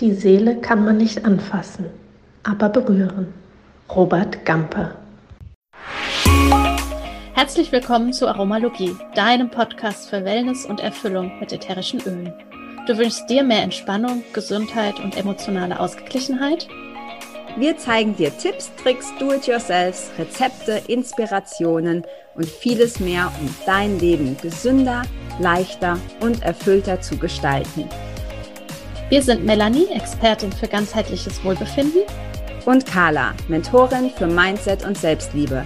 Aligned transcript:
Die 0.00 0.14
Seele 0.14 0.60
kann 0.60 0.84
man 0.84 0.96
nicht 0.96 1.24
anfassen, 1.24 1.86
aber 2.44 2.68
berühren. 2.68 3.34
Robert 3.92 4.44
Gamper. 4.44 4.92
Herzlich 7.34 7.72
willkommen 7.72 8.12
zu 8.12 8.28
Aromalogie, 8.28 8.94
deinem 9.16 9.50
Podcast 9.50 10.08
für 10.08 10.24
Wellness 10.24 10.66
und 10.66 10.78
Erfüllung 10.78 11.40
mit 11.40 11.52
ätherischen 11.52 12.00
Ölen. 12.02 12.32
Du 12.86 12.96
wünschst 12.96 13.28
dir 13.28 13.42
mehr 13.42 13.64
Entspannung, 13.64 14.22
Gesundheit 14.32 15.00
und 15.00 15.16
emotionale 15.16 15.80
Ausgeglichenheit? 15.80 16.68
Wir 17.56 17.76
zeigen 17.76 18.14
dir 18.14 18.30
Tipps, 18.38 18.70
Tricks, 18.80 19.12
Do-it-yourselfs, 19.18 20.12
Rezepte, 20.16 20.80
Inspirationen 20.86 22.04
und 22.36 22.46
vieles 22.46 23.00
mehr, 23.00 23.32
um 23.40 23.52
dein 23.66 23.98
Leben 23.98 24.36
gesünder, 24.40 25.02
leichter 25.40 25.98
und 26.20 26.44
erfüllter 26.44 27.00
zu 27.00 27.16
gestalten. 27.16 27.88
Wir 29.10 29.22
sind 29.22 29.46
Melanie, 29.46 29.86
Expertin 29.90 30.52
für 30.52 30.68
ganzheitliches 30.68 31.42
Wohlbefinden. 31.42 32.02
Und 32.66 32.84
Carla, 32.84 33.32
Mentorin 33.48 34.10
für 34.10 34.26
Mindset 34.26 34.84
und 34.84 34.98
Selbstliebe. 34.98 35.64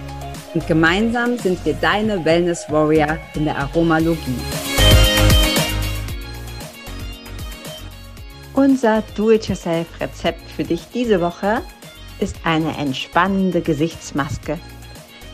Und 0.53 0.65
gemeinsam 0.65 1.37
sind 1.37 1.63
wir 1.65 1.73
deine 1.73 2.23
Wellness 2.23 2.65
Warrior 2.69 3.17
in 3.35 3.43
der 3.43 3.57
Aromalogie. 3.57 4.39
Unser 8.53 9.03
Do-it-yourself-Rezept 9.17 10.49
für 10.49 10.63
dich 10.63 10.83
diese 10.93 11.19
Woche 11.19 11.63
ist 12.21 12.37
eine 12.45 12.77
entspannende 12.77 13.59
Gesichtsmaske. 13.59 14.57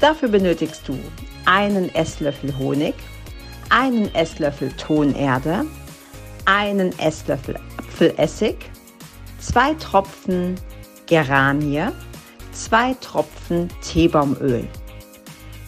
Dafür 0.01 0.29
benötigst 0.29 0.87
du 0.87 0.97
einen 1.45 1.93
Esslöffel 1.93 2.57
Honig, 2.57 2.95
einen 3.69 4.11
Esslöffel 4.15 4.71
Tonerde, 4.77 5.67
einen 6.45 6.97
Esslöffel 6.97 7.59
Apfelessig, 7.99 8.55
zwei 9.41 9.73
Tropfen 9.73 10.55
Geranie, 11.07 11.87
zwei 12.53 12.93
Tropfen 13.01 13.67
Teebaumöl. 13.81 14.65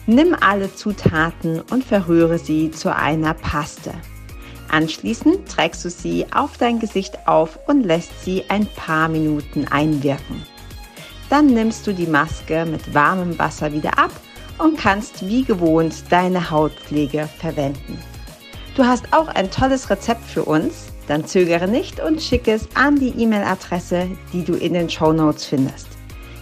Nimm 0.06 0.34
alle 0.40 0.74
Zutaten 0.74 1.60
und 1.70 1.84
verrühre 1.84 2.38
sie 2.38 2.70
zu 2.70 2.94
einer 2.94 3.34
Paste. 3.34 3.92
Anschließend 4.70 5.46
trägst 5.46 5.84
du 5.84 5.90
sie 5.90 6.24
auf 6.34 6.56
dein 6.56 6.78
Gesicht 6.78 7.28
auf 7.28 7.58
und 7.66 7.82
lässt 7.82 8.24
sie 8.24 8.44
ein 8.48 8.66
paar 8.76 9.08
Minuten 9.08 9.68
einwirken. 9.68 10.42
Dann 11.28 11.48
nimmst 11.48 11.86
du 11.86 11.92
die 11.92 12.06
Maske 12.06 12.64
mit 12.64 12.94
warmem 12.94 13.38
Wasser 13.38 13.74
wieder 13.74 13.98
ab 13.98 14.12
und 14.56 14.78
kannst 14.78 15.28
wie 15.28 15.44
gewohnt 15.44 16.04
deine 16.08 16.50
Hautpflege 16.50 17.28
verwenden. 17.38 17.98
Du 18.74 18.86
hast 18.86 19.12
auch 19.12 19.28
ein 19.28 19.50
tolles 19.50 19.90
Rezept 19.90 20.24
für 20.24 20.44
uns, 20.44 20.91
dann 21.06 21.26
zögere 21.26 21.68
nicht 21.68 22.00
und 22.00 22.22
schicke 22.22 22.52
es 22.52 22.68
an 22.74 22.96
die 22.96 23.14
E-Mail-Adresse, 23.16 24.08
die 24.32 24.44
du 24.44 24.54
in 24.54 24.74
den 24.74 24.88
Show 24.88 25.12
Notes 25.12 25.46
findest. 25.46 25.88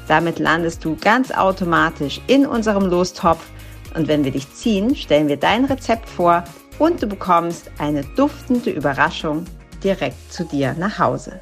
Damit 0.09 0.39
landest 0.39 0.85
du 0.85 0.97
ganz 0.97 1.31
automatisch 1.31 2.21
in 2.27 2.47
unserem 2.47 2.87
Lostopf 2.87 3.47
und 3.95 4.09
wenn 4.09 4.25
wir 4.25 4.33
dich 4.33 4.53
ziehen, 4.53 4.95
stellen 4.95 5.29
wir 5.29 5.37
dein 5.37 5.65
Rezept 5.65 6.09
vor 6.09 6.45
und 6.79 7.03
du 7.03 7.07
bekommst 7.07 7.71
eine 7.79 8.03
duftende 8.17 8.71
Überraschung 8.71 9.45
direkt 9.83 10.33
zu 10.33 10.45
dir 10.45 10.75
nach 10.75 10.99
Hause. 10.99 11.41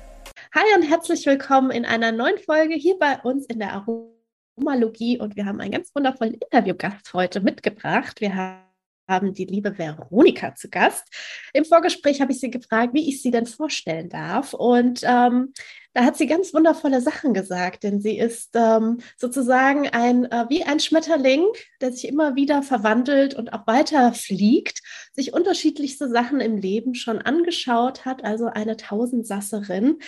Hi 0.55 0.65
und 0.77 0.83
herzlich 0.83 1.27
willkommen 1.27 1.71
in 1.71 1.85
einer 1.85 2.13
neuen 2.13 2.39
Folge 2.39 2.75
hier 2.75 2.99
bei 2.99 3.19
uns 3.23 3.47
in 3.47 3.59
der 3.59 3.73
Aromalogie 3.73 5.19
und 5.19 5.37
wir 5.37 5.47
haben 5.47 5.61
einen 5.61 5.73
ganz 5.73 5.95
wundervollen 5.95 6.35
Interviewgast 6.35 7.13
heute 7.13 7.41
mitgebracht. 7.41 8.21
Wir 8.21 8.35
haben 8.35 8.68
haben 9.09 9.33
die 9.33 9.47
liebe 9.47 9.77
Veronika 9.79 10.55
zu 10.55 10.69
Gast. 10.69 11.05
Im 11.53 11.65
Vorgespräch 11.65 12.21
habe 12.21 12.33
ich 12.33 12.41
sie 12.41 12.51
gefragt, 12.51 12.95
wie 12.95 13.09
ich 13.09 13.23
sie 13.23 13.31
denn 13.31 13.47
vorstellen 13.47 14.09
darf. 14.09 14.53
Und 14.55 15.01
ähm, 15.03 15.53
da 15.95 16.05
hat 16.05 16.17
sie 16.17 16.27
ganz 16.27 16.55
wundervolle 16.55 17.01
Sachen 17.01 17.35
gesagt, 17.35 17.83
denn 17.83 18.01
sie 18.01 18.19
ist 18.19 18.51
ähm, 18.55 18.99
sozusagen 19.17 19.89
ein, 19.89 20.27
äh, 20.27 20.45
wie 20.49 20.63
ein 20.63 20.79
Schmetterling, 20.79 21.45
der 21.81 21.93
sich 21.93 22.07
immer 22.07 22.37
wieder 22.37 22.63
verwandelt 22.63 23.35
und 23.35 23.53
auch 23.53 23.67
weiter 23.67 24.13
fliegt, 24.13 24.81
sich 25.13 25.33
unterschiedlichste 25.33 26.09
Sachen 26.09 26.41
im 26.41 26.57
Leben 26.59 26.95
schon 26.95 27.19
angeschaut 27.19 28.05
hat, 28.05 28.23
also 28.23 28.47
eine 28.47 28.77
Tausendsasserin 28.77 29.99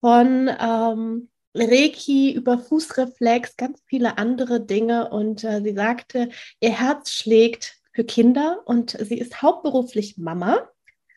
von 0.00 0.50
ähm, 0.60 1.30
Reiki, 1.54 2.32
über 2.32 2.58
Fußreflex, 2.58 3.56
ganz 3.56 3.82
viele 3.86 4.18
andere 4.18 4.60
Dinge. 4.60 5.10
Und 5.10 5.42
äh, 5.42 5.62
sie 5.62 5.74
sagte, 5.74 6.28
ihr 6.60 6.78
Herz 6.78 7.10
schlägt 7.10 7.79
für 7.92 8.04
Kinder 8.04 8.62
und 8.64 8.96
sie 9.00 9.18
ist 9.18 9.42
hauptberuflich 9.42 10.18
Mama. 10.18 10.68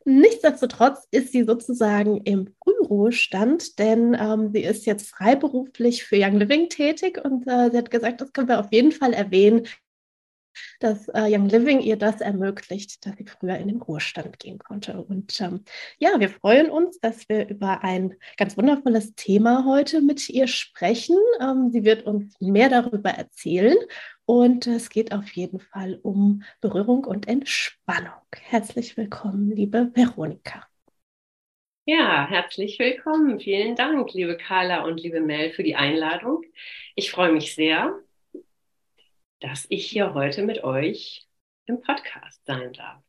Nichtsdestotrotz 0.06 1.08
ist 1.12 1.32
sie 1.32 1.44
sozusagen 1.44 2.18
im 2.24 2.54
Frühruhestand, 2.62 3.80
denn 3.80 4.18
ähm, 4.20 4.52
sie 4.54 4.64
ist 4.64 4.86
jetzt 4.86 5.10
freiberuflich 5.10 6.04
für 6.04 6.18
Young 6.20 6.38
Living 6.38 6.68
tätig 6.68 7.24
und 7.24 7.48
äh, 7.48 7.72
sie 7.72 7.78
hat 7.78 7.90
gesagt, 7.90 8.20
das 8.20 8.34
können 8.34 8.50
wir 8.50 8.60
auf 8.60 8.72
jeden 8.72 8.92
Fall 8.92 9.14
erwähnen, 9.14 9.66
dass 10.80 11.08
äh, 11.10 11.28
Young 11.30 11.50
Living 11.50 11.80
ihr 11.80 11.98
das 11.98 12.22
ermöglicht, 12.22 13.06
dass 13.06 13.16
sie 13.18 13.26
früher 13.26 13.58
in 13.58 13.68
den 13.68 13.82
Ruhestand 13.82 14.40
gehen 14.40 14.60
konnte. 14.60 15.02
Und 15.02 15.40
ähm, 15.42 15.64
ja, 15.98 16.20
wir 16.20 16.30
freuen 16.30 16.70
uns, 16.70 17.00
dass 17.00 17.28
wir 17.30 17.48
über 17.48 17.84
ein 17.84 18.16
ganz 18.38 18.58
wundervolles 18.58 19.16
Thema 19.16 19.66
heute 19.66 20.02
mit 20.02 20.30
ihr 20.30 20.48
sprechen. 20.48 21.18
Ähm, 21.42 21.70
sie 21.72 21.84
wird 21.84 22.06
uns 22.06 22.36
mehr 22.40 22.70
darüber 22.70 23.12
erzählen. 23.12 23.78
Und 24.26 24.68
es 24.68 24.90
geht 24.90 25.12
auf 25.12 25.30
jeden 25.32 25.60
Fall 25.60 26.00
um 26.02 26.44
Berührung 26.62 27.04
und 27.04 27.28
Entspannung. 27.28 28.12
Herzlich 28.34 28.96
willkommen, 28.96 29.52
liebe 29.52 29.92
Veronika. 29.94 30.66
Ja, 31.86 32.26
herzlich 32.30 32.80
willkommen. 32.80 33.42
Vielen 33.42 33.76
Dank, 33.76 34.14
liebe 34.14 34.38
Carla 34.38 34.86
und 34.86 35.02
liebe 35.02 35.20
Mel, 35.20 35.52
für 35.52 35.64
die 35.64 35.76
Einladung. 35.76 36.42
Ich 36.96 37.12
freue 37.12 37.34
mich 37.34 37.56
sehr, 37.56 38.00
dass 39.44 39.66
ich 39.68 39.86
hier 39.88 40.14
heute 40.14 40.42
mit 40.44 40.64
euch 40.64 41.28
im 41.66 41.82
Podcast 41.82 42.46
sein 42.46 42.72
darf. 42.72 43.04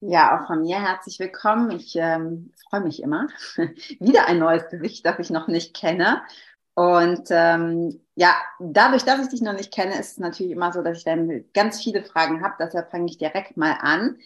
Ja, 0.00 0.36
auch 0.36 0.48
von 0.48 0.62
mir 0.62 0.80
herzlich 0.80 1.20
willkommen. 1.20 1.70
Ich 1.70 1.94
ähm, 1.94 2.52
freue 2.68 2.80
mich 2.80 3.00
immer. 3.00 3.28
Wieder 4.00 4.26
ein 4.26 4.40
neues 4.40 4.68
Gesicht, 4.68 5.06
das 5.06 5.20
ich 5.20 5.30
noch 5.30 5.46
nicht 5.46 5.74
kenne. 5.76 6.22
Und 6.74 7.28
ähm, 7.30 8.00
ja, 8.16 8.34
dadurch, 8.58 9.04
dass 9.04 9.22
ich 9.22 9.28
dich 9.28 9.40
noch 9.40 9.52
nicht 9.52 9.72
kenne, 9.72 9.98
ist 9.98 10.12
es 10.12 10.18
natürlich 10.18 10.52
immer 10.52 10.72
so, 10.72 10.82
dass 10.82 10.98
ich 10.98 11.04
dann 11.04 11.44
ganz 11.54 11.80
viele 11.82 12.02
Fragen 12.02 12.42
habe. 12.42 12.56
Deshalb 12.58 12.90
fange 12.90 13.06
ich 13.06 13.18
direkt 13.18 13.56
mal 13.56 13.76
an. 13.80 14.18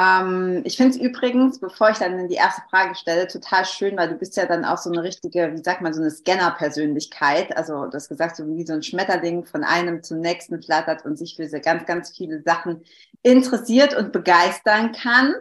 Ähm, 0.00 0.62
ich 0.64 0.76
finde 0.76 0.96
es 0.96 1.02
übrigens, 1.02 1.58
bevor 1.58 1.90
ich 1.90 1.98
dann 1.98 2.28
die 2.28 2.36
erste 2.36 2.62
Frage 2.70 2.94
stelle, 2.94 3.26
total 3.28 3.66
schön, 3.66 3.96
weil 3.98 4.08
du 4.08 4.14
bist 4.14 4.36
ja 4.36 4.46
dann 4.46 4.64
auch 4.64 4.78
so 4.78 4.90
eine 4.90 5.02
richtige, 5.02 5.52
wie 5.52 5.62
sagt 5.62 5.82
man, 5.82 5.92
so 5.92 6.00
eine 6.00 6.10
Scanner-Persönlichkeit. 6.10 7.54
Also 7.56 7.84
du 7.86 7.92
hast 7.92 8.08
gesagt, 8.08 8.36
so 8.36 8.46
wie 8.46 8.64
so 8.64 8.72
ein 8.72 8.82
Schmetterling 8.82 9.44
von 9.44 9.62
einem 9.62 10.02
zum 10.02 10.20
nächsten 10.20 10.62
flattert 10.62 11.04
und 11.04 11.18
sich 11.18 11.36
für 11.36 11.46
so 11.48 11.60
ganz, 11.60 11.84
ganz 11.86 12.16
viele 12.16 12.42
Sachen 12.42 12.82
interessiert 13.22 13.94
und 13.94 14.12
begeistern 14.12 14.92
kann. 14.92 15.34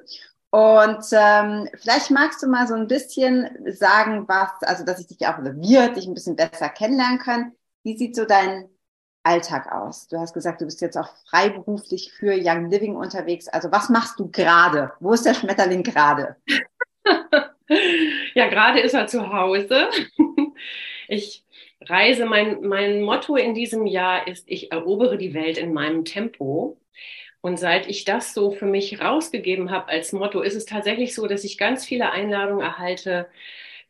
Und 0.52 1.06
ähm, 1.12 1.70
vielleicht 1.76 2.12
magst 2.12 2.44
du 2.44 2.48
mal 2.48 2.68
so 2.68 2.74
ein 2.74 2.88
bisschen 2.88 3.48
sagen, 3.72 4.28
was, 4.28 4.50
also 4.62 4.84
dass 4.84 5.00
ich 5.00 5.08
dich 5.08 5.26
auch 5.28 5.38
oder 5.38 5.56
wir 5.56 5.90
dich 5.94 6.08
ein 6.08 6.16
bisschen 6.16 6.36
besser 6.36 6.70
kennenlernen 6.70 7.20
können. 7.20 7.54
Wie 7.84 7.98
sieht 7.98 8.16
so 8.16 8.26
dein 8.26 8.68
Alltag 9.24 9.72
aus? 9.72 10.08
Du 10.08 10.18
hast 10.18 10.34
gesagt, 10.34 10.62
du 10.62 10.66
bist 10.66 10.82
jetzt 10.82 10.98
auch 10.98 11.10
freiberuflich 11.30 12.12
für 12.14 12.34
Young 12.38 12.70
Living 12.70 12.96
unterwegs. 12.96 13.48
Also 13.48 13.72
was 13.72 13.90
machst 13.90 14.20
du 14.20 14.30
gerade? 14.30 14.94
Wo 15.00 15.14
ist 15.14 15.26
der 15.26 15.34
Schmetterling 15.34 15.84
gerade? 15.84 16.36
ja, 18.34 18.48
gerade 18.48 18.80
ist 18.80 18.94
er 18.94 19.08
zu 19.08 19.32
Hause. 19.32 19.90
Ich 21.12 21.44
reise, 21.82 22.28
mein, 22.28 22.62
mein 22.62 23.02
Motto 23.02 23.36
in 23.36 23.56
diesem 23.56 23.88
Jahr 23.88 24.28
ist, 24.28 24.44
ich 24.48 24.72
erobere 24.72 25.18
die 25.18 25.34
Welt 25.34 25.58
in 25.58 25.74
meinem 25.74 26.06
Tempo. 26.06 26.78
Und 27.42 27.58
seit 27.58 27.88
ich 27.88 28.06
das 28.06 28.34
so 28.34 28.52
für 28.52 28.66
mich 28.66 29.02
rausgegeben 29.02 29.72
habe 29.72 29.88
als 29.88 30.14
Motto, 30.14 30.42
ist 30.42 30.56
es 30.56 30.66
tatsächlich 30.66 31.16
so, 31.16 31.26
dass 31.26 31.44
ich 31.44 31.58
ganz 31.58 31.86
viele 31.86 32.12
Einladungen 32.12 32.62
erhalte. 32.62 33.28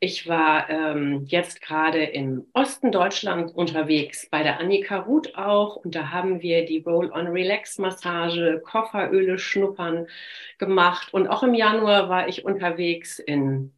Ich 0.02 0.28
war 0.30 0.70
ähm, 0.70 1.26
jetzt 1.28 1.62
gerade 1.62 2.04
im 2.04 2.48
Osten 2.54 2.92
Deutschland 2.92 3.54
unterwegs, 3.54 4.30
bei 4.32 4.44
der 4.44 4.60
Annika 4.60 4.98
Ruth 5.00 5.36
auch. 5.36 5.76
Und 5.76 5.94
da 5.96 6.10
haben 6.12 6.42
wir 6.42 6.66
die 6.66 6.80
Roll-on-Relax-Massage, 6.80 8.62
Kofferöle 8.66 9.38
schnuppern 9.38 10.08
gemacht. 10.58 11.14
Und 11.14 11.28
auch 11.28 11.44
im 11.44 11.54
Januar 11.54 12.08
war 12.10 12.28
ich 12.30 12.46
unterwegs 12.46 13.20
in, 13.20 13.74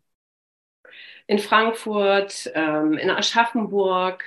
in 1.28 1.40
Frankfurt, 1.40 2.51
ähm, 2.56 2.94
in 2.98 3.10
Aschaffenburg, 3.10 4.24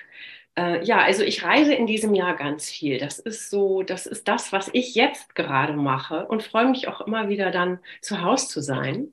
äh, 0.56 0.84
ja, 0.84 0.98
also 1.00 1.22
ich 1.24 1.42
reise 1.44 1.74
in 1.74 1.86
diesem 1.86 2.14
Jahr 2.14 2.36
ganz 2.36 2.70
viel. 2.70 2.98
Das 2.98 3.18
ist 3.18 3.50
so, 3.50 3.82
das 3.82 4.06
ist 4.06 4.28
das, 4.28 4.52
was 4.52 4.70
ich 4.72 4.94
jetzt 4.94 5.34
gerade 5.34 5.72
mache 5.74 6.26
und 6.26 6.42
freue 6.42 6.68
mich 6.68 6.88
auch 6.88 7.00
immer 7.02 7.28
wieder 7.28 7.50
dann 7.50 7.80
zu 8.00 8.22
Hause 8.22 8.48
zu 8.48 8.60
sein. 8.62 9.12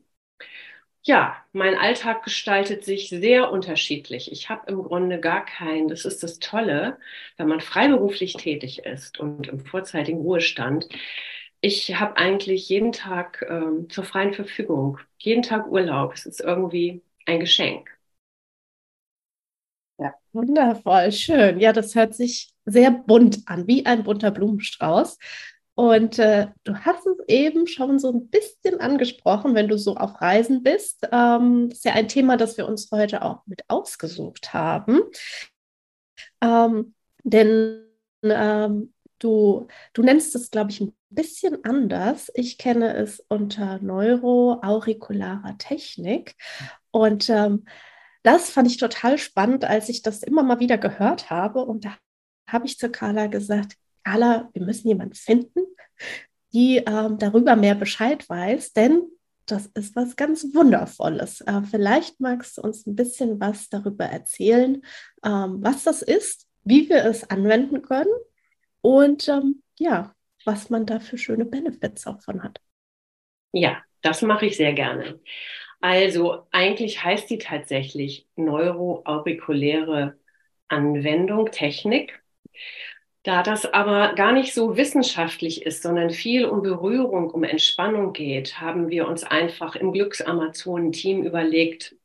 Ja, 1.04 1.36
mein 1.52 1.76
Alltag 1.78 2.24
gestaltet 2.24 2.86
sich 2.86 3.10
sehr 3.10 3.52
unterschiedlich. 3.52 4.32
Ich 4.32 4.50
habe 4.50 4.68
im 4.72 4.84
Grunde 4.84 5.20
gar 5.20 5.44
keinen, 5.46 5.88
das 5.88 6.06
ist 6.06 6.22
das 6.22 6.38
Tolle, 6.40 7.00
wenn 7.38 7.48
man 7.48 7.60
freiberuflich 7.60 8.34
tätig 8.36 8.80
ist 8.86 9.20
und 9.20 9.48
im 9.48 9.60
vorzeitigen 9.60 10.20
Ruhestand. 10.20 10.88
Ich 11.62 11.96
habe 12.00 12.18
eigentlich 12.18 12.70
jeden 12.70 12.92
Tag 12.92 13.44
ähm, 13.50 13.90
zur 13.90 14.04
freien 14.04 14.34
Verfügung, 14.34 15.00
jeden 15.18 15.42
Tag 15.44 15.68
Urlaub. 15.72 16.14
Es 16.14 16.26
ist 16.28 16.40
irgendwie 16.42 17.02
ein 17.26 17.40
Geschenk. 17.40 17.90
Ja. 19.98 20.14
Wundervoll, 20.34 21.12
schön. 21.12 21.60
Ja, 21.60 21.74
das 21.74 21.94
hört 21.96 22.16
sich 22.16 22.54
sehr 22.66 22.92
bunt 22.92 23.42
an, 23.48 23.68
wie 23.68 23.86
ein 23.86 24.04
bunter 24.04 24.32
Blumenstrauß. 24.32 25.18
Und 25.76 26.20
äh, 26.20 26.48
du 26.64 26.76
hast 26.76 27.08
es 27.08 27.18
eben 27.28 27.66
schon 27.66 27.98
so 27.98 28.12
ein 28.12 28.30
bisschen 28.30 28.80
angesprochen, 28.80 29.56
wenn 29.56 29.68
du 29.68 29.78
so 29.78 29.96
auf 29.96 30.22
Reisen 30.22 30.64
bist. 30.64 31.08
Ähm, 31.12 31.70
das 31.70 31.80
ist 31.80 31.86
ja 31.86 31.94
ein 31.94 32.08
Thema, 32.08 32.38
das 32.38 32.58
wir 32.58 32.68
uns 32.68 32.92
heute 32.92 33.22
auch 33.22 33.46
mit 33.46 33.64
ausgesucht 33.70 34.54
haben. 34.54 35.00
Ähm, 36.42 36.94
denn 37.24 37.86
ähm, 38.24 38.94
du, 39.20 39.68
du 39.94 40.04
nennst 40.04 40.36
es, 40.36 40.52
glaube 40.52 40.72
ich, 40.72 40.82
ein 40.82 40.94
bisschen 41.10 41.64
anders. 41.64 42.32
Ich 42.36 42.58
kenne 42.58 42.94
es 42.96 43.24
unter 43.28 43.80
neuroauricularer 43.80 45.58
Technik. 45.58 46.36
Und 46.92 47.30
ähm, 47.30 47.66
das 48.24 48.50
fand 48.50 48.68
ich 48.68 48.78
total 48.78 49.18
spannend, 49.18 49.66
als 49.66 49.90
ich 49.90 50.02
das 50.02 50.24
immer 50.24 50.44
mal 50.44 50.60
wieder 50.60 50.78
gehört 50.78 51.30
habe. 51.30 51.64
Und 51.64 51.86
da 51.86 51.98
habe 52.48 52.66
ich 52.66 52.78
zu 52.78 52.90
Carla 52.90 53.28
gesagt, 53.28 53.78
Carla, 54.04 54.50
wir 54.54 54.64
müssen 54.64 54.88
jemanden 54.88 55.16
finden, 55.16 55.62
die 56.54 56.78
ähm, 56.78 57.18
darüber 57.18 57.56
mehr 57.56 57.76
Bescheid 57.76 58.28
weiß, 58.28 58.74
denn 58.74 59.04
das 59.46 59.68
ist 59.68 59.96
was 59.96 60.16
ganz 60.16 60.54
Wundervolles. 60.54 61.42
Äh, 61.42 61.62
vielleicht 61.70 62.20
magst 62.20 62.58
du 62.58 62.62
uns 62.62 62.86
ein 62.86 62.96
bisschen 62.96 63.40
was 63.40 63.70
darüber 63.70 64.06
erzählen, 64.06 64.82
ähm, 65.24 65.58
was 65.62 65.84
das 65.84 66.02
ist, 66.02 66.48
wie 66.64 66.90
wir 66.90 67.06
es 67.06 67.30
anwenden 67.30 67.82
können 67.82 68.12
und 68.82 69.28
ähm, 69.28 69.64
ja, 69.78 70.14
was 70.46 70.70
man 70.70 70.86
da 70.86 71.00
für 71.00 71.18
schöne 71.18 71.46
Benefits 71.46 72.08
auch 72.08 72.22
von 72.22 72.44
hat. 72.44 72.60
Ja, 73.52 73.84
das 74.02 74.22
mache 74.22 74.46
ich 74.46 74.58
sehr 74.58 74.74
gerne. 74.74 75.20
Also 75.82 76.48
eigentlich 76.52 77.04
heißt 77.04 77.30
die 77.30 77.40
tatsächlich 77.40 78.28
neuroaurikuläre 78.36 80.18
Anwendung, 80.68 81.52
Technik. 81.52 82.24
Da 83.24 83.44
das 83.44 83.66
aber 83.72 84.14
gar 84.16 84.32
nicht 84.32 84.54
so 84.54 84.78
wissenschaftlich 84.78 85.64
ist, 85.66 85.84
sondern 85.84 86.10
viel 86.10 86.46
um 86.46 86.64
Berührung, 86.64 87.30
um 87.30 87.44
Entspannung 87.44 88.14
geht, 88.14 88.60
haben 88.60 88.90
wir 88.90 89.08
uns 89.08 89.24
einfach 89.24 89.76
im 89.76 89.92
Glücks-Amazonen-Team 89.92 91.24
überlegt, 91.24 91.96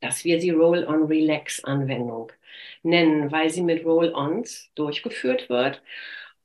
dass 0.00 0.24
wir 0.24 0.40
sie 0.40 0.50
Roll-on-Relax-Anwendung 0.50 2.32
nennen, 2.82 3.32
weil 3.32 3.50
sie 3.50 3.62
mit 3.62 3.84
Roll-ons 3.84 4.70
durchgeführt 4.74 5.48
wird. 5.50 5.82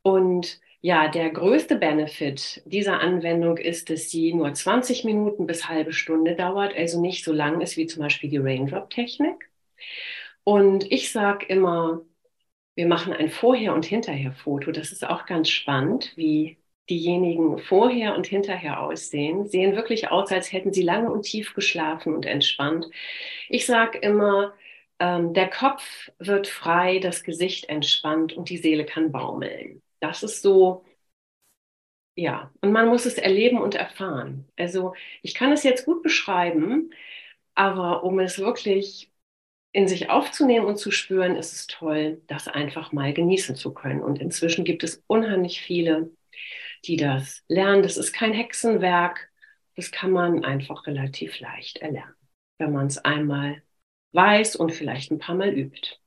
Und 0.02 0.60
ja, 0.81 1.10
der 1.10 1.30
größte 1.31 1.76
Benefit 1.78 2.62
dieser 2.66 3.02
Anwendung 3.02 3.58
ist, 3.58 3.90
dass 3.90 4.10
sie 4.10 4.34
nur 4.34 4.54
20 4.54 5.04
Minuten 5.06 5.46
bis 5.48 5.68
halbe 5.70 5.94
Stunde 5.94 6.36
dauert, 6.36 6.74
also 6.76 7.02
nicht 7.02 7.24
so 7.26 7.34
lang 7.34 7.62
ist 7.62 7.78
wie 7.78 7.88
zum 7.88 8.04
Beispiel 8.04 8.30
die 8.30 8.38
Raindrop-Technik. 8.38 9.50
Und 10.44 10.92
ich 10.92 11.12
sage 11.12 11.46
immer, 11.48 12.02
wir 12.80 12.88
machen 12.88 13.12
ein 13.12 13.30
Vorher- 13.30 13.74
und 13.74 13.86
Hinterher-Foto. 13.86 14.72
Das 14.72 14.94
ist 14.94 15.06
auch 15.06 15.26
ganz 15.26 15.50
spannend, 15.50 16.14
wie 16.16 16.58
diejenigen 16.90 17.60
vorher 17.60 18.16
und 18.16 18.26
hinterher 18.26 18.80
aussehen. 18.80 19.46
Sehen 19.48 19.76
wirklich 19.76 20.10
aus, 20.12 20.31
als 20.31 20.54
hätten 20.54 20.72
sie 20.72 20.84
lange 20.84 21.12
und 21.12 21.24
tief 21.24 21.54
geschlafen 21.54 22.16
und 22.16 22.26
entspannt. 22.26 22.88
Ich 23.50 23.66
sage 23.66 23.98
immer, 24.00 24.54
ähm, 25.00 25.34
der 25.34 25.50
Kopf 25.50 26.10
wird 26.20 26.48
frei, 26.48 27.00
das 27.00 27.24
Gesicht 27.24 27.68
entspannt 27.68 28.31
und 28.34 28.50
die 28.50 28.58
Seele 28.58 28.86
kann 28.86 29.12
baumeln. 29.12 29.81
Das 30.00 30.24
ist 30.24 30.42
so, 30.42 30.86
ja, 32.16 32.52
und 32.62 32.72
man 32.72 32.88
muss 32.90 33.06
es 33.06 33.18
erleben 33.18 33.62
und 33.62 33.76
erfahren. 33.76 34.48
Also 34.58 34.94
ich 35.22 35.34
kann 35.36 35.52
es 35.52 35.64
jetzt 35.64 35.86
gut 35.86 36.04
beschreiben, 36.04 36.92
aber 37.56 38.04
um 38.04 38.20
es 38.20 38.40
wirklich 38.40 39.09
in 39.71 39.88
sich 39.88 40.10
aufzunehmen 40.10 40.66
und 40.66 40.77
zu 40.77 40.92
spüren, 40.92 41.36
ist 41.36 41.54
es 41.54 41.68
toll, 41.68 42.21
das 42.27 42.48
einfach 42.48 42.92
mal 42.92 43.13
genießen 43.13 43.56
zu 43.56 43.74
können. 43.74 44.01
Und 44.01 44.19
inzwischen 44.19 44.66
gibt 44.66 44.83
es 44.83 45.04
unheimlich 45.07 45.62
viele, 45.62 46.12
die 46.86 46.98
das 46.98 47.44
lernen. 47.48 47.83
Das 47.83 47.98
ist 47.98 48.13
kein 48.13 48.33
Hexenwerk. 48.33 49.30
Das 49.75 49.92
kann 49.92 50.12
man 50.12 50.44
einfach 50.44 50.88
relativ 50.88 51.39
leicht 51.39 51.80
erlernen, 51.80 52.16
wenn 52.57 52.74
man 52.74 52.88
es 52.88 52.98
einmal 53.00 53.62
weiß 54.13 54.56
und 54.56 54.71
vielleicht 54.74 55.12
ein 55.12 55.19
paar 55.19 55.36
Mal 55.36 55.50
übt. 55.50 55.98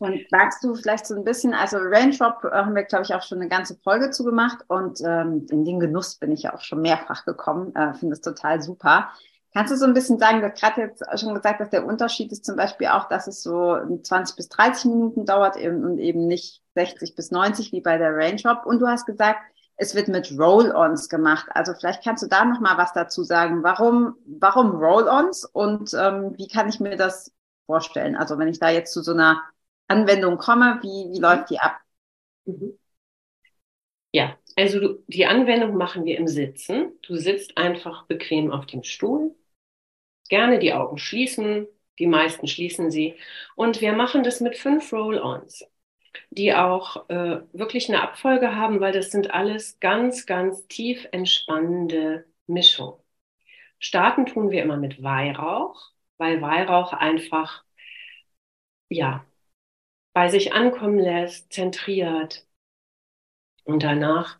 Und 0.00 0.20
sagst 0.30 0.64
du 0.64 0.74
vielleicht 0.74 1.06
so 1.06 1.14
ein 1.14 1.24
bisschen, 1.24 1.54
also 1.54 1.76
Raindrop 1.78 2.42
haben 2.44 2.74
wir, 2.74 2.84
glaube 2.84 3.04
ich, 3.04 3.14
auch 3.14 3.22
schon 3.22 3.38
eine 3.38 3.48
ganze 3.48 3.76
Folge 3.84 4.10
zugemacht 4.10 4.58
und 4.68 5.00
ähm, 5.04 5.46
in 5.50 5.64
den 5.64 5.78
Genuss 5.80 6.16
bin 6.16 6.32
ich 6.32 6.42
ja 6.44 6.54
auch 6.54 6.62
schon 6.62 6.80
mehrfach 6.80 7.24
gekommen, 7.24 7.74
äh, 7.76 7.94
finde 7.94 8.14
es 8.14 8.20
total 8.20 8.62
super. 8.62 9.12
Kannst 9.54 9.70
du 9.70 9.76
so 9.76 9.84
ein 9.84 9.92
bisschen 9.92 10.18
sagen, 10.18 10.40
du 10.40 10.50
hast 10.50 10.60
gerade 10.60 10.80
jetzt 10.80 11.04
schon 11.20 11.34
gesagt, 11.34 11.60
dass 11.60 11.68
der 11.68 11.84
Unterschied 11.84 12.32
ist 12.32 12.44
zum 12.44 12.56
Beispiel 12.56 12.86
auch, 12.86 13.08
dass 13.08 13.26
es 13.26 13.42
so 13.42 13.76
20 14.02 14.36
bis 14.36 14.48
30 14.48 14.86
Minuten 14.86 15.26
dauert 15.26 15.56
und 15.56 15.98
eben 15.98 16.26
nicht 16.26 16.62
60 16.74 17.14
bis 17.14 17.30
90 17.30 17.70
wie 17.72 17.82
bei 17.82 17.98
der 17.98 18.14
Raindrop. 18.16 18.64
Und 18.64 18.80
du 18.80 18.86
hast 18.86 19.04
gesagt, 19.04 19.40
es 19.76 19.94
wird 19.94 20.08
mit 20.08 20.32
Roll-ons 20.38 21.08
gemacht. 21.08 21.46
Also 21.50 21.74
vielleicht 21.74 22.02
kannst 22.02 22.22
du 22.22 22.28
da 22.28 22.44
noch 22.44 22.60
mal 22.60 22.78
was 22.78 22.92
dazu 22.94 23.24
sagen. 23.24 23.62
Warum, 23.62 24.16
warum 24.26 24.76
Roll-ons 24.76 25.44
und 25.44 25.92
ähm, 25.94 26.34
wie 26.38 26.48
kann 26.48 26.68
ich 26.68 26.80
mir 26.80 26.96
das 26.96 27.32
vorstellen? 27.66 28.16
Also 28.16 28.38
wenn 28.38 28.48
ich 28.48 28.58
da 28.58 28.70
jetzt 28.70 28.92
zu 28.92 29.02
so 29.02 29.12
einer 29.12 29.42
Anwendung 29.88 30.38
komme, 30.38 30.78
wie, 30.82 31.10
wie 31.12 31.20
läuft 31.20 31.50
die 31.50 31.58
ab? 31.58 31.78
Mhm. 32.46 32.78
Ja, 34.12 34.36
also 34.56 34.80
du, 34.80 35.04
die 35.08 35.26
Anwendung 35.26 35.76
machen 35.76 36.04
wir 36.04 36.18
im 36.18 36.28
Sitzen. 36.28 36.92
Du 37.02 37.16
sitzt 37.16 37.56
einfach 37.56 38.06
bequem 38.06 38.50
auf 38.50 38.66
dem 38.66 38.82
Stuhl. 38.82 39.34
Gerne 40.32 40.58
die 40.58 40.72
Augen 40.72 40.96
schließen. 40.96 41.66
Die 41.98 42.06
meisten 42.06 42.46
schließen 42.46 42.90
sie. 42.90 43.16
Und 43.54 43.82
wir 43.82 43.92
machen 43.92 44.22
das 44.22 44.40
mit 44.40 44.56
fünf 44.56 44.90
Roll-ons, 44.90 45.66
die 46.30 46.54
auch 46.54 47.06
äh, 47.10 47.42
wirklich 47.52 47.90
eine 47.90 48.00
Abfolge 48.02 48.56
haben, 48.56 48.80
weil 48.80 48.92
das 48.92 49.10
sind 49.10 49.30
alles 49.30 49.78
ganz, 49.78 50.24
ganz 50.24 50.66
tief 50.68 51.06
entspannende 51.12 52.24
Mischungen. 52.46 52.98
Starten 53.78 54.24
tun 54.24 54.50
wir 54.50 54.62
immer 54.62 54.78
mit 54.78 55.02
Weihrauch, 55.02 55.90
weil 56.16 56.40
Weihrauch 56.40 56.94
einfach, 56.94 57.62
ja, 58.88 59.26
bei 60.14 60.28
sich 60.30 60.54
ankommen 60.54 60.98
lässt, 60.98 61.52
zentriert. 61.52 62.46
Und 63.64 63.82
danach 63.82 64.38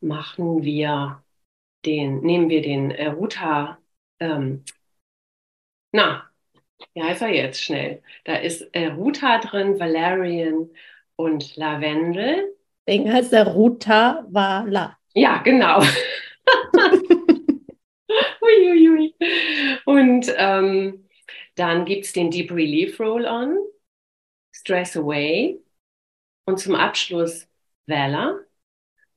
machen 0.00 0.62
wir 0.62 1.22
den, 1.84 2.20
nehmen 2.22 2.48
wir 2.48 2.62
den 2.62 2.90
äh, 2.92 3.08
Ruta, 3.08 3.78
ähm, 4.20 4.64
na, 5.94 6.28
wie 6.92 7.02
heißt 7.02 7.22
er 7.22 7.28
jetzt 7.28 7.62
schnell? 7.62 8.02
Da 8.24 8.34
ist 8.34 8.62
äh, 8.74 8.86
Ruta 8.88 9.38
drin, 9.38 9.78
Valerian 9.78 10.68
und 11.14 11.54
Lavendel. 11.54 12.52
Deswegen 12.84 13.12
heißt 13.12 13.32
der 13.32 13.46
Ruta 13.46 14.26
Vala. 14.28 14.98
Ja, 15.14 15.38
genau. 15.38 15.80
Uiuiui. 18.42 19.14
Und 19.84 20.34
ähm, 20.36 21.08
dann 21.54 21.84
gibt 21.84 22.06
es 22.06 22.12
den 22.12 22.32
Deep 22.32 22.50
Relief 22.50 22.98
Roll-On. 22.98 23.56
Stress 24.50 24.96
Away 24.96 25.60
und 26.46 26.58
zum 26.58 26.74
Abschluss 26.74 27.46
Valor, 27.86 28.40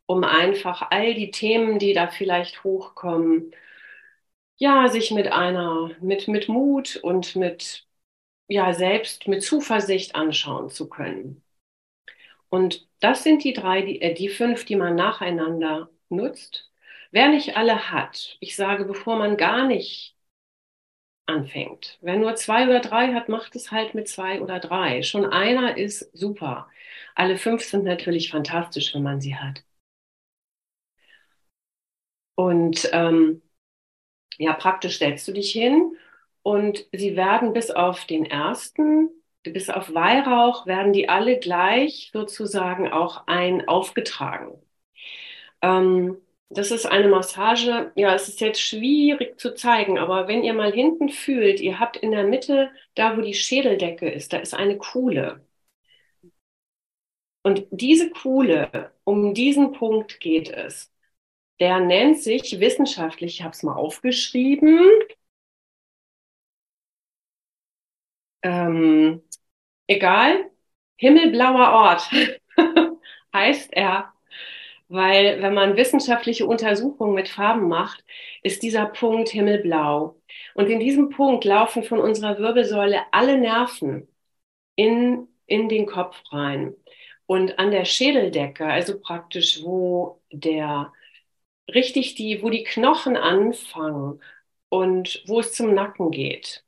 um 0.05 0.23
einfach 0.23 0.91
all 0.91 1.13
die 1.15 1.31
Themen, 1.31 1.79
die 1.79 1.93
da 1.93 2.07
vielleicht 2.07 2.63
hochkommen, 2.63 3.51
ja, 4.57 4.87
sich 4.87 5.11
mit 5.11 5.27
einer, 5.31 5.91
mit, 6.01 6.27
mit 6.27 6.49
Mut 6.49 6.97
und 6.97 7.35
mit, 7.35 7.87
ja, 8.49 8.73
selbst 8.73 9.27
mit 9.27 9.43
Zuversicht 9.43 10.15
anschauen 10.15 10.69
zu 10.69 10.89
können. 10.89 11.43
Und 12.49 12.87
das 12.99 13.23
sind 13.23 13.43
die 13.43 13.53
drei, 13.53 13.81
die, 13.81 14.01
äh, 14.01 14.13
die 14.13 14.29
fünf, 14.29 14.65
die 14.65 14.75
man 14.75 14.95
nacheinander 14.95 15.89
nutzt. 16.09 16.69
Wer 17.11 17.29
nicht 17.29 17.55
alle 17.57 17.91
hat, 17.91 18.37
ich 18.41 18.55
sage, 18.55 18.85
bevor 18.85 19.17
man 19.17 19.37
gar 19.37 19.65
nicht 19.67 20.15
anfängt. 21.25 21.97
Wer 22.01 22.17
nur 22.17 22.35
zwei 22.35 22.65
oder 22.67 22.79
drei 22.81 23.13
hat, 23.13 23.29
macht 23.29 23.55
es 23.55 23.71
halt 23.71 23.93
mit 23.95 24.07
zwei 24.09 24.41
oder 24.41 24.59
drei. 24.59 25.03
Schon 25.03 25.25
einer 25.25 25.77
ist 25.77 26.09
super. 26.17 26.69
Alle 27.15 27.37
fünf 27.37 27.63
sind 27.63 27.83
natürlich 27.85 28.29
fantastisch, 28.31 28.93
wenn 28.95 29.03
man 29.03 29.21
sie 29.21 29.35
hat. 29.35 29.63
Und 32.35 32.89
ähm, 32.93 33.41
ja, 34.37 34.53
praktisch 34.53 34.95
stellst 34.95 35.27
du 35.27 35.33
dich 35.33 35.51
hin 35.51 35.97
und 36.43 36.85
sie 36.93 37.15
werden 37.15 37.53
bis 37.53 37.71
auf 37.71 38.05
den 38.05 38.25
ersten, 38.25 39.09
bis 39.43 39.69
auf 39.69 39.93
Weihrauch, 39.93 40.65
werden 40.65 40.93
die 40.93 41.09
alle 41.09 41.39
gleich 41.39 42.09
sozusagen 42.13 42.91
auch 42.91 43.27
ein 43.27 43.67
aufgetragen. 43.67 44.61
Ähm, 45.61 46.17
das 46.49 46.71
ist 46.71 46.85
eine 46.85 47.09
Massage, 47.09 47.91
ja, 47.95 48.13
es 48.15 48.29
ist 48.29 48.39
jetzt 48.41 48.61
schwierig 48.61 49.39
zu 49.39 49.53
zeigen, 49.53 49.97
aber 49.99 50.27
wenn 50.27 50.43
ihr 50.43 50.53
mal 50.53 50.71
hinten 50.71 51.09
fühlt, 51.09 51.59
ihr 51.59 51.79
habt 51.79 51.97
in 51.97 52.11
der 52.11 52.23
Mitte, 52.25 52.69
da 52.95 53.17
wo 53.17 53.21
die 53.21 53.33
Schädeldecke 53.33 54.09
ist, 54.09 54.31
da 54.33 54.37
ist 54.37 54.53
eine 54.53 54.77
Kuhle. 54.77 55.41
Und 57.43 57.65
diese 57.71 58.09
Kuhle, 58.11 58.91
um 59.03 59.33
diesen 59.33 59.71
Punkt 59.73 60.19
geht 60.19 60.49
es. 60.49 60.91
Der 61.59 61.79
nennt 61.79 62.17
sich 62.19 62.59
wissenschaftlich, 62.59 63.35
ich 63.35 63.43
habe 63.43 63.53
es 63.53 63.61
mal 63.63 63.75
aufgeschrieben, 63.75 64.79
ähm, 68.43 69.21
egal, 69.87 70.49
himmelblauer 70.97 71.71
Ort 71.73 72.09
heißt 73.33 73.73
er, 73.73 74.13
weil 74.89 75.41
wenn 75.41 75.53
man 75.53 75.77
wissenschaftliche 75.77 76.45
Untersuchungen 76.47 77.15
mit 77.15 77.29
Farben 77.29 77.67
macht, 77.69 78.03
ist 78.43 78.63
dieser 78.63 78.85
Punkt 78.87 79.29
himmelblau. 79.29 80.15
Und 80.55 80.67
in 80.69 80.79
diesem 80.79 81.09
Punkt 81.09 81.45
laufen 81.45 81.83
von 81.83 81.99
unserer 81.99 82.39
Wirbelsäule 82.39 83.01
alle 83.11 83.37
Nerven 83.39 84.07
in, 84.75 85.27
in 85.47 85.69
den 85.69 85.85
Kopf 85.87 86.17
rein. 86.31 86.75
Und 87.27 87.59
an 87.59 87.71
der 87.71 87.85
Schädeldecke, 87.85 88.65
also 88.67 88.99
praktisch, 88.99 89.63
wo 89.63 90.21
der 90.31 90.93
richtig 91.73 92.15
die, 92.15 92.41
wo 92.41 92.49
die 92.49 92.63
Knochen 92.63 93.17
anfangen 93.17 94.21
und 94.69 95.23
wo 95.27 95.39
es 95.39 95.53
zum 95.53 95.73
Nacken 95.73 96.11
geht, 96.11 96.63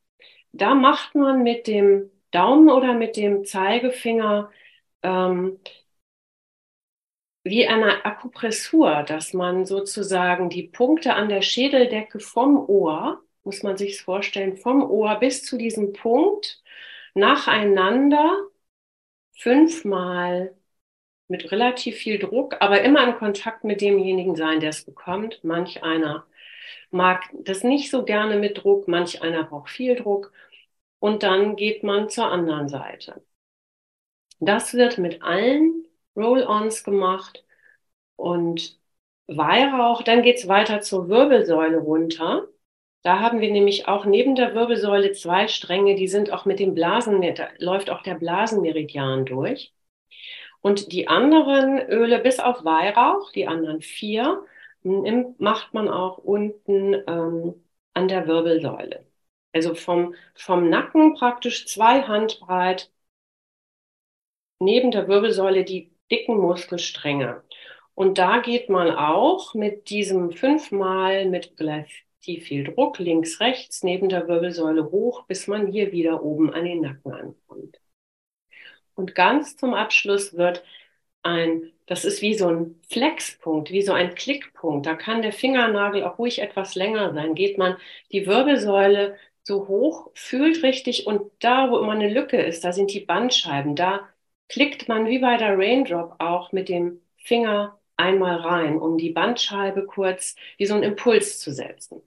da 0.54 0.76
macht 0.76 1.16
man 1.16 1.44
mit 1.44 1.68
dem 1.68 2.12
Daumen 2.32 2.70
oder 2.70 2.94
mit 2.96 3.18
dem 3.18 3.46
Zeigefinger 3.46 4.52
ähm, 5.04 5.60
wie 7.44 7.68
eine 7.68 8.06
Akupressur, 8.06 9.04
dass 9.04 9.34
man 9.34 9.66
sozusagen 9.66 10.50
die 10.50 10.64
Punkte 10.64 11.14
an 11.16 11.30
der 11.30 11.42
Schädeldecke 11.42 12.20
vom 12.20 12.58
Ohr, 12.70 13.24
muss 13.44 13.64
man 13.64 13.78
sich 13.78 14.02
vorstellen, 14.02 14.58
vom 14.58 14.84
Ohr 14.90 15.16
bis 15.20 15.44
zu 15.46 15.58
diesem 15.58 15.94
Punkt 15.94 16.62
nacheinander 17.14 18.38
fünfmal 19.34 20.56
mit 21.30 21.52
relativ 21.52 21.98
viel 21.98 22.20
Druck, 22.20 22.58
aber 22.60 22.82
immer 22.82 23.08
in 23.08 23.16
Kontakt 23.16 23.64
mit 23.64 23.82
demjenigen 23.82 24.36
sein, 24.36 24.60
der 24.60 24.70
es 24.72 24.84
bekommt. 24.86 25.44
Manch 25.44 25.84
einer 25.84 26.26
mag 26.92 27.24
das 27.34 27.64
nicht 27.64 27.92
so 27.92 28.04
gerne 28.06 28.38
mit 28.38 28.64
Druck, 28.64 28.88
manch 28.88 29.22
einer 29.22 29.44
braucht 29.46 29.70
viel 29.70 29.96
Druck. 29.96 30.34
Und 31.00 31.24
dann 31.24 31.56
geht 31.56 31.84
man 31.84 32.10
zur 32.10 32.26
anderen 32.28 32.68
Seite. 32.70 33.24
Das 34.40 34.74
wird 34.74 34.98
mit 34.98 35.22
allen 35.22 35.86
Roll-ons 36.16 36.84
gemacht 36.84 37.46
und 38.16 38.80
Weihrauch. 39.28 40.04
Dann 40.04 40.24
geht 40.24 40.38
es 40.38 40.48
weiter 40.48 40.82
zur 40.82 41.10
Wirbelsäule 41.10 41.78
runter. 41.78 42.48
Da 43.04 43.20
haben 43.20 43.40
wir 43.42 43.52
nämlich 43.52 43.88
auch 43.88 44.06
neben 44.06 44.36
der 44.36 44.56
Wirbelsäule 44.56 45.14
zwei 45.14 45.48
Stränge, 45.48 45.96
die 45.96 46.08
sind 46.08 46.32
auch 46.34 46.46
mit 46.46 46.60
dem 46.60 46.74
Blasen, 46.74 47.22
da 47.36 47.50
läuft 47.60 47.90
auch 47.90 48.04
der 48.04 48.16
Blasenmeridian 48.16 49.26
durch. 49.26 49.74
Und 50.62 50.92
die 50.92 51.08
anderen 51.08 51.80
Öle, 51.90 52.20
bis 52.20 52.40
auf 52.40 52.66
Weihrauch, 52.66 53.32
die 53.32 53.48
anderen 53.48 53.82
vier, 53.82 54.44
macht 54.84 55.74
man 55.74 55.90
auch 55.90 56.18
unten 56.18 56.94
ähm, 57.08 57.64
an 57.94 58.08
der 58.08 58.28
Wirbelsäule. 58.28 59.06
Also 59.54 59.74
vom, 59.76 60.16
vom 60.36 60.70
Nacken 60.70 61.16
praktisch 61.16 61.68
zwei 61.68 62.04
Handbreit 62.04 62.92
neben 64.60 64.92
der 64.92 65.08
Wirbelsäule 65.08 65.64
die 65.64 65.92
dicken 66.12 66.38
Muskelstränge. 66.38 67.44
Und 67.96 68.18
da 68.18 68.40
geht 68.40 68.70
man 68.70 68.92
auch 68.92 69.54
mit 69.54 69.90
diesem 69.90 70.32
fünfmal 70.32 71.26
mit 71.26 71.54
relativ 71.60 72.46
viel 72.46 72.64
Druck 72.64 73.00
links, 73.00 73.40
rechts 73.40 73.84
neben 73.84 74.10
der 74.10 74.28
Wirbelsäule 74.28 74.92
hoch, 74.92 75.26
bis 75.26 75.48
man 75.48 75.68
hier 75.68 75.92
wieder 75.92 76.24
oben 76.24 76.54
an 76.54 76.66
den 76.66 76.82
Nacken 76.82 77.12
ankommt. 77.12 77.80
Und 79.00 79.16
ganz 79.16 79.56
zum 79.56 79.74
Abschluss 79.74 80.36
wird 80.36 80.62
ein, 81.24 81.72
das 81.86 82.04
ist 82.06 82.22
wie 82.22 82.34
so 82.36 82.50
ein 82.50 82.82
Flexpunkt, 82.90 83.72
wie 83.72 83.82
so 83.82 83.94
ein 83.94 84.14
Klickpunkt. 84.16 84.86
Da 84.86 84.96
kann 84.96 85.22
der 85.22 85.32
Fingernagel 85.34 86.04
auch 86.04 86.20
ruhig 86.20 86.40
etwas 86.40 86.76
länger 86.76 87.14
sein. 87.14 87.34
Geht 87.34 87.58
man 87.58 87.78
die 88.12 88.28
Wirbelsäule 88.28 89.18
so 89.44 89.70
hoch, 89.70 90.12
fühlt 90.16 90.64
richtig 90.64 91.08
und 91.08 91.32
da, 91.40 91.72
wo 91.72 91.80
immer 91.80 91.94
eine 91.94 92.10
Lücke 92.14 92.42
ist, 92.42 92.66
da 92.66 92.74
sind 92.74 92.94
die 92.94 93.00
Bandscheiben. 93.00 93.76
Da 93.78 94.10
klickt 94.50 94.90
man 94.90 95.08
wie 95.08 95.20
bei 95.20 95.38
der 95.38 95.58
Raindrop 95.58 96.16
auch 96.20 96.52
mit 96.52 96.68
dem 96.70 97.02
Finger 97.18 97.80
einmal 97.98 98.36
rein, 98.38 98.78
um 98.80 98.98
die 98.98 99.12
Bandscheibe 99.12 99.86
kurz 99.86 100.36
wie 100.58 100.66
so 100.66 100.74
einen 100.76 100.84
Impuls 100.84 101.40
zu 101.40 101.54
setzen. 101.54 102.02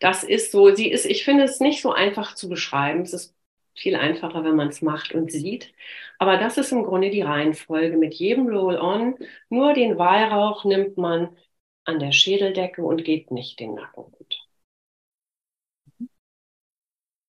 Das 0.00 0.22
ist 0.24 0.52
so, 0.52 0.74
sie 0.74 0.90
ist, 0.90 1.06
ich 1.06 1.24
finde 1.24 1.44
es 1.44 1.60
nicht 1.60 1.82
so 1.82 1.92
einfach 1.92 2.34
zu 2.34 2.48
beschreiben. 2.48 3.02
Es 3.02 3.12
ist 3.12 3.34
viel 3.78 3.96
einfacher, 3.96 4.44
wenn 4.44 4.56
man 4.56 4.68
es 4.68 4.82
macht 4.82 5.12
und 5.12 5.30
sieht. 5.32 5.72
Aber 6.18 6.36
das 6.36 6.58
ist 6.58 6.72
im 6.72 6.84
Grunde 6.84 7.10
die 7.10 7.22
Reihenfolge. 7.22 7.96
Mit 7.96 8.14
jedem 8.14 8.48
Roll-On, 8.48 9.16
nur 9.48 9.72
den 9.74 9.98
Weihrauch 9.98 10.64
nimmt 10.64 10.96
man 10.96 11.36
an 11.84 11.98
der 11.98 12.12
Schädeldecke 12.12 12.82
und 12.82 13.04
geht 13.04 13.30
nicht 13.30 13.60
den 13.60 13.74
Nacken 13.74 14.04
runter. 14.04 14.36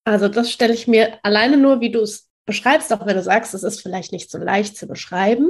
Also 0.04 0.28
das 0.28 0.50
stelle 0.50 0.74
ich 0.74 0.88
mir 0.88 1.18
alleine 1.22 1.56
nur, 1.56 1.80
wie 1.80 1.90
du 1.90 2.00
es 2.00 2.28
beschreibst, 2.46 2.92
auch 2.92 3.06
wenn 3.06 3.16
du 3.16 3.22
sagst, 3.22 3.54
es 3.54 3.62
ist 3.62 3.80
vielleicht 3.80 4.12
nicht 4.12 4.30
so 4.30 4.38
leicht 4.38 4.76
zu 4.76 4.86
beschreiben. 4.86 5.48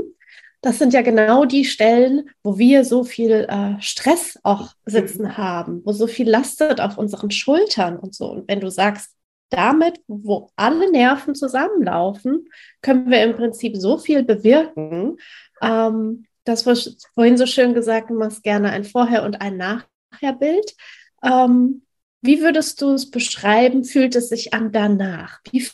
Das 0.61 0.79
sind 0.79 0.93
ja 0.93 1.01
genau 1.01 1.47
die 1.47 1.65
Stellen, 1.65 2.29
wo 2.43 2.59
wir 2.59 2.85
so 2.85 3.03
viel 3.03 3.47
äh, 3.49 3.81
Stress 3.81 4.39
auch 4.43 4.75
sitzen 4.85 5.23
mhm. 5.23 5.37
haben, 5.39 5.83
wo 5.87 5.93
so 5.93 6.07
viel 6.07 6.29
lastet 6.29 6.81
auf 6.81 6.99
unseren 6.99 7.31
Schultern 7.31 7.99
und 7.99 8.15
so. 8.15 8.31
Und 8.31 8.49
wenn 8.49 8.61
du 8.61 8.71
sagst, 8.71 9.17
damit, 9.51 10.01
wo 10.07 10.51
alle 10.57 10.91
Nerven 10.91 11.35
zusammenlaufen, 11.35 12.49
können 12.83 13.11
wir 13.11 13.23
im 13.23 13.35
Prinzip 13.35 13.77
so 13.77 13.99
viel 13.99 14.23
bewirken. 14.23 15.19
Ähm, 15.61 16.27
das 16.45 16.67
war 16.67 16.77
vorhin 17.15 17.37
so 17.37 17.47
schön 17.47 17.75
gesagt, 17.75 18.11
du 18.11 18.15
machst 18.15 18.43
gerne 18.43 18.71
ein 18.71 18.85
Vorher- 18.85 19.25
und 19.25 19.41
ein 19.41 19.57
Nachherbild. 19.57 20.75
Ähm, 21.23 21.83
wie 22.23 22.41
würdest 22.41 22.81
du 22.83 22.93
es 22.93 23.11
beschreiben? 23.11 23.85
Fühlt 23.85 24.15
es 24.17 24.29
sich 24.29 24.53
an 24.55 24.73
danach? 24.73 25.41
Wie 25.51 25.67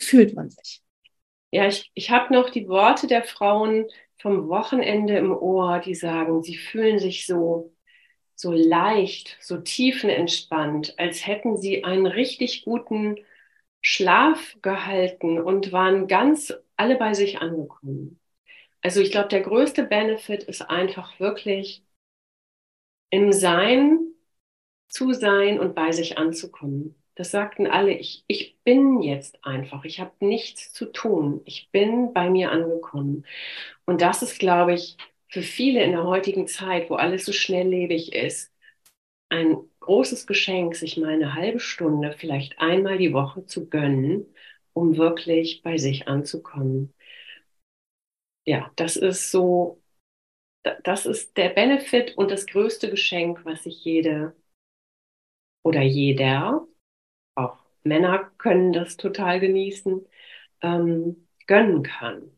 fühlt 0.00 0.34
man 0.34 0.50
sich? 0.50 0.82
Ja, 1.50 1.66
ich, 1.66 1.90
ich 1.94 2.10
habe 2.10 2.34
noch 2.34 2.50
die 2.50 2.68
Worte 2.68 3.06
der 3.06 3.22
Frauen 3.22 3.86
vom 4.18 4.48
Wochenende 4.48 5.16
im 5.18 5.32
Ohr, 5.32 5.80
die 5.80 5.94
sagen, 5.94 6.42
sie 6.42 6.56
fühlen 6.56 6.98
sich 6.98 7.26
so, 7.26 7.73
so 8.36 8.52
leicht, 8.52 9.36
so 9.40 9.58
tiefenentspannt, 9.58 10.98
als 10.98 11.26
hätten 11.26 11.56
sie 11.56 11.84
einen 11.84 12.06
richtig 12.06 12.64
guten 12.64 13.16
Schlaf 13.82 14.56
gehalten 14.62 15.40
und 15.40 15.72
waren 15.72 16.08
ganz 16.08 16.52
alle 16.76 16.96
bei 16.96 17.14
sich 17.14 17.40
angekommen. 17.40 18.18
Also 18.82 19.00
ich 19.00 19.10
glaube, 19.12 19.28
der 19.28 19.42
größte 19.42 19.84
Benefit 19.84 20.44
ist 20.44 20.62
einfach 20.62 21.20
wirklich 21.20 21.84
im 23.10 23.32
Sein 23.32 23.98
zu 24.88 25.12
sein 25.12 25.60
und 25.60 25.74
bei 25.74 25.92
sich 25.92 26.18
anzukommen. 26.18 26.94
Das 27.16 27.30
sagten 27.32 27.66
alle, 27.68 27.92
ich, 27.92 28.24
ich 28.28 28.58
bin 28.64 29.02
jetzt 29.02 29.44
einfach, 29.44 29.84
ich 29.84 30.00
habe 30.00 30.12
nichts 30.20 30.72
zu 30.72 30.86
tun, 30.86 31.42
ich 31.46 31.70
bin 31.72 32.12
bei 32.14 32.30
mir 32.30 32.52
angekommen. 32.52 33.26
Und 33.86 34.02
das 34.02 34.22
ist, 34.22 34.38
glaube 34.40 34.74
ich, 34.74 34.96
für 35.34 35.42
viele 35.42 35.82
in 35.82 35.90
der 35.90 36.04
heutigen 36.04 36.46
Zeit, 36.46 36.88
wo 36.90 36.94
alles 36.94 37.24
so 37.24 37.32
schnelllebig 37.32 38.14
ist, 38.14 38.52
ein 39.30 39.56
großes 39.80 40.28
Geschenk, 40.28 40.76
sich 40.76 40.96
mal 40.96 41.12
eine 41.14 41.34
halbe 41.34 41.58
Stunde, 41.58 42.12
vielleicht 42.16 42.60
einmal 42.60 42.98
die 42.98 43.12
Woche 43.12 43.44
zu 43.44 43.68
gönnen, 43.68 44.32
um 44.74 44.96
wirklich 44.96 45.62
bei 45.62 45.76
sich 45.76 46.06
anzukommen. 46.06 46.94
Ja, 48.44 48.70
das 48.76 48.94
ist 48.96 49.32
so, 49.32 49.82
das 50.84 51.04
ist 51.04 51.36
der 51.36 51.48
Benefit 51.48 52.16
und 52.16 52.30
das 52.30 52.46
größte 52.46 52.88
Geschenk, 52.88 53.44
was 53.44 53.64
sich 53.64 53.84
jede 53.84 54.36
oder 55.64 55.82
jeder, 55.82 56.64
auch 57.34 57.58
Männer 57.82 58.30
können 58.38 58.72
das 58.72 58.96
total 58.96 59.40
genießen, 59.40 60.06
ähm, 60.62 61.28
gönnen 61.48 61.82
kann. 61.82 62.30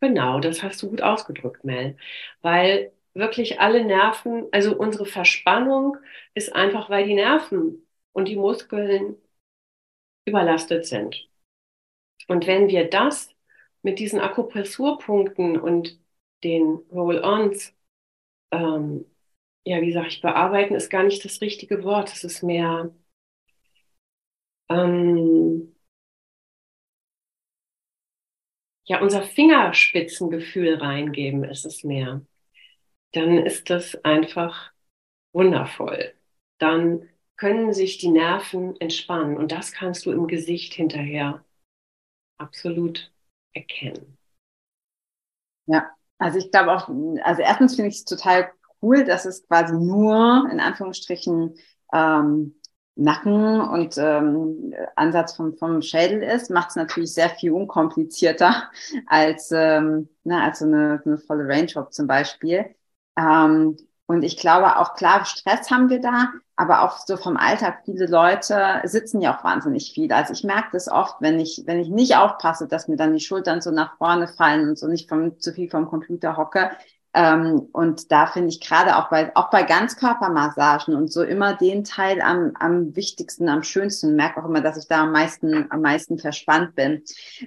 Genau, 0.00 0.40
das 0.40 0.62
hast 0.62 0.82
du 0.82 0.90
gut 0.90 1.00
ausgedrückt, 1.02 1.64
Mel. 1.64 1.96
Weil 2.42 2.92
wirklich 3.14 3.60
alle 3.60 3.84
Nerven, 3.84 4.46
also 4.52 4.76
unsere 4.76 5.06
Verspannung 5.06 5.96
ist 6.34 6.54
einfach, 6.54 6.90
weil 6.90 7.06
die 7.06 7.14
Nerven 7.14 7.86
und 8.12 8.26
die 8.28 8.36
Muskeln 8.36 9.16
überlastet 10.26 10.84
sind. 10.86 11.26
Und 12.28 12.46
wenn 12.46 12.68
wir 12.68 12.88
das 12.90 13.30
mit 13.82 13.98
diesen 13.98 14.20
Akupressurpunkten 14.20 15.58
und 15.60 15.98
den 16.44 16.74
Roll-ons 16.92 17.74
ähm, 18.52 19.06
ja, 19.64 19.80
wie 19.82 19.92
sage 19.92 20.08
ich, 20.08 20.22
bearbeiten 20.22 20.74
ist 20.76 20.90
gar 20.90 21.04
nicht 21.04 21.24
das 21.24 21.40
richtige 21.42 21.84
Wort. 21.84 22.12
Es 22.14 22.24
ist 22.24 22.42
mehr, 22.42 22.92
ähm, 24.68 25.75
ja, 28.86 29.00
unser 29.00 29.22
Fingerspitzengefühl 29.22 30.76
reingeben 30.76 31.44
ist 31.44 31.64
es 31.66 31.84
mehr. 31.84 32.22
Dann 33.12 33.38
ist 33.38 33.68
das 33.70 33.96
einfach 34.04 34.72
wundervoll. 35.32 36.14
Dann 36.58 37.08
können 37.36 37.72
sich 37.72 37.98
die 37.98 38.08
Nerven 38.08 38.80
entspannen 38.80 39.36
und 39.36 39.52
das 39.52 39.72
kannst 39.72 40.06
du 40.06 40.12
im 40.12 40.26
Gesicht 40.26 40.74
hinterher 40.74 41.44
absolut 42.38 43.12
erkennen. 43.52 44.16
Ja, 45.66 45.90
also 46.18 46.38
ich 46.38 46.50
glaube 46.50 46.72
auch, 46.72 46.88
also 47.22 47.42
erstens 47.42 47.74
finde 47.74 47.88
ich 47.90 47.96
es 47.96 48.04
total 48.04 48.50
cool, 48.82 49.04
dass 49.04 49.24
es 49.24 49.46
quasi 49.46 49.74
nur 49.74 50.48
in 50.50 50.60
Anführungsstrichen 50.60 51.56
ähm, 51.92 52.55
Nacken 52.96 53.60
und 53.60 53.96
ähm, 53.98 54.74
Ansatz 54.96 55.36
vom, 55.36 55.54
vom 55.56 55.82
Schädel 55.82 56.22
ist, 56.22 56.50
macht 56.50 56.70
es 56.70 56.76
natürlich 56.76 57.12
sehr 57.14 57.28
viel 57.30 57.52
unkomplizierter 57.52 58.70
als, 59.06 59.52
ähm, 59.52 60.08
ne, 60.24 60.42
als 60.42 60.60
so 60.60 60.64
eine, 60.64 61.02
eine 61.04 61.18
volle 61.18 61.46
Range 61.46 61.70
Hop 61.76 61.92
zum 61.92 62.06
Beispiel. 62.06 62.74
Ähm, 63.18 63.76
und 64.06 64.22
ich 64.22 64.36
glaube 64.36 64.76
auch, 64.78 64.94
klar, 64.94 65.24
Stress 65.24 65.70
haben 65.70 65.90
wir 65.90 66.00
da, 66.00 66.32
aber 66.54 66.82
auch 66.82 66.98
so 66.98 67.16
vom 67.16 67.36
Alltag, 67.36 67.82
viele 67.84 68.06
Leute 68.06 68.80
sitzen 68.84 69.20
ja 69.20 69.36
auch 69.36 69.44
wahnsinnig 69.44 69.92
viel. 69.92 70.12
Also 70.12 70.32
ich 70.32 70.44
merke 70.44 70.68
das 70.72 70.88
oft, 70.88 71.16
wenn 71.20 71.40
ich, 71.40 71.64
wenn 71.66 71.80
ich 71.80 71.88
nicht 71.88 72.16
aufpasse, 72.16 72.68
dass 72.68 72.86
mir 72.88 72.96
dann 72.96 73.12
die 73.14 73.20
Schultern 73.20 73.60
so 73.60 73.72
nach 73.72 73.96
vorne 73.98 74.28
fallen 74.28 74.68
und 74.68 74.78
so 74.78 74.86
nicht 74.86 75.08
vom, 75.08 75.38
zu 75.40 75.52
viel 75.52 75.68
vom 75.68 75.86
Computer 75.88 76.36
hocke. 76.36 76.70
Ähm, 77.16 77.70
und 77.72 78.12
da 78.12 78.26
finde 78.26 78.50
ich 78.50 78.60
gerade 78.60 78.98
auch 78.98 79.08
bei, 79.08 79.34
auch 79.34 79.48
bei 79.48 79.62
Ganzkörpermassagen 79.62 80.94
und 80.94 81.10
so 81.10 81.22
immer 81.22 81.54
den 81.54 81.82
Teil 81.82 82.20
am, 82.20 82.52
am 82.60 82.94
wichtigsten, 82.94 83.48
am 83.48 83.62
schönsten. 83.62 84.16
Merke 84.16 84.42
auch 84.42 84.44
immer, 84.46 84.60
dass 84.60 84.76
ich 84.76 84.86
da 84.86 85.04
am 85.04 85.12
meisten, 85.12 85.66
am 85.70 85.80
meisten 85.80 86.18
verspannt 86.18 86.74
bin. 86.74 87.02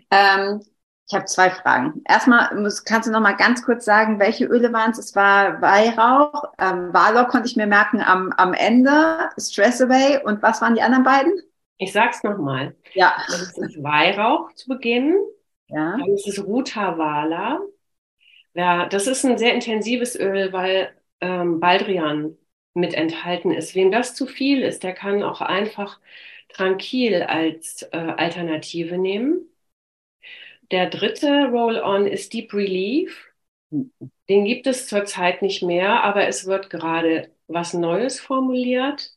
Ähm, 0.10 0.62
ich 1.08 1.16
habe 1.16 1.26
zwei 1.26 1.52
Fragen. 1.52 2.02
Erstmal 2.08 2.56
muss, 2.56 2.84
kannst 2.84 3.08
du 3.08 3.12
noch 3.12 3.22
mal 3.22 3.36
ganz 3.36 3.64
kurz 3.64 3.86
sagen, 3.86 4.20
welche 4.20 4.46
Öle 4.46 4.74
waren 4.74 4.90
es? 4.90 4.98
Es 4.98 5.16
war 5.16 5.62
Weihrauch, 5.62 6.46
ähm, 6.58 6.92
Walor 6.92 7.28
konnte 7.28 7.48
ich 7.48 7.56
mir 7.56 7.68
merken 7.68 8.02
am, 8.02 8.34
am 8.38 8.54
Ende, 8.54 9.30
Stress 9.38 9.84
Away 9.84 10.24
und 10.24 10.42
was 10.42 10.64
waren 10.64 10.74
die 10.74 10.82
anderen 10.82 11.04
beiden? 11.04 11.32
Ich 11.78 11.94
sag's 11.94 12.24
nochmal. 12.24 12.76
Ja. 12.96 13.14
Das 13.28 13.56
ist 13.56 13.84
Weihrauch 13.84 14.52
zu 14.54 14.68
Beginn. 14.68 15.16
Ja. 15.68 15.92
Dann 15.92 16.10
ist 16.10 16.28
es 16.28 16.44
Rutavala. 16.44 17.60
Ja, 18.60 18.88
das 18.90 19.08
ist 19.08 19.24
ein 19.26 19.38
sehr 19.38 19.54
intensives 19.54 20.16
Öl, 20.20 20.52
weil 20.54 20.94
ähm, 21.22 21.60
Baldrian 21.60 22.38
mit 22.74 22.94
enthalten 22.94 23.52
ist. 23.52 23.76
Wem 23.76 23.92
das 23.92 24.16
zu 24.16 24.26
viel 24.28 24.62
ist, 24.64 24.84
der 24.84 24.94
kann 24.94 25.24
auch 25.24 25.42
einfach 25.42 26.00
Tranquil 26.50 27.24
als 27.24 27.84
äh, 27.92 27.98
Alternative 27.98 28.98
nehmen. 28.98 29.48
Der 30.72 30.90
dritte 30.90 31.48
Roll-On 31.52 32.08
ist 32.08 32.34
Deep 32.34 32.54
Relief. 32.54 33.28
Den 34.30 34.46
gibt 34.46 34.66
es 34.68 34.88
zurzeit 34.88 35.42
nicht 35.42 35.62
mehr, 35.64 36.04
aber 36.04 36.28
es 36.28 36.46
wird 36.46 36.70
gerade 36.70 37.30
was 37.48 37.74
Neues 37.74 38.20
formuliert. 38.22 39.14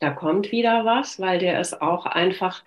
Da 0.00 0.10
kommt 0.10 0.52
wieder 0.52 0.84
was, 0.84 1.18
weil 1.20 1.38
der 1.38 1.60
ist 1.60 1.80
auch 1.82 2.06
einfach, 2.06 2.64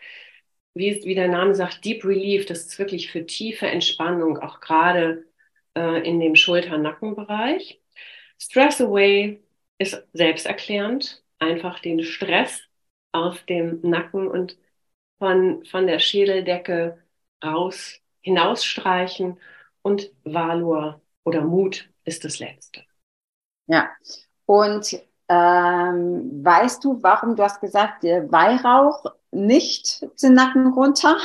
wie, 0.76 1.04
wie 1.06 1.16
der 1.16 1.30
Name 1.30 1.56
sagt, 1.56 1.86
Deep 1.86 2.06
Relief. 2.06 2.48
Das 2.48 2.62
ist 2.68 2.80
wirklich 2.80 3.12
für 3.12 3.26
tiefe 3.28 3.68
Entspannung, 3.68 4.40
auch 4.40 4.62
gerade 4.62 5.27
äh, 5.78 6.02
in 6.08 6.20
dem 6.20 6.36
Schulter-Nackenbereich. 6.36 7.80
Stress 8.40 8.82
Away 8.82 9.44
ist 9.78 10.04
selbsterklärend, 10.14 11.24
einfach 11.40 11.80
den 11.80 12.04
Stress 12.04 12.62
aus 13.12 13.46
dem 13.46 13.80
Nacken 13.82 14.28
und 14.28 14.58
von, 15.20 15.64
von 15.66 15.88
der 15.88 16.00
Schädeldecke 16.00 17.02
raus, 17.44 18.00
hinausstreichen 18.22 19.40
und 19.84 20.12
Valor 20.24 21.02
oder 21.24 21.42
Mut 21.42 21.90
ist 22.04 22.24
das 22.26 22.40
Letzte. 22.40 22.84
Ja, 23.68 23.90
und 24.46 25.00
ähm, 25.30 26.44
weißt 26.44 26.84
du, 26.84 27.02
warum 27.04 27.36
du 27.36 27.44
hast 27.44 27.60
gesagt, 27.60 28.04
der 28.04 28.32
Weihrauch 28.32 29.06
nicht 29.32 30.08
den 30.24 30.34
Nacken 30.34 30.74
runter? 30.74 31.18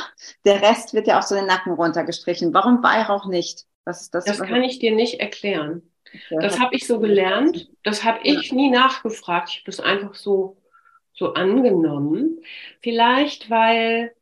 Der 0.45 0.61
Rest 0.61 0.93
wird 0.93 1.07
ja 1.07 1.19
auch 1.19 1.23
so 1.23 1.35
den 1.35 1.45
Nacken 1.45 1.73
runtergestrichen. 1.73 2.53
Warum 2.53 2.83
Weihrauch 2.83 3.27
nicht? 3.27 3.65
Was 3.85 4.01
ist 4.01 4.13
das? 4.13 4.25
Das 4.25 4.41
kann 4.41 4.63
ich 4.63 4.79
dir 4.79 4.93
nicht 4.95 5.19
erklären. 5.19 5.89
Okay, 6.07 6.37
das 6.41 6.59
habe 6.59 6.75
ich 6.75 6.85
so 6.85 6.99
gelernt. 6.99 7.69
Das 7.83 8.03
habe 8.03 8.19
ich 8.23 8.49
ja. 8.49 8.55
nie 8.55 8.69
nachgefragt. 8.69 9.49
Ich 9.49 9.55
habe 9.57 9.65
das 9.65 9.79
einfach 9.79 10.15
so, 10.15 10.57
so 11.13 11.33
angenommen. 11.33 12.41
Vielleicht, 12.81 13.49
weil 13.49 14.15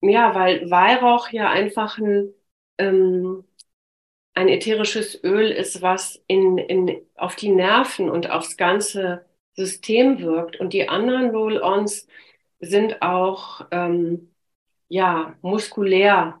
ja, 0.00 0.34
weil 0.34 0.70
Weihrauch 0.70 1.30
ja 1.30 1.50
einfach 1.50 1.98
ein, 1.98 2.32
ähm, 2.78 3.44
ein 4.34 4.48
ätherisches 4.48 5.22
Öl 5.24 5.50
ist, 5.50 5.82
was 5.82 6.22
in, 6.28 6.58
in, 6.58 7.02
auf 7.16 7.34
die 7.34 7.50
Nerven 7.50 8.08
und 8.08 8.30
aufs 8.30 8.56
ganze 8.56 9.24
System 9.54 10.20
wirkt. 10.20 10.60
Und 10.60 10.72
die 10.72 10.88
anderen 10.88 11.30
Roll-Ons 11.30 12.06
sind 12.60 13.02
auch 13.02 13.66
ähm, 13.72 14.27
ja, 14.88 15.34
muskulär 15.42 16.40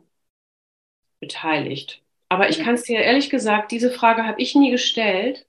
beteiligt. 1.20 2.02
Aber 2.28 2.48
ich 2.50 2.62
kann 2.62 2.74
es 2.74 2.82
dir 2.82 3.00
ehrlich 3.00 3.30
gesagt, 3.30 3.72
diese 3.72 3.90
Frage 3.90 4.26
habe 4.26 4.40
ich 4.40 4.54
nie 4.54 4.70
gestellt. 4.70 5.46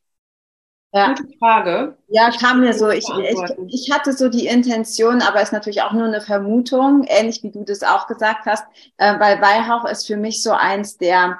Ja. 0.91 1.09
Gute 1.09 1.37
Frage. 1.37 1.97
Ja, 2.07 2.31
kam 2.31 2.61
mir 2.61 2.73
so. 2.73 2.89
Ich, 2.89 3.05
ich, 3.07 3.37
ich 3.67 3.91
hatte 3.91 4.13
so 4.13 4.27
die 4.27 4.47
Intention, 4.47 5.21
aber 5.21 5.41
ist 5.41 5.53
natürlich 5.53 5.83
auch 5.83 5.91
nur 5.91 6.05
eine 6.05 6.21
Vermutung, 6.21 7.03
ähnlich 7.07 7.43
wie 7.43 7.51
du 7.51 7.63
das 7.63 7.83
auch 7.83 8.07
gesagt 8.07 8.45
hast, 8.45 8.65
äh, 8.97 9.19
weil 9.19 9.41
Weihrauch 9.41 9.85
ist 9.85 10.07
für 10.07 10.17
mich 10.17 10.41
so 10.41 10.51
eins 10.51 10.97
der, 10.97 11.37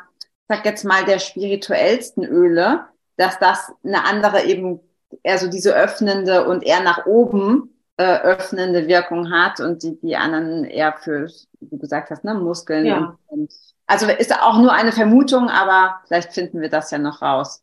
sag 0.47 0.65
jetzt 0.65 0.83
mal, 0.83 1.03
der 1.05 1.17
spirituellsten 1.19 2.25
Öle, 2.25 2.85
dass 3.17 3.39
das 3.39 3.71
eine 3.83 4.05
andere 4.05 4.43
eben 4.43 4.81
eher 5.23 5.39
so 5.39 5.49
diese 5.49 5.73
öffnende 5.73 6.47
und 6.47 6.63
eher 6.63 6.81
nach 6.83 7.07
oben 7.07 7.73
äh, 7.99 8.21
öffnende 8.21 8.87
Wirkung 8.87 9.29
hat 9.29 9.59
und 9.59 9.83
die, 9.83 9.99
die 9.99 10.15
anderen 10.15 10.63
eher 10.63 10.93
für, 10.93 11.27
wie 11.59 11.67
du 11.67 11.77
gesagt 11.77 12.09
hast, 12.11 12.23
ne, 12.23 12.33
Muskeln. 12.33 12.85
Ja. 12.85 13.17
Und, 13.27 13.41
und, 13.41 13.53
also 13.87 14.07
ist 14.07 14.33
auch 14.41 14.57
nur 14.57 14.71
eine 14.71 14.93
Vermutung, 14.93 15.49
aber 15.49 15.99
vielleicht 16.07 16.31
finden 16.31 16.61
wir 16.61 16.69
das 16.69 16.91
ja 16.91 16.97
noch 16.97 17.21
raus. 17.21 17.61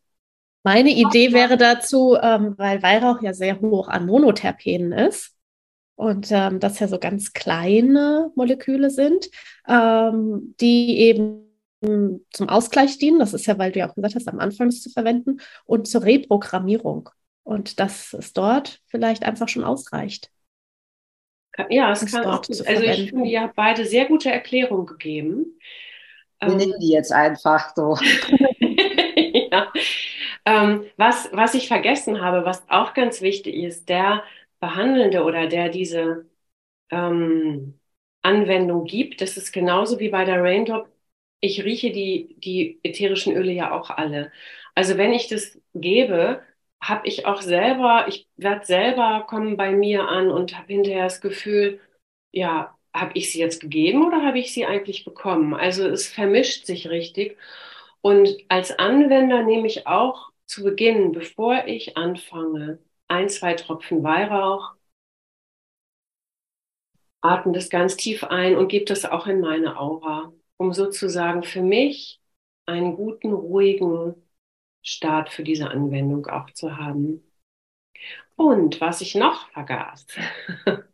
Meine 0.61 0.91
Idee 0.91 1.33
wäre 1.33 1.57
dazu, 1.57 2.17
ähm, 2.21 2.53
weil 2.55 2.83
Weihrauch 2.83 3.23
ja 3.23 3.33
sehr 3.33 3.59
hoch 3.61 3.87
an 3.87 4.05
Monoterpenen 4.05 4.91
ist 4.91 5.33
und 5.95 6.27
ähm, 6.29 6.59
das 6.59 6.79
ja 6.79 6.87
so 6.87 6.99
ganz 6.99 7.33
kleine 7.33 8.31
Moleküle 8.35 8.91
sind, 8.91 9.31
ähm, 9.67 10.53
die 10.61 10.99
eben 10.99 11.47
zum 11.81 12.49
Ausgleich 12.49 12.99
dienen. 12.99 13.17
Das 13.17 13.33
ist 13.33 13.47
ja, 13.47 13.57
weil 13.57 13.71
du 13.71 13.79
ja 13.79 13.89
auch 13.89 13.95
gesagt 13.95 14.13
hast, 14.13 14.27
am 14.27 14.39
Anfang 14.39 14.67
es 14.67 14.83
zu 14.83 14.91
verwenden 14.91 15.39
und 15.65 15.87
zur 15.87 16.03
Reprogrammierung. 16.03 17.09
Und 17.47 17.79
dass 17.79 18.11
es 18.11 18.33
dort 18.33 18.81
vielleicht 18.87 19.23
einfach 19.23 19.47
schon 19.47 19.63
ausreicht. 19.63 20.29
Ja, 21.69 21.93
es 21.93 22.05
kann 22.11 22.25
auch. 22.25 22.43
Also 22.43 22.83
ich 22.83 23.09
finde, 23.09 23.29
ihr 23.29 23.41
habt 23.41 23.55
beide 23.55 23.85
sehr 23.85 24.03
gute 24.03 24.29
Erklärungen 24.29 24.85
gegeben. 24.85 25.57
Wir 26.41 26.55
nehmen 26.55 26.77
die 26.81 26.89
jetzt 26.89 27.13
einfach 27.13 27.73
so. 27.73 27.95
ja. 29.49 29.71
Ähm, 30.45 30.87
was, 30.97 31.29
was 31.31 31.53
ich 31.53 31.69
vergessen 31.69 32.19
habe, 32.19 32.43
was 32.43 32.69
auch 32.69 32.93
ganz 32.93 33.21
wichtig 33.21 33.55
ist, 33.55 33.87
der 33.87 34.23
Behandelnde 34.59 35.23
oder 35.23 35.47
der 35.47 35.69
diese 35.69 36.25
ähm, 36.89 37.79
Anwendung 38.23 38.83
gibt, 38.83 39.21
das 39.21 39.37
ist 39.37 39.53
genauso 39.53 39.99
wie 40.01 40.09
bei 40.09 40.25
der 40.25 40.43
Raindrop. 40.43 40.89
Ich 41.39 41.63
rieche 41.63 41.91
die, 41.93 42.35
die 42.39 42.81
ätherischen 42.83 43.37
Öle 43.37 43.53
ja 43.53 43.71
auch 43.71 43.89
alle. 43.89 44.33
Also 44.75 44.97
wenn 44.97 45.13
ich 45.13 45.29
das 45.29 45.57
gebe, 45.73 46.43
habe 46.81 47.07
ich 47.07 47.25
auch 47.25 47.41
selber, 47.41 48.05
ich 48.07 48.27
werde 48.37 48.65
selber 48.65 49.25
kommen 49.27 49.57
bei 49.57 49.71
mir 49.71 50.07
an 50.07 50.29
und 50.31 50.57
habe 50.57 50.73
hinterher 50.73 51.05
das 51.05 51.21
Gefühl, 51.21 51.79
ja, 52.31 52.77
habe 52.93 53.11
ich 53.15 53.31
sie 53.31 53.39
jetzt 53.39 53.59
gegeben 53.61 54.05
oder 54.05 54.23
habe 54.25 54.39
ich 54.39 54.53
sie 54.53 54.65
eigentlich 54.65 55.05
bekommen? 55.05 55.53
Also 55.53 55.87
es 55.87 56.07
vermischt 56.07 56.65
sich 56.65 56.89
richtig. 56.89 57.37
Und 58.01 58.29
als 58.49 58.77
Anwender 58.79 59.43
nehme 59.43 59.67
ich 59.67 59.87
auch 59.87 60.31
zu 60.45 60.63
Beginn, 60.63 61.11
bevor 61.11 61.65
ich 61.67 61.97
anfange, 61.97 62.79
ein, 63.07 63.29
zwei 63.29 63.53
Tropfen 63.55 64.03
Weihrauch, 64.03 64.75
atme 67.21 67.53
das 67.53 67.69
ganz 67.69 67.97
tief 67.97 68.23
ein 68.23 68.55
und 68.55 68.69
gebe 68.69 68.85
das 68.85 69.05
auch 69.05 69.27
in 69.27 69.39
meine 69.41 69.77
Aura, 69.79 70.31
um 70.57 70.73
sozusagen 70.73 71.43
für 71.43 71.61
mich 71.61 72.19
einen 72.65 72.95
guten, 72.95 73.33
ruhigen 73.33 74.15
Start 74.87 75.29
für 75.31 75.43
diese 75.43 75.69
Anwendung 75.69 76.27
auch 76.27 76.49
zu 76.51 76.77
haben. 76.77 77.23
Und 78.35 78.79
was 78.81 79.01
ich 79.01 79.15
noch 79.15 79.49
vergaß, 79.51 80.05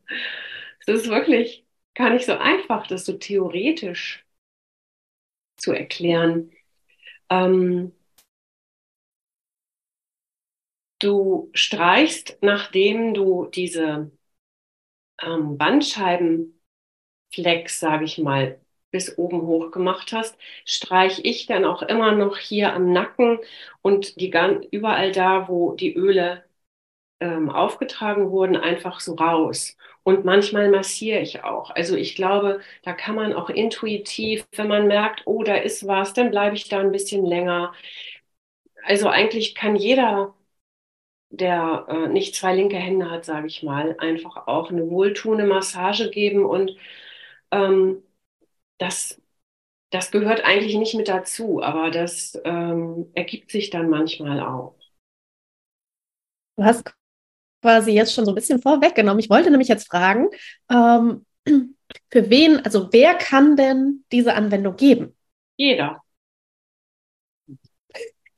es 0.79 0.87
ist 0.87 1.09
wirklich 1.09 1.65
gar 1.95 2.09
nicht 2.11 2.25
so 2.25 2.33
einfach, 2.37 2.87
das 2.87 3.05
so 3.05 3.13
theoretisch 3.13 4.25
zu 5.57 5.71
erklären. 5.73 6.51
Ähm, 7.29 7.93
Du 10.99 11.51
streichst, 11.53 12.39
nachdem 12.41 13.13
du 13.13 13.45
diese 13.45 14.11
ähm, 15.21 15.57
Bandscheibenflex, 15.57 16.53
sage 17.79 18.05
ich 18.05 18.17
mal, 18.17 18.59
bis 18.93 19.17
oben 19.19 19.43
hoch 19.43 19.71
gemacht 19.71 20.13
hast, 20.13 20.37
streich 20.65 21.21
ich 21.25 21.47
dann 21.47 21.65
auch 21.65 21.83
immer 21.83 22.13
noch 22.13 22.37
hier 22.39 22.73
am 22.75 22.93
Nacken 22.93 23.39
und 23.83 24.21
die 24.21 24.31
überall 24.71 25.11
da, 25.13 25.49
wo 25.49 25.73
die 25.73 25.95
Öle 25.95 26.45
ähm, 27.19 27.49
aufgetragen 27.49 28.31
wurden, 28.31 28.55
einfach 28.57 28.99
so 28.99 29.15
raus. 29.15 29.77
Und 30.03 30.25
manchmal 30.25 30.69
massiere 30.69 31.19
ich 31.21 31.43
auch. 31.43 31.71
Also 31.71 31.95
ich 31.95 32.15
glaube, 32.15 32.59
da 32.83 32.93
kann 32.93 33.15
man 33.15 33.33
auch 33.33 33.49
intuitiv, 33.49 34.45
wenn 34.55 34.67
man 34.67 34.87
merkt, 34.87 35.23
oh, 35.25 35.43
da 35.43 35.55
ist 35.55 35.87
was, 35.87 36.13
dann 36.13 36.31
bleibe 36.31 36.55
ich 36.55 36.67
da 36.69 36.79
ein 36.81 36.91
bisschen 36.91 37.25
länger. 37.25 37.73
Also 38.85 39.07
eigentlich 39.09 39.55
kann 39.55 39.75
jeder 39.75 40.33
der 41.29 41.85
äh, 41.89 42.07
nicht 42.09 42.35
zwei 42.35 42.55
linke 42.55 42.77
Hände 42.77 43.09
hat, 43.09 43.25
sage 43.25 43.47
ich 43.47 43.63
mal, 43.63 43.95
einfach 43.99 44.47
auch 44.47 44.69
eine 44.71 44.89
wohltuende 44.89 45.45
Massage 45.45 46.09
geben 46.11 46.45
und 46.45 46.77
ähm, 47.51 48.03
das, 48.83 49.21
das 49.91 50.11
gehört 50.11 50.43
eigentlich 50.43 50.75
nicht 50.75 50.93
mit 50.95 51.07
dazu, 51.07 51.61
aber 51.63 51.89
das 51.89 52.39
ähm, 52.43 53.09
ergibt 53.13 53.49
sich 53.49 53.69
dann 53.69 53.89
manchmal 53.89 54.41
auch. 54.41 54.75
Du 56.57 56.65
hast 56.65 56.93
quasi 57.61 57.91
jetzt 57.91 58.13
schon 58.13 58.25
so 58.25 58.31
ein 58.31 58.35
bisschen 58.35 58.61
vorweggenommen. 58.61 59.19
Ich 59.19 59.29
wollte 59.29 59.49
nämlich 59.49 59.69
jetzt 59.69 59.87
fragen, 59.87 60.27
ähm, 60.69 61.25
für 62.11 62.29
wen, 62.29 62.59
also 62.65 62.89
wer 62.91 63.15
kann 63.15 63.55
denn 63.55 64.03
diese 64.11 64.33
Anwendung 64.33 64.75
geben? 64.75 65.15
Jeder. 65.55 66.03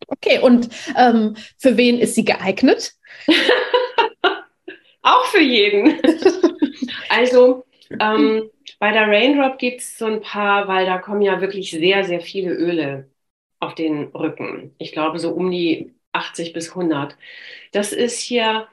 Okay, 0.07 0.37
und 0.37 0.69
ähm, 0.95 1.35
für 1.57 1.75
wen 1.75 1.97
ist 1.97 2.13
sie 2.13 2.23
geeignet? 2.23 2.93
Auch 5.01 5.25
für 5.25 5.41
jeden. 5.41 5.99
also 7.09 7.65
ähm, 7.99 8.49
bei 8.79 8.91
der 8.91 9.07
Raindrop 9.07 9.57
gibt 9.59 9.81
es 9.81 9.97
so 9.97 10.05
ein 10.05 10.21
paar, 10.21 10.67
weil 10.67 10.85
da 10.85 10.97
kommen 10.99 11.21
ja 11.21 11.41
wirklich 11.41 11.71
sehr, 11.71 12.03
sehr 12.03 12.21
viele 12.21 12.51
Öle 12.53 13.09
auf 13.59 13.75
den 13.75 14.05
Rücken. 14.09 14.75
Ich 14.77 14.91
glaube 14.91 15.19
so 15.19 15.31
um 15.33 15.51
die 15.51 15.95
80 16.11 16.53
bis 16.53 16.75
100. 16.75 17.17
Das 17.71 17.93
ist 17.93 18.19
hier, 18.19 18.67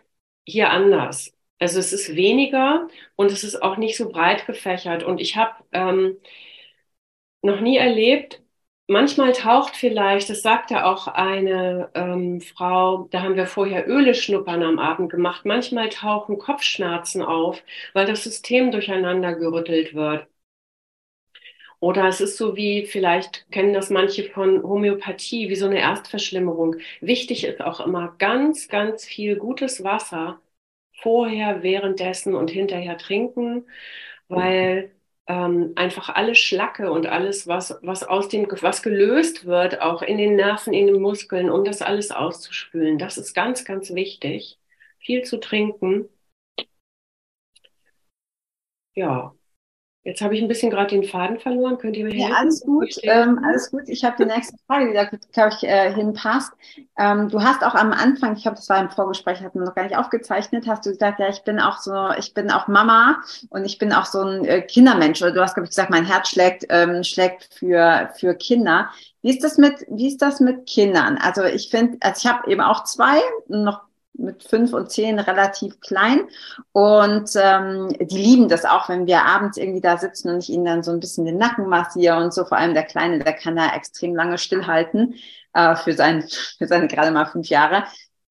hier 0.46 0.70
anders. 0.70 1.35
Also 1.59 1.79
es 1.79 1.92
ist 1.92 2.16
weniger 2.16 2.88
und 3.16 3.31
es 3.33 3.44
ist 3.44 3.62
auch 3.62 3.77
nicht 3.77 3.96
so 3.96 4.09
breit 4.11 4.46
gefächert. 4.46 5.05
Und 5.05 5.20
ich 5.20 5.37
habe 5.37 5.55
ähm, 5.72 6.16
noch 7.42 7.61
nie 7.61 7.77
erlebt, 7.77 8.41
manchmal 8.92 9.33
taucht 9.33 9.76
vielleicht, 9.76 10.31
das 10.31 10.42
sagte 10.42 10.85
auch 10.87 11.09
eine 11.09 11.90
ähm, 11.94 12.40
Frau, 12.40 13.09
da 13.11 13.22
haben 13.22 13.37
wir 13.37 13.46
vorher 13.46 13.88
Öle 13.88 14.14
schnuppern 14.14 14.62
am 14.62 14.78
Abend 14.78 15.11
gemacht, 15.11 15.44
manchmal 15.46 15.88
tauchen 15.90 16.38
Kopfschmerzen 16.38 17.22
auf, 17.22 17.62
weil 17.94 18.07
das 18.07 18.24
System 18.24 18.70
durcheinander 18.72 19.35
gerüttelt 19.35 19.94
wird. 19.94 20.28
Oder 21.81 22.07
es 22.09 22.20
ist 22.20 22.37
so 22.37 22.57
wie, 22.57 22.87
vielleicht 22.87 23.50
kennen 23.50 23.74
das 23.74 23.90
manche 23.90 24.24
von 24.31 24.62
Homöopathie, 24.62 25.48
wie 25.48 25.57
so 25.57 25.66
eine 25.66 25.81
Erstverschlimmerung. 25.81 26.76
Wichtig 27.00 27.44
ist 27.44 27.61
auch 27.61 27.81
immer 27.81 28.14
ganz, 28.18 28.68
ganz 28.68 29.05
viel 29.05 29.37
gutes 29.37 29.83
Wasser 29.83 30.40
vorher, 31.02 31.62
währenddessen 31.62 32.35
und 32.37 32.50
hinterher 32.50 32.98
trinken, 32.98 33.66
weil 34.28 34.92
ähm, 35.27 35.73
einfach 35.77 36.09
alle 36.11 36.35
Schlacke 36.35 36.91
und 36.93 37.07
alles, 37.07 37.47
was, 37.47 37.79
was 37.83 38.03
aus 38.05 38.29
dem, 38.29 38.47
was 38.63 38.83
gelöst 38.83 39.45
wird, 39.47 39.81
auch 39.81 40.03
in 40.03 40.19
den 40.19 40.37
Nerven, 40.37 40.73
in 40.75 40.87
den 40.89 41.01
Muskeln, 41.01 41.51
um 41.51 41.65
das 41.65 41.83
alles 41.83 42.11
auszuspülen. 42.11 42.99
Das 42.99 43.19
ist 43.19 43.35
ganz, 43.35 43.65
ganz 43.65 43.95
wichtig. 43.95 44.59
Viel 44.99 45.23
zu 45.25 45.39
trinken. 45.41 46.09
Ja, 48.95 49.35
Jetzt 50.05 50.21
habe 50.21 50.35
ich 50.35 50.43
ein 50.43 50.49
bisschen 50.49 50.71
gerade 50.71 50.88
den 50.88 51.05
Faden 51.05 51.38
verloren. 51.38 51.79
Könnt 51.79 51.97
ihr 51.97 52.05
mir 52.05 52.11
helfen? 52.12 52.31
Ja, 52.33 52.37
alles 52.37 52.61
gut. 52.62 52.91
Ähm, 53.05 53.38
alles 53.45 53.71
gut. 53.71 53.83
Ich 53.87 54.03
habe 54.03 54.17
die 54.19 54.25
nächste 54.25 54.57
Frage, 54.67 54.88
die 54.88 54.95
da, 54.95 55.05
glaube 55.05 55.55
ich, 55.57 55.62
äh, 55.62 55.95
hinpasst. 55.95 56.53
Ähm, 56.99 57.29
du 57.29 57.41
hast 57.41 57.62
auch 57.62 57.77
am 57.77 57.93
Anfang, 57.93 58.35
ich 58.35 58.43
glaube, 58.43 58.57
das 58.57 58.69
war 58.69 58.81
im 58.81 58.91
Vorgespräch, 58.91 59.41
hatten 59.41 59.61
wir 59.61 59.67
noch 59.67 59.77
gar 59.77 59.85
nicht 59.85 59.97
aufgezeichnet, 59.97 60.67
hast 60.67 60.85
du 60.85 60.91
gesagt, 60.91 61.21
ja, 61.21 61.29
ich 61.29 61.45
bin 61.45 61.61
auch 61.61 61.79
so, 61.79 62.11
ich 62.19 62.35
bin 62.35 62.51
auch 62.51 62.67
Mama 62.67 63.23
und 63.51 63.65
ich 63.65 63.79
bin 63.79 63.93
auch 63.93 64.07
so 64.07 64.23
ein 64.23 64.45
äh, 64.45 64.62
Kindermensch. 64.62 65.23
Oder 65.23 65.31
du 65.31 65.41
hast, 65.41 65.55
glaube 65.55 65.67
ich, 65.67 65.71
gesagt, 65.71 65.91
mein 65.91 66.05
Herz 66.05 66.31
schlägt, 66.31 66.67
ähm, 66.69 67.05
schlägt 67.05 67.55
für, 67.55 68.11
für 68.19 68.35
Kinder. 68.35 68.91
Wie 69.23 69.31
ist 69.31 69.45
das 69.45 69.57
mit, 69.57 69.87
wie 69.88 70.09
ist 70.09 70.21
das 70.21 70.41
mit 70.41 70.67
Kindern? 70.67 71.17
Also 71.23 71.45
ich 71.45 71.71
finde, 71.71 71.99
also 72.01 72.27
ich 72.27 72.33
habe 72.33 72.51
eben 72.51 72.61
auch 72.61 72.83
zwei, 72.83 73.21
noch 73.47 73.83
mit 74.14 74.42
fünf 74.44 74.72
und 74.72 74.90
zehn 74.90 75.18
relativ 75.18 75.81
klein. 75.81 76.22
Und 76.72 77.31
ähm, 77.37 77.88
die 78.01 78.18
lieben 78.18 78.48
das 78.48 78.64
auch, 78.64 78.88
wenn 78.88 79.07
wir 79.07 79.25
abends 79.25 79.57
irgendwie 79.57 79.81
da 79.81 79.96
sitzen 79.96 80.31
und 80.31 80.38
ich 80.42 80.51
ihnen 80.51 80.64
dann 80.64 80.83
so 80.83 80.90
ein 80.90 81.01
bisschen 81.01 81.25
den 81.25 81.38
Nacken 81.38 81.68
massiere 81.68 82.16
und 82.18 82.33
so. 82.33 82.44
Vor 82.44 82.59
allem 82.59 82.75
der 82.75 82.85
Kleine, 82.85 83.18
der 83.18 83.33
kann 83.33 83.57
da 83.57 83.75
extrem 83.75 84.14
lange 84.14 84.38
stillhalten 84.38 85.14
äh, 85.55 85.77
für, 85.77 85.92
sein, 85.94 86.25
für 86.59 86.66
seine 86.66 86.88
gerade 86.88 87.11
mal 87.11 87.27
fünf 87.27 87.48
Jahre. 87.48 87.85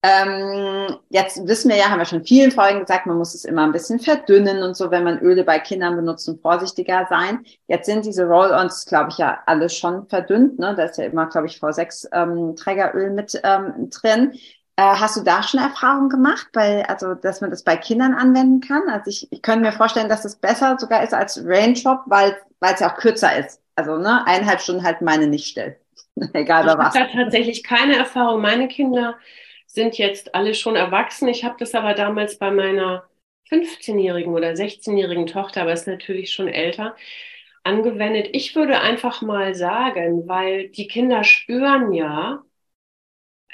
Ähm, 0.04 0.96
jetzt 1.10 1.46
wissen 1.46 1.70
wir 1.70 1.76
ja, 1.76 1.88
haben 1.88 2.00
wir 2.00 2.04
schon 2.06 2.24
vielen 2.24 2.50
Folgen 2.50 2.80
gesagt, 2.80 3.06
man 3.06 3.18
muss 3.18 3.34
es 3.34 3.44
immer 3.44 3.62
ein 3.62 3.70
bisschen 3.70 4.00
verdünnen 4.00 4.64
und 4.64 4.76
so, 4.76 4.90
wenn 4.90 5.04
man 5.04 5.20
Öle 5.20 5.44
bei 5.44 5.60
Kindern 5.60 5.94
benutzt 5.94 6.28
und 6.28 6.42
vorsichtiger 6.42 7.06
sein. 7.08 7.44
Jetzt 7.68 7.86
sind 7.86 8.04
diese 8.04 8.24
Roll-Ons, 8.24 8.86
glaube 8.86 9.10
ich, 9.10 9.18
ja 9.18 9.38
alle 9.46 9.68
schon 9.68 10.08
verdünnt. 10.08 10.58
Ne? 10.58 10.74
Da 10.76 10.86
ist 10.86 10.98
ja 10.98 11.04
immer, 11.04 11.26
glaube 11.26 11.46
ich, 11.46 11.58
V6 11.58 12.08
ähm, 12.12 13.14
mit 13.14 13.40
ähm, 13.44 13.90
drin. 13.90 14.32
Äh, 14.76 14.82
hast 14.82 15.16
du 15.16 15.22
da 15.22 15.42
schon 15.42 15.60
Erfahrungen 15.60 16.08
gemacht, 16.08 16.48
bei, 16.52 16.88
also 16.88 17.14
dass 17.14 17.40
man 17.40 17.50
das 17.50 17.62
bei 17.62 17.76
Kindern 17.76 18.14
anwenden 18.14 18.60
kann? 18.60 18.88
Also 18.88 19.10
ich, 19.10 19.30
ich 19.30 19.42
könnte 19.42 19.60
mir 19.66 19.72
vorstellen, 19.72 20.08
dass 20.08 20.24
es 20.24 20.36
besser 20.36 20.76
sogar 20.78 21.02
ist 21.02 21.12
als 21.14 21.42
Raindrop, 21.44 22.00
weil 22.06 22.36
weil 22.62 22.74
es 22.74 22.80
ja 22.80 22.92
auch 22.92 22.96
kürzer 22.96 23.36
ist. 23.36 23.60
Also 23.74 23.98
ne, 23.98 24.24
eineinhalb 24.26 24.60
Stunden 24.60 24.84
halt 24.84 25.02
meine 25.02 25.26
nicht 25.26 25.48
still. 25.48 25.76
Egal 26.32 26.64
bei 26.64 26.78
was. 26.78 26.94
Ich 26.94 27.00
habe 27.00 27.12
tatsächlich 27.12 27.64
keine 27.64 27.96
Erfahrung. 27.96 28.40
Meine 28.40 28.68
Kinder 28.68 29.18
sind 29.66 29.98
jetzt 29.98 30.34
alle 30.34 30.54
schon 30.54 30.76
erwachsen. 30.76 31.28
Ich 31.28 31.44
habe 31.44 31.56
das 31.58 31.74
aber 31.74 31.94
damals 31.94 32.38
bei 32.38 32.50
meiner 32.50 33.04
15-jährigen 33.50 34.32
oder 34.32 34.54
16-jährigen 34.54 35.26
Tochter, 35.26 35.62
aber 35.62 35.72
ist 35.72 35.88
natürlich 35.88 36.32
schon 36.32 36.48
älter, 36.48 36.94
angewendet. 37.64 38.28
Ich 38.32 38.54
würde 38.54 38.80
einfach 38.80 39.22
mal 39.22 39.54
sagen, 39.54 40.28
weil 40.28 40.68
die 40.68 40.86
Kinder 40.86 41.24
spüren 41.24 41.92
ja, 41.92 42.44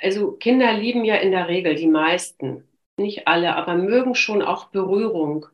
also 0.01 0.33
Kinder 0.33 0.73
lieben 0.75 1.05
ja 1.05 1.17
in 1.17 1.31
der 1.33 1.49
Regel, 1.49 1.75
die 1.75 1.87
meisten, 1.89 2.65
nicht 2.97 3.29
alle, 3.29 3.55
aber 3.57 3.75
mögen 3.77 4.15
schon 4.15 4.43
auch 4.43 4.67
Berührung. 4.71 5.47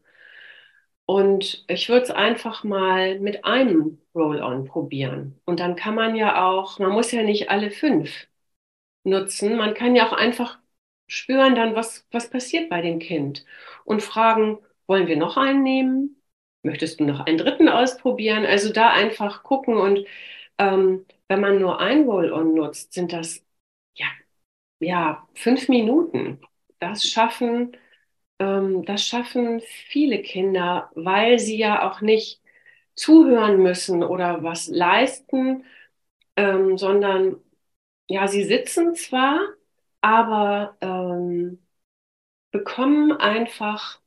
Und 1.07 1.65
ich 1.69 1.89
würde 1.89 2.05
es 2.05 2.11
einfach 2.11 2.65
mal 2.65 3.19
mit 3.21 3.45
einem 3.45 3.99
Roll-on 4.15 4.65
probieren. 4.65 5.39
Und 5.45 5.61
dann 5.61 5.77
kann 5.77 5.95
man 5.95 6.17
ja 6.17 6.47
auch, 6.47 6.79
man 6.79 6.93
muss 6.93 7.13
ja 7.13 7.23
nicht 7.23 7.51
alle 7.51 7.71
fünf 7.71 8.27
nutzen. 9.05 9.57
Man 9.57 9.75
kann 9.75 9.97
ja 9.97 10.09
auch 10.09 10.13
einfach 10.13 10.59
spüren 11.09 11.55
dann, 11.57 11.75
was, 11.77 12.07
was 12.13 12.31
passiert 12.31 12.71
bei 12.71 12.83
dem 12.83 12.99
Kind 13.01 13.45
und 13.85 14.03
fragen, 14.03 14.59
wollen 14.87 15.07
wir 15.09 15.17
noch 15.17 15.37
einen 15.37 15.63
nehmen? 15.63 16.23
Möchtest 16.63 17.01
du 17.01 17.05
noch 17.05 17.21
einen 17.27 17.39
dritten 17.39 17.69
ausprobieren? 17.69 18.47
Also 18.47 18.73
da 18.73 18.91
einfach 18.91 19.43
gucken 19.43 19.77
und 19.77 20.07
ähm, 20.59 21.07
wenn 21.29 21.41
man 21.41 21.59
nur 21.61 21.81
ein 21.81 22.05
Roll-on 22.05 22.55
nutzt, 22.55 22.93
sind 22.95 23.13
das 23.13 23.45
ja, 24.81 25.27
fünf 25.35 25.69
Minuten. 25.69 26.41
Das 26.81 27.05
schaffen, 27.05 27.77
ähm, 28.39 28.85
das 28.85 29.07
schaffen 29.07 29.61
viele 29.63 30.23
Kinder, 30.23 30.91
weil 30.95 31.39
sie 31.39 31.59
ja 31.59 31.91
auch 31.91 32.01
nicht 32.01 32.43
zuhören 32.97 33.63
müssen 33.63 34.03
oder 34.05 34.43
was 34.45 34.69
leisten, 34.69 35.65
ähm, 36.37 36.79
sondern 36.79 37.39
ja, 38.09 38.29
sie 38.29 38.45
sitzen 38.45 38.95
zwar, 38.97 39.41
aber 40.03 40.77
ähm, 40.83 41.61
bekommen 42.53 43.13
einfach 43.13 44.01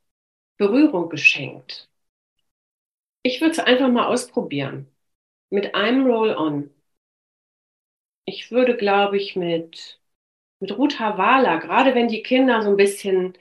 Berührung 0.58 1.10
geschenkt. 1.10 1.90
Ich 3.22 3.42
würde 3.42 3.52
es 3.52 3.60
einfach 3.60 3.90
mal 3.90 4.08
ausprobieren. 4.08 4.88
Mit 5.52 5.76
einem 5.76 6.06
Roll-on. 6.08 6.72
Ich 8.26 8.52
würde, 8.52 8.78
glaube 8.78 9.18
ich, 9.18 9.36
mit 9.36 9.97
mit 10.60 10.78
Ruth 10.78 11.00
Havala, 11.00 11.58
gerade 11.58 11.96
wenn 11.96 12.08
die 12.08 12.24
Kinder 12.24 12.62
so 12.62 12.70
ein 12.70 12.78
bisschen 12.78 13.38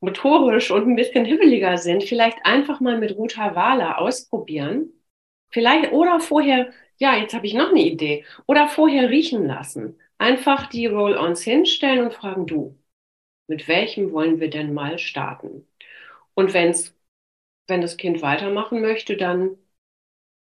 motorisch 0.00 0.70
und 0.70 0.86
ein 0.88 0.96
bisschen 0.96 1.24
hibbeliger 1.24 1.76
sind, 1.78 2.04
vielleicht 2.04 2.38
einfach 2.44 2.80
mal 2.80 2.98
mit 2.98 3.16
Ruth 3.16 3.36
Havala 3.36 3.96
ausprobieren. 3.98 4.92
Vielleicht 5.50 5.92
oder 5.92 6.20
vorher, 6.20 6.72
ja, 6.98 7.16
jetzt 7.16 7.34
habe 7.34 7.46
ich 7.46 7.54
noch 7.54 7.70
eine 7.70 7.82
Idee, 7.82 8.24
oder 8.46 8.68
vorher 8.68 9.10
riechen 9.10 9.46
lassen. 9.46 9.98
Einfach 10.18 10.66
die 10.68 10.86
Roll-ons 10.86 11.42
hinstellen 11.42 12.04
und 12.04 12.14
fragen, 12.14 12.46
du, 12.46 12.78
mit 13.48 13.68
welchem 13.68 14.12
wollen 14.12 14.40
wir 14.40 14.50
denn 14.50 14.74
mal 14.74 14.98
starten? 14.98 15.68
Und 16.34 16.54
wenn's, 16.54 16.94
wenn 17.68 17.82
das 17.82 17.96
Kind 17.98 18.22
weitermachen 18.22 18.80
möchte, 18.82 19.16
dann 19.16 19.58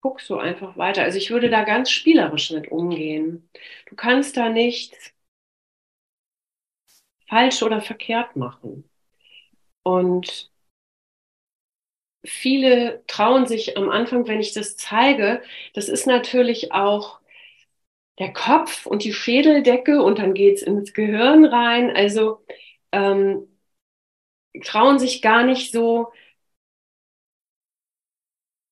guckst 0.01 0.31
du 0.31 0.37
einfach 0.37 0.77
weiter. 0.77 1.03
Also 1.05 1.19
ich 1.19 1.31
würde 1.31 1.51
da 1.51 1.65
ganz 1.65 1.91
spielerisch 1.91 2.51
mit 2.53 2.71
umgehen. 2.71 3.51
Du 3.89 3.97
kannst 3.97 4.37
da 4.37 4.49
nicht 4.51 5.14
falsch 7.29 7.63
oder 7.63 7.81
verkehrt 7.83 8.37
machen. 8.37 8.89
Und 9.85 10.51
viele 12.25 13.03
trauen 13.07 13.47
sich 13.47 13.77
am 13.77 13.91
Anfang, 13.91 14.27
wenn 14.29 14.41
ich 14.41 14.53
das 14.53 14.77
zeige, 14.77 15.43
das 15.75 15.89
ist 15.89 16.07
natürlich 16.07 16.73
auch 16.73 17.21
der 18.19 18.33
Kopf 18.33 18.87
und 18.87 19.05
die 19.05 19.13
Schädeldecke 19.13 20.03
und 20.03 20.19
dann 20.19 20.35
geht 20.35 20.57
es 20.57 20.63
ins 20.63 20.95
Gehirn 20.95 21.45
rein. 21.45 21.95
Also 21.95 22.45
ähm, 22.93 23.49
trauen 24.65 24.99
sich 24.99 25.23
gar 25.23 25.45
nicht 25.45 25.73
so 25.73 26.13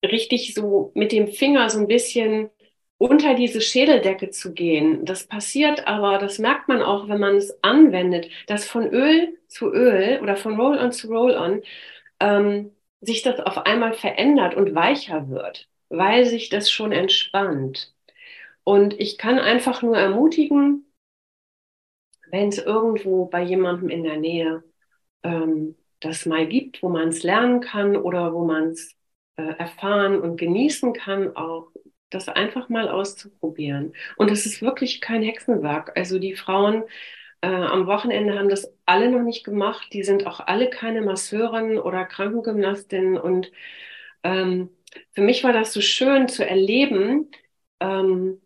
richtig 0.04 0.54
so 0.54 0.92
mit 0.94 1.12
dem 1.12 1.28
Finger 1.28 1.70
so 1.70 1.78
ein 1.78 1.86
bisschen 1.86 2.50
unter 3.02 3.34
diese 3.34 3.60
Schädeldecke 3.60 4.30
zu 4.30 4.54
gehen. 4.54 5.04
Das 5.04 5.26
passiert 5.26 5.88
aber, 5.88 6.18
das 6.18 6.38
merkt 6.38 6.68
man 6.68 6.82
auch, 6.82 7.08
wenn 7.08 7.18
man 7.18 7.34
es 7.34 7.52
anwendet, 7.64 8.28
dass 8.46 8.64
von 8.64 8.86
Öl 8.88 9.38
zu 9.48 9.72
Öl 9.72 10.20
oder 10.22 10.36
von 10.36 10.54
Roll-on 10.54 10.92
zu 10.92 11.08
Roll-on 11.08 11.62
ähm, 12.20 12.70
sich 13.00 13.22
das 13.22 13.40
auf 13.40 13.58
einmal 13.66 13.92
verändert 13.94 14.54
und 14.54 14.76
weicher 14.76 15.28
wird, 15.28 15.68
weil 15.88 16.26
sich 16.26 16.48
das 16.48 16.70
schon 16.70 16.92
entspannt. 16.92 17.92
Und 18.62 18.94
ich 19.00 19.18
kann 19.18 19.40
einfach 19.40 19.82
nur 19.82 19.96
ermutigen, 19.98 20.86
wenn 22.30 22.50
es 22.50 22.58
irgendwo 22.58 23.26
bei 23.26 23.42
jemandem 23.42 23.88
in 23.88 24.04
der 24.04 24.18
Nähe 24.18 24.62
ähm, 25.24 25.74
das 25.98 26.24
mal 26.24 26.46
gibt, 26.46 26.84
wo 26.84 26.88
man 26.88 27.08
es 27.08 27.24
lernen 27.24 27.60
kann 27.60 27.96
oder 27.96 28.32
wo 28.32 28.44
man 28.44 28.68
es 28.68 28.94
äh, 29.36 29.42
erfahren 29.58 30.20
und 30.20 30.36
genießen 30.36 30.92
kann, 30.92 31.36
auch 31.36 31.72
das 32.14 32.28
einfach 32.28 32.68
mal 32.68 32.88
auszuprobieren. 32.88 33.94
Und 34.16 34.30
es 34.30 34.46
ist 34.46 34.62
wirklich 34.62 35.00
kein 35.00 35.22
Hexenwerk. 35.22 35.96
Also 35.96 36.18
die 36.18 36.34
Frauen 36.34 36.84
äh, 37.42 37.48
am 37.48 37.86
Wochenende 37.86 38.38
haben 38.38 38.48
das 38.48 38.72
alle 38.86 39.10
noch 39.10 39.22
nicht 39.22 39.44
gemacht. 39.44 39.88
Die 39.92 40.04
sind 40.04 40.26
auch 40.26 40.40
alle 40.40 40.70
keine 40.70 41.02
Masseuren 41.02 41.78
oder 41.78 42.04
Krankengymnastinnen. 42.04 43.18
Und 43.18 43.52
ähm, 44.24 44.70
für 45.12 45.22
mich 45.22 45.44
war 45.44 45.52
das 45.52 45.72
so 45.72 45.80
schön 45.80 46.28
zu 46.28 46.46
erleben. 46.48 47.30
Ähm, 47.80 48.40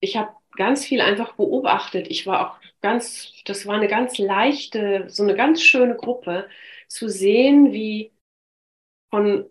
ich 0.00 0.16
habe 0.16 0.32
ganz 0.56 0.84
viel 0.84 1.00
einfach 1.00 1.34
beobachtet. 1.34 2.08
Ich 2.10 2.26
war 2.26 2.52
auch 2.52 2.60
ganz, 2.80 3.32
das 3.46 3.66
war 3.66 3.76
eine 3.76 3.88
ganz 3.88 4.18
leichte, 4.18 5.06
so 5.08 5.22
eine 5.22 5.34
ganz 5.36 5.62
schöne 5.62 5.96
Gruppe, 5.96 6.48
zu 6.88 7.08
sehen, 7.08 7.72
wie 7.72 8.12
von, 9.10 9.46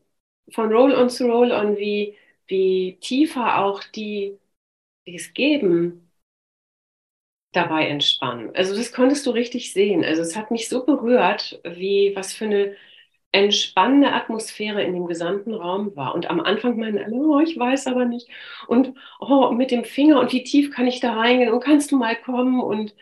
von 0.53 0.71
Roll-on 0.71 1.09
zu 1.09 1.27
Roll-on, 1.27 1.77
wie, 1.77 2.17
wie 2.51 2.99
tiefer 3.01 3.59
auch 3.63 3.83
die, 3.85 4.39
die 5.07 5.15
es 5.15 5.33
geben, 5.33 6.11
dabei 7.51 7.87
entspannen. 7.87 8.55
Also 8.55 8.75
das 8.75 8.93
konntest 8.93 9.25
du 9.25 9.31
richtig 9.31 9.73
sehen. 9.73 10.03
Also 10.05 10.21
es 10.21 10.35
hat 10.35 10.51
mich 10.51 10.69
so 10.69 10.85
berührt, 10.85 11.59
wie 11.65 12.13
was 12.15 12.33
für 12.33 12.45
eine 12.45 12.75
entspannende 13.33 14.11
Atmosphäre 14.13 14.83
in 14.83 14.93
dem 14.93 15.07
gesamten 15.07 15.53
Raum 15.53 15.95
war. 15.95 16.15
Und 16.15 16.29
am 16.29 16.39
Anfang 16.41 16.77
meinen 16.77 16.99
alle, 16.99 17.15
oh, 17.15 17.39
ich 17.39 17.57
weiß 17.57 17.87
aber 17.87 18.05
nicht. 18.05 18.29
Und 18.67 18.93
oh, 19.19 19.51
mit 19.51 19.71
dem 19.71 19.85
Finger 19.85 20.19
und 20.19 20.33
wie 20.33 20.43
tief 20.43 20.71
kann 20.73 20.87
ich 20.87 20.99
da 21.01 21.13
reingehen 21.15 21.51
und 21.53 21.63
kannst 21.63 21.91
du 21.91 21.97
mal 21.97 22.15
kommen 22.15 22.61
und 22.61 22.95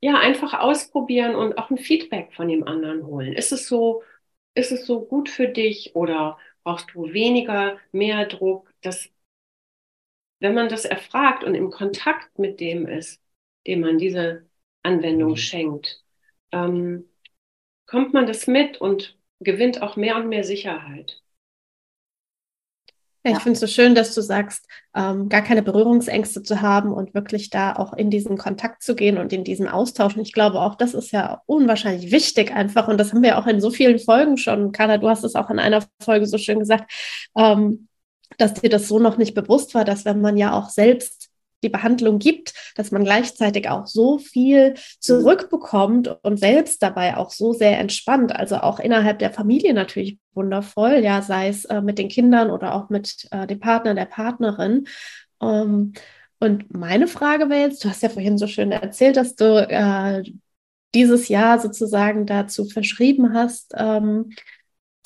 ja, 0.00 0.18
einfach 0.18 0.54
ausprobieren 0.60 1.34
und 1.36 1.58
auch 1.58 1.70
ein 1.70 1.78
Feedback 1.78 2.32
von 2.34 2.48
dem 2.48 2.64
anderen 2.66 3.06
holen. 3.06 3.32
Ist 3.34 3.52
es 3.52 3.68
so, 3.68 4.02
ist 4.54 4.72
es 4.72 4.86
so 4.86 5.04
gut 5.06 5.28
für 5.30 5.48
dich 5.48 5.96
oder 5.96 6.38
brauchst 6.64 6.88
du 6.94 7.12
weniger, 7.12 7.78
mehr 7.92 8.26
Druck? 8.26 8.72
Das, 8.86 9.10
wenn 10.40 10.54
man 10.54 10.68
das 10.68 10.84
erfragt 10.84 11.44
und 11.44 11.54
im 11.54 11.70
Kontakt 11.70 12.38
mit 12.38 12.60
dem 12.60 12.86
ist, 12.86 13.20
dem 13.66 13.80
man 13.80 13.98
diese 13.98 14.46
Anwendung 14.82 15.30
mhm. 15.32 15.36
schenkt, 15.36 16.04
ähm, 16.52 17.08
kommt 17.86 18.14
man 18.14 18.26
das 18.26 18.46
mit 18.46 18.80
und 18.80 19.18
gewinnt 19.40 19.82
auch 19.82 19.96
mehr 19.96 20.16
und 20.16 20.28
mehr 20.28 20.44
Sicherheit. 20.44 21.22
Ja, 23.26 23.32
ich 23.32 23.38
finde 23.38 23.54
es 23.54 23.60
so 23.60 23.66
schön, 23.66 23.96
dass 23.96 24.14
du 24.14 24.20
sagst, 24.20 24.68
ähm, 24.94 25.28
gar 25.28 25.42
keine 25.42 25.62
Berührungsängste 25.62 26.44
zu 26.44 26.60
haben 26.60 26.92
und 26.92 27.12
wirklich 27.12 27.50
da 27.50 27.74
auch 27.74 27.92
in 27.92 28.08
diesen 28.08 28.38
Kontakt 28.38 28.84
zu 28.84 28.94
gehen 28.94 29.18
und 29.18 29.32
in 29.32 29.42
diesen 29.42 29.66
Austausch. 29.66 30.14
Und 30.14 30.22
ich 30.22 30.32
glaube 30.32 30.60
auch, 30.60 30.76
das 30.76 30.94
ist 30.94 31.10
ja 31.10 31.42
unwahrscheinlich 31.46 32.12
wichtig 32.12 32.52
einfach. 32.52 32.86
Und 32.86 32.98
das 32.98 33.12
haben 33.12 33.24
wir 33.24 33.36
auch 33.36 33.48
in 33.48 33.60
so 33.60 33.70
vielen 33.70 33.98
Folgen 33.98 34.36
schon. 34.36 34.70
Carla, 34.70 34.98
du 34.98 35.08
hast 35.08 35.24
es 35.24 35.34
auch 35.34 35.50
in 35.50 35.58
einer 35.58 35.84
Folge 36.00 36.26
so 36.26 36.38
schön 36.38 36.60
gesagt, 36.60 36.88
ähm, 37.36 37.88
dass 38.38 38.54
dir 38.54 38.70
das 38.70 38.88
so 38.88 38.98
noch 38.98 39.16
nicht 39.16 39.34
bewusst 39.34 39.74
war, 39.74 39.84
dass 39.84 40.04
wenn 40.04 40.20
man 40.20 40.36
ja 40.36 40.52
auch 40.52 40.68
selbst 40.68 41.30
die 41.62 41.68
Behandlung 41.68 42.18
gibt, 42.18 42.52
dass 42.76 42.90
man 42.90 43.04
gleichzeitig 43.04 43.68
auch 43.68 43.86
so 43.86 44.18
viel 44.18 44.74
zurückbekommt 45.00 46.16
und 46.22 46.38
selbst 46.38 46.82
dabei 46.82 47.16
auch 47.16 47.30
so 47.30 47.52
sehr 47.52 47.78
entspannt. 47.78 48.34
Also 48.34 48.56
auch 48.58 48.78
innerhalb 48.78 49.18
der 49.18 49.32
Familie 49.32 49.74
natürlich 49.74 50.18
wundervoll, 50.34 51.00
ja, 51.02 51.22
sei 51.22 51.48
es 51.48 51.64
äh, 51.64 51.80
mit 51.80 51.98
den 51.98 52.08
Kindern 52.08 52.50
oder 52.50 52.74
auch 52.74 52.90
mit 52.90 53.26
äh, 53.30 53.46
dem 53.46 53.58
Partner, 53.58 53.94
der 53.94 54.04
Partnerin. 54.04 54.86
Ähm, 55.40 55.94
und 56.38 56.74
meine 56.74 57.08
Frage 57.08 57.48
wäre 57.48 57.68
jetzt, 57.68 57.82
du 57.84 57.88
hast 57.88 58.02
ja 58.02 58.10
vorhin 58.10 58.36
so 58.36 58.46
schön 58.46 58.70
erzählt, 58.70 59.16
dass 59.16 59.34
du 59.34 59.66
äh, 59.68 60.22
dieses 60.94 61.28
Jahr 61.28 61.58
sozusagen 61.58 62.26
dazu 62.26 62.66
verschrieben 62.66 63.34
hast, 63.34 63.72
ähm, 63.76 64.30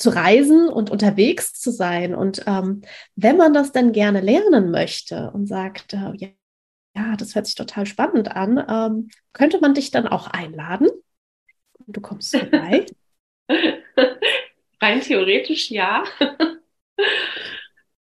zu 0.00 0.10
reisen 0.10 0.68
und 0.68 0.90
unterwegs 0.90 1.52
zu 1.52 1.70
sein. 1.70 2.14
Und 2.14 2.42
ähm, 2.46 2.82
wenn 3.16 3.36
man 3.36 3.52
das 3.52 3.70
dann 3.70 3.92
gerne 3.92 4.20
lernen 4.20 4.70
möchte 4.70 5.30
und 5.32 5.46
sagt, 5.46 5.92
äh, 5.92 6.12
ja, 6.16 6.28
ja, 6.96 7.16
das 7.16 7.34
hört 7.34 7.46
sich 7.46 7.54
total 7.54 7.86
spannend 7.86 8.34
an. 8.34 8.64
Ähm, 8.68 9.10
könnte 9.32 9.60
man 9.60 9.74
dich 9.74 9.90
dann 9.90 10.08
auch 10.08 10.26
einladen? 10.26 10.88
Du 11.86 12.00
kommst 12.00 12.34
vorbei. 12.34 12.86
Rein 14.80 15.00
theoretisch 15.02 15.70
ja. 15.70 16.04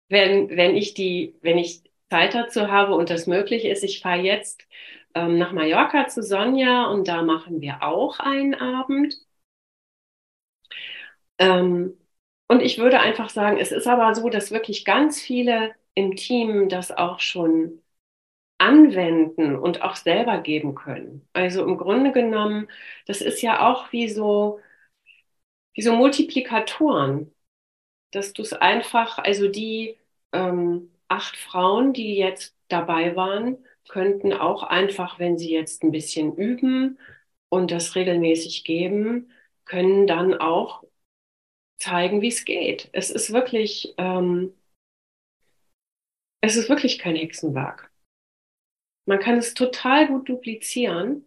wenn, 0.08 0.50
wenn 0.50 0.76
ich 0.76 0.94
die, 0.94 1.36
wenn 1.40 1.56
ich 1.56 1.84
Zeit 2.10 2.34
dazu 2.34 2.68
habe 2.68 2.96
und 2.96 3.10
das 3.10 3.28
möglich 3.28 3.64
ist, 3.64 3.84
ich 3.84 4.00
fahre 4.00 4.22
jetzt 4.22 4.66
ähm, 5.14 5.38
nach 5.38 5.52
Mallorca 5.52 6.08
zu 6.08 6.22
Sonja 6.22 6.86
und 6.86 7.06
da 7.06 7.22
machen 7.22 7.60
wir 7.60 7.82
auch 7.82 8.18
einen 8.18 8.56
Abend. 8.56 9.14
Ähm, 11.38 11.94
und 12.48 12.60
ich 12.62 12.78
würde 12.78 13.00
einfach 13.00 13.30
sagen, 13.30 13.58
es 13.58 13.72
ist 13.72 13.86
aber 13.86 14.14
so, 14.14 14.28
dass 14.28 14.50
wirklich 14.52 14.84
ganz 14.84 15.20
viele 15.20 15.74
im 15.94 16.16
Team 16.16 16.68
das 16.68 16.92
auch 16.92 17.20
schon 17.20 17.82
anwenden 18.58 19.56
und 19.56 19.82
auch 19.82 19.96
selber 19.96 20.38
geben 20.40 20.74
können. 20.74 21.28
Also 21.34 21.64
im 21.64 21.78
Grunde 21.78 22.12
genommen, 22.12 22.68
das 23.06 23.20
ist 23.22 23.42
ja 23.42 23.68
auch 23.70 23.92
wie 23.92 24.08
so, 24.10 24.60
wie 25.74 25.82
so 25.82 25.92
Multiplikatoren, 25.94 27.32
dass 28.12 28.34
du 28.34 28.42
es 28.42 28.54
einfach, 28.54 29.18
also 29.18 29.48
die 29.48 29.98
ähm, 30.32 30.92
acht 31.08 31.36
Frauen, 31.38 31.94
die 31.94 32.16
jetzt 32.16 32.56
dabei 32.68 33.16
waren, 33.16 33.58
könnten 33.88 34.34
auch 34.34 34.64
einfach, 34.64 35.20
wenn 35.20 35.38
sie 35.38 35.52
jetzt 35.52 35.84
ein 35.84 35.92
bisschen 35.92 36.36
üben 36.36 37.00
und 37.50 37.72
das 37.72 37.96
regelmäßig 37.96 38.64
geben, 38.64 39.32
können 39.66 40.08
dann 40.08 40.34
auch 40.34 40.84
zeigen, 41.78 42.22
wie 42.22 42.28
es 42.28 42.44
geht. 42.44 42.88
Es 42.92 43.10
ist 43.10 43.32
wirklich, 43.32 43.94
ähm, 43.98 44.54
es 46.40 46.56
ist 46.56 46.68
wirklich 46.68 46.98
kein 46.98 47.16
Hexenwerk. 47.16 47.90
Man 49.06 49.20
kann 49.20 49.38
es 49.38 49.54
total 49.54 50.08
gut 50.08 50.28
duplizieren. 50.28 51.24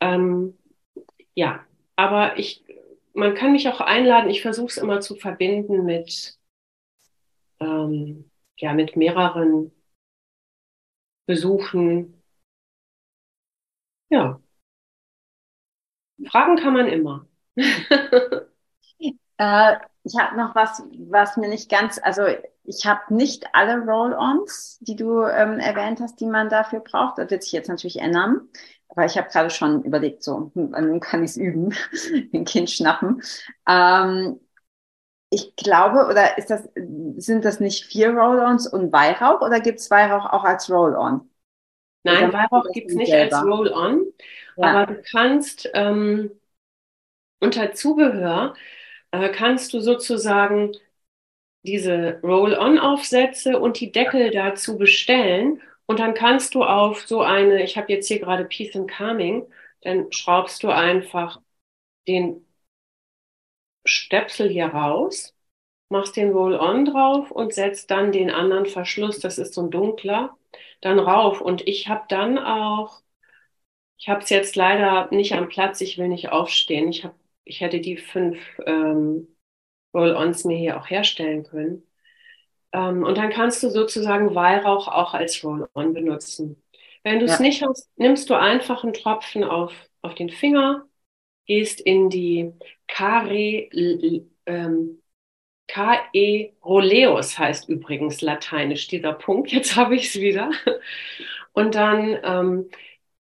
Ähm, 0.00 0.58
ja, 1.34 1.66
aber 1.96 2.38
ich, 2.38 2.64
man 3.14 3.34
kann 3.34 3.52
mich 3.52 3.68
auch 3.68 3.80
einladen. 3.80 4.30
Ich 4.30 4.42
versuche 4.42 4.68
es 4.68 4.76
immer 4.78 5.00
zu 5.00 5.16
verbinden 5.16 5.84
mit, 5.84 6.38
ähm, 7.60 8.30
ja, 8.58 8.74
mit 8.74 8.96
mehreren 8.96 9.72
Besuchen. 11.26 12.14
Ja. 14.10 14.40
Fragen 16.30 16.56
kann 16.56 16.74
man 16.74 16.86
immer. 16.88 17.26
äh, 19.38 19.76
ich 20.04 20.18
habe 20.18 20.36
noch 20.36 20.54
was, 20.54 20.82
was 21.10 21.36
mir 21.36 21.48
nicht 21.48 21.70
ganz, 21.70 22.00
also 22.02 22.22
ich 22.64 22.86
habe 22.86 23.14
nicht 23.14 23.46
alle 23.54 23.80
Roll-ons, 23.80 24.78
die 24.80 24.96
du 24.96 25.22
ähm, 25.22 25.58
erwähnt 25.58 26.00
hast, 26.00 26.20
die 26.20 26.26
man 26.26 26.48
dafür 26.50 26.80
braucht. 26.80 27.18
Das 27.18 27.30
wird 27.30 27.42
sich 27.42 27.52
jetzt 27.52 27.68
natürlich 27.68 28.00
ändern. 28.00 28.48
Aber 28.88 29.04
ich 29.04 29.16
habe 29.16 29.28
gerade 29.28 29.50
schon 29.50 29.82
überlegt, 29.84 30.22
so, 30.22 30.50
hm, 30.54 30.70
nun 30.70 31.00
kann 31.00 31.22
ich 31.22 31.30
es 31.32 31.36
üben, 31.36 31.74
den 32.32 32.44
Kind 32.44 32.70
schnappen. 32.70 33.22
Ähm, 33.66 34.40
ich 35.30 35.56
glaube, 35.56 36.06
oder 36.06 36.38
ist 36.38 36.50
das, 36.50 36.68
sind 37.16 37.44
das 37.44 37.60
nicht 37.60 37.84
vier 37.84 38.10
Roll-ons 38.10 38.66
und 38.66 38.92
Weihrauch 38.92 39.42
oder 39.42 39.60
gibt 39.60 39.78
es 39.78 39.90
Weihrauch 39.90 40.26
auch 40.26 40.44
als 40.44 40.70
Roll-on? 40.70 41.28
Nein, 42.02 42.32
Weihrauch 42.32 42.64
gibt 42.72 42.90
es 42.90 42.96
nicht 42.96 43.10
selber? 43.10 43.36
als 43.36 43.46
Roll-on, 43.46 44.06
ja. 44.56 44.64
aber 44.64 44.94
du 44.94 45.02
kannst 45.02 45.68
ähm, 45.74 46.30
unter 47.40 47.72
Zubehör 47.72 48.54
äh, 49.12 49.28
kannst 49.30 49.72
du 49.72 49.80
sozusagen 49.80 50.72
diese 51.62 52.20
Roll-on-Aufsätze 52.22 53.58
und 53.58 53.80
die 53.80 53.92
Deckel 53.92 54.30
dazu 54.30 54.78
bestellen. 54.78 55.60
Und 55.86 56.00
dann 56.00 56.14
kannst 56.14 56.54
du 56.54 56.64
auf 56.64 57.06
so 57.06 57.22
eine, 57.22 57.62
ich 57.62 57.76
habe 57.76 57.92
jetzt 57.92 58.08
hier 58.08 58.20
gerade 58.20 58.44
Peace 58.44 58.76
and 58.76 58.90
Calming, 58.90 59.46
dann 59.82 60.12
schraubst 60.12 60.62
du 60.62 60.68
einfach 60.70 61.40
den 62.08 62.46
Stöpsel 63.84 64.48
hier 64.48 64.66
raus, 64.66 65.34
machst 65.88 66.16
den 66.16 66.30
Roll-on 66.32 66.84
drauf 66.84 67.30
und 67.30 67.54
setzt 67.54 67.90
dann 67.90 68.12
den 68.12 68.30
anderen 68.30 68.66
Verschluss, 68.66 69.18
das 69.20 69.38
ist 69.38 69.54
so 69.54 69.62
ein 69.62 69.70
dunkler, 69.70 70.36
dann 70.80 70.98
rauf. 70.98 71.40
Und 71.40 71.66
ich 71.66 71.88
habe 71.88 72.04
dann 72.08 72.38
auch, 72.38 73.00
ich 73.98 74.08
habe 74.08 74.22
es 74.22 74.30
jetzt 74.30 74.56
leider 74.56 75.08
nicht 75.12 75.34
am 75.34 75.48
Platz, 75.48 75.80
ich 75.80 75.98
will 75.98 76.08
nicht 76.08 76.30
aufstehen. 76.30 76.88
Ich 76.88 77.04
habe 77.04 77.14
ich 77.48 77.60
hätte 77.60 77.80
die 77.80 77.96
fünf 77.96 78.38
ähm, 78.66 79.28
Roll-ons 79.94 80.44
mir 80.44 80.56
hier 80.58 80.78
auch 80.80 80.90
herstellen 80.90 81.44
können. 81.44 81.84
Ähm, 82.72 83.04
und 83.04 83.18
dann 83.18 83.30
kannst 83.30 83.62
du 83.62 83.70
sozusagen 83.70 84.34
Weihrauch 84.34 84.88
auch 84.88 85.14
als 85.14 85.42
Roll-On 85.44 85.94
benutzen. 85.94 86.62
Wenn 87.04 87.18
du 87.20 87.24
es 87.26 87.38
Ja. 87.38 87.44
nicht 87.44 87.62
hast, 87.62 87.90
nimmst 87.98 88.30
du 88.30 88.34
einfach 88.34 88.84
einen 88.84 88.92
Tropfen 88.94 89.44
auf, 89.44 89.72
auf 90.02 90.14
den 90.14 90.30
Finger, 90.30 90.86
gehst 91.46 91.80
in 91.80 92.10
die 92.10 92.52
Care, 92.88 93.68
ähm, 94.46 95.02
K.E. 95.68 96.52
Roleus 96.64 97.38
heißt 97.38 97.68
übrigens 97.68 98.22
lateinisch 98.22 98.88
dieser 98.88 99.12
Punkt. 99.14 99.52
Jetzt 99.52 99.76
habe 99.76 99.96
ich 99.96 100.06
es 100.08 100.20
wieder. 100.20 100.50
Und 101.52 101.74
dann 101.74 102.18
ähm, 102.22 102.70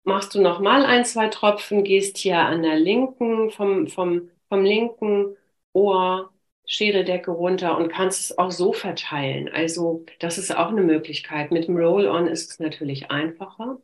machst 0.05 0.35
du 0.35 0.41
nochmal 0.41 0.85
ein, 0.85 1.05
zwei 1.05 1.29
Tropfen, 1.29 1.85
gehst 1.85 2.19
hier 2.19 2.39
an 2.39 2.63
der 2.63 2.77
linken, 2.79 3.51
vom, 3.51 3.89
vom, 3.89 4.31
vom 4.49 4.65
linken 4.65 5.37
Ohr, 5.73 6.33
Schädeldecke 6.67 7.31
runter 7.31 7.79
und 7.79 7.89
kannst 7.89 8.21
es 8.21 8.39
auch 8.39 8.51
so 8.51 8.73
verteilen. 8.73 9.49
Also 9.49 10.05
das 10.21 10.37
ist 10.39 10.55
auch 10.55 10.69
eine 10.69 10.83
Möglichkeit. 10.83 11.51
Mit 11.51 11.67
dem 11.67 11.77
Roll-On 11.77 12.27
ist 12.27 12.51
es 12.51 12.59
natürlich 12.59 13.11
einfacher. 13.11 13.79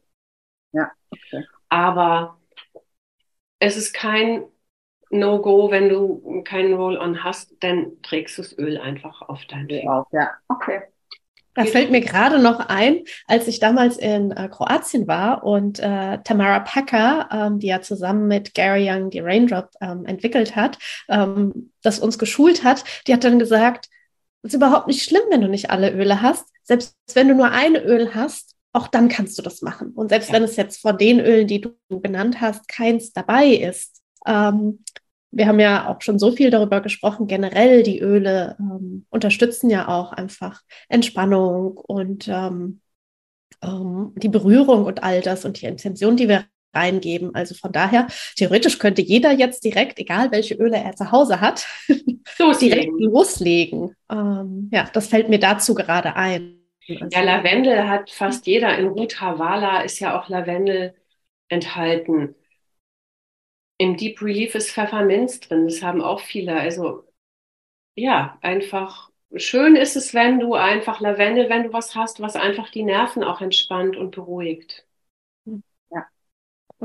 Ja, 0.73 0.91
okay. 1.11 1.45
Aber 1.71 2.39
es 3.59 3.77
ist 3.77 3.95
kein 3.95 4.45
No-Go, 5.11 5.71
wenn 5.71 5.89
du 5.89 6.43
keinen 6.45 6.75
Roll-On 6.75 7.25
hast, 7.25 7.55
dann 7.61 8.03
trägst 8.03 8.37
du 8.37 8.43
das 8.43 8.59
Öl 8.59 8.79
einfach 8.79 9.23
auf 9.23 9.45
deinen 9.47 9.69
Finger. 9.69 10.01
Auch, 10.01 10.13
ja. 10.13 10.31
Okay. 10.49 10.83
Da 11.55 11.65
fällt 11.65 11.91
mir 11.91 12.01
gerade 12.01 12.39
noch 12.41 12.61
ein, 12.69 13.05
als 13.27 13.47
ich 13.49 13.61
damals 13.61 13.97
in 13.97 14.33
äh, 14.33 14.49
Kroatien 14.49 15.07
war 15.07 15.45
und 15.45 15.79
äh, 15.79 16.19
Tamara 16.25 16.61
Packer, 16.61 17.29
ähm, 17.31 17.59
die 17.61 17.69
ja 17.69 17.81
zusammen 17.81 18.27
mit 18.27 18.55
Gary 18.55 18.91
Young 18.91 19.11
die 19.11 19.21
Raindrop 19.21 19.71
ähm, 19.81 20.05
entwickelt 20.05 20.57
hat, 20.57 20.79
ähm, 21.09 21.71
das 21.83 21.99
uns 22.01 22.19
geschult 22.19 22.65
hat, 22.65 22.85
die 23.07 23.13
hat 23.13 23.25
dann 23.25 23.39
gesagt, 23.39 23.89
es 24.43 24.49
ist 24.53 24.57
überhaupt 24.57 24.89
nicht 24.89 25.03
schlimm, 25.03 25.23
wenn 25.31 25.41
du 25.41 25.49
nicht 25.49 25.71
alle 25.71 25.91
Öle 25.93 26.21
hast. 26.23 26.47
Selbst 26.65 26.97
wenn 27.15 27.29
du 27.29 27.35
nur 27.35 27.51
ein 27.51 27.77
Öl 27.77 28.15
hast, 28.15 28.55
auch 28.73 28.89
dann 28.89 29.09
kannst 29.09 29.39
du 29.39 29.43
das 29.43 29.63
machen. 29.63 29.93
Und 29.95 30.09
selbst 30.09 30.29
Ja. 30.29 30.35
wenn 30.35 30.43
es 30.43 30.57
jetzt 30.57 30.81
von 30.83 30.99
den 30.99 31.21
Ölen, 31.21 31.47
die 31.47 31.61
du 31.61 31.75
genannt 31.89 32.41
hast, 32.41 32.69
keins 32.69 33.13
dabei 33.13 33.47
ist. 33.47 34.03
Ähm, 34.27 34.83
wir 35.37 35.47
haben 35.47 35.61
ja 35.61 35.89
auch 35.89 36.01
schon 36.01 36.19
so 36.19 36.33
viel 36.33 36.51
darüber 36.51 36.81
gesprochen. 36.81 37.27
Generell 37.27 37.83
die 37.83 38.01
Öle 38.01 38.57
ähm, 38.59 39.07
unterstützen 39.11 39.71
ja 39.71 39.89
auch 39.89 40.13
einfach 40.13 40.63
Entspannung 40.89 41.77
und 41.77 42.29
ähm, 42.29 42.81
ähm, 43.63 44.13
die 44.17 44.29
Berührung 44.29 44.85
und 44.85 45.03
all 45.03 45.21
das 45.21 45.45
und 45.45 45.61
die 45.61 45.67
Intention, 45.67 46.17
die 46.17 46.29
wir 46.29 46.45
reingeben. 46.75 47.35
Also 47.35 47.55
von 47.55 47.73
daher, 47.73 48.09
theoretisch 48.37 48.79
könnte 48.79 49.03
jeder 49.03 49.33
jetzt 49.33 49.65
direkt, 49.65 49.99
egal 49.99 50.33
welche 50.33 50.55
Öle 50.55 50.77
er 50.77 50.95
zu 50.97 51.13
Hause 51.13 51.41
hat, 51.41 51.67
direkt 52.61 52.93
loslegen. 52.99 53.95
Ähm, 54.11 54.71
ja, 54.73 54.89
das 54.93 55.09
fällt 55.09 55.29
mir 55.29 55.39
dazu 55.39 55.75
gerade 55.75 56.17
ein. 56.17 56.61
Ja, 56.87 57.23
Lavendel 57.23 57.89
hat 57.89 58.11
fast 58.11 58.47
jeder. 58.47 58.77
In 58.77 58.89
Ruth 58.89 59.21
Havala 59.21 59.81
ist 59.81 60.01
ja 60.01 60.21
auch 60.21 60.29
Lavendel 60.29 60.95
enthalten. 61.49 62.35
Im 63.85 63.97
Deep 63.97 64.21
Relief 64.23 64.55
ist 64.55 64.71
Pfefferminz 64.73 65.41
drin. 65.41 65.67
Das 65.69 65.83
haben 65.83 66.01
auch 66.03 66.21
viele. 66.21 66.55
Also 66.59 67.05
ja, 67.97 68.39
einfach 68.43 69.11
schön 69.37 69.77
ist 69.77 69.97
es, 69.97 70.15
wenn 70.15 70.41
du 70.41 70.55
einfach 70.55 71.01
Lavendel, 71.01 71.51
wenn 71.51 71.65
du 71.65 71.73
was 71.75 71.95
hast, 71.97 72.21
was 72.21 72.37
einfach 72.37 72.71
die 72.71 72.85
Nerven 72.85 73.25
auch 73.25 73.41
entspannt 73.43 73.97
und 73.97 74.13
beruhigt. 74.13 74.87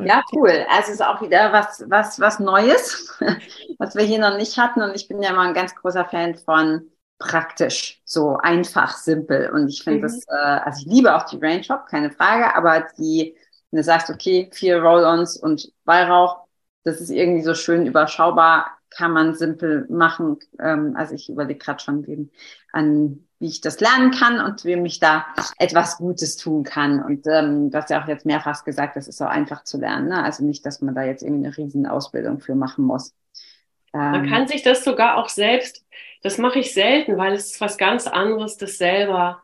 Ja, 0.01 0.23
cool. 0.33 0.65
Also 0.69 0.89
es 0.91 0.95
ist 0.95 1.01
auch 1.01 1.21
wieder 1.21 1.51
was, 1.51 1.83
was, 1.89 2.19
was 2.19 2.39
Neues, 2.39 3.17
was 3.77 3.95
wir 3.95 4.03
hier 4.05 4.19
noch 4.19 4.37
nicht 4.37 4.57
hatten. 4.57 4.81
Und 4.81 4.95
ich 4.95 5.07
bin 5.07 5.21
ja 5.21 5.31
immer 5.31 5.41
ein 5.41 5.53
ganz 5.53 5.75
großer 5.75 6.05
Fan 6.05 6.35
von 6.35 6.89
praktisch, 7.19 8.01
so 8.05 8.37
einfach, 8.37 8.95
simpel. 8.95 9.49
Und 9.51 9.67
ich 9.67 9.83
finde 9.83 10.01
Mhm. 10.01 10.03
das, 10.03 10.25
äh, 10.27 10.31
also 10.35 10.81
ich 10.87 10.93
liebe 10.93 11.13
auch 11.15 11.23
die 11.23 11.37
Rain 11.41 11.63
Shop, 11.65 11.85
keine 11.87 12.11
Frage, 12.11 12.55
aber 12.55 12.87
die, 12.97 13.35
wenn 13.71 13.77
du 13.77 13.83
sagst, 13.83 14.09
okay, 14.09 14.49
vier 14.53 14.81
Roll-Ons 14.81 15.35
und 15.37 15.69
Weihrauch, 15.83 16.45
das 16.83 17.01
ist 17.01 17.09
irgendwie 17.09 17.43
so 17.43 17.53
schön 17.55 17.85
überschaubar, 17.85 18.77
kann 18.89 19.11
man 19.13 19.35
simpel 19.35 19.85
machen. 19.89 20.37
Ähm, 20.59 20.95
also 20.95 21.15
ich 21.15 21.29
überlege 21.29 21.59
gerade 21.59 21.81
schon, 21.83 22.07
wie, 22.07 22.29
an 22.71 23.25
wie 23.39 23.47
ich 23.47 23.61
das 23.61 23.79
lernen 23.79 24.11
kann 24.11 24.41
und 24.41 24.65
wie 24.65 24.75
mich 24.75 24.99
da 24.99 25.25
etwas 25.57 25.97
Gutes 25.97 26.35
tun 26.37 26.63
kann. 26.63 27.01
Und 27.03 27.25
ähm, 27.27 27.71
du 27.71 27.77
hast 27.77 27.89
ja 27.89 28.03
auch 28.03 28.07
jetzt 28.07 28.25
mehrfach 28.25 28.63
gesagt, 28.65 28.95
das 28.97 29.07
ist 29.07 29.17
so 29.17 29.25
einfach 29.25 29.63
zu 29.63 29.77
lernen. 29.77 30.09
Ne? 30.09 30.23
Also 30.23 30.43
nicht, 30.43 30.65
dass 30.65 30.81
man 30.81 30.95
da 30.95 31.03
jetzt 31.03 31.23
irgendwie 31.23 31.47
eine 31.47 31.57
riesen 31.57 31.87
Ausbildung 31.87 32.39
für 32.39 32.55
machen 32.55 32.83
muss. 32.85 33.13
Man 34.11 34.23
Ähm, 34.23 34.29
kann 34.29 34.47
sich 34.47 34.63
das 34.63 34.83
sogar 34.83 35.17
auch 35.17 35.29
selbst, 35.29 35.85
das 36.21 36.37
mache 36.37 36.59
ich 36.59 36.73
selten, 36.73 37.17
weil 37.17 37.33
es 37.33 37.51
ist 37.51 37.61
was 37.61 37.77
ganz 37.77 38.07
anderes, 38.07 38.57
das 38.57 38.77
selber 38.77 39.43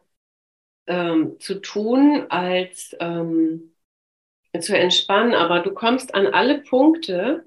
ähm, 0.87 1.37
zu 1.39 1.61
tun, 1.61 2.25
als 2.29 2.95
ähm, 2.99 3.74
zu 4.61 4.77
entspannen. 4.77 5.33
Aber 5.33 5.59
du 5.61 5.73
kommst 5.73 6.13
an 6.15 6.27
alle 6.27 6.59
Punkte, 6.59 7.45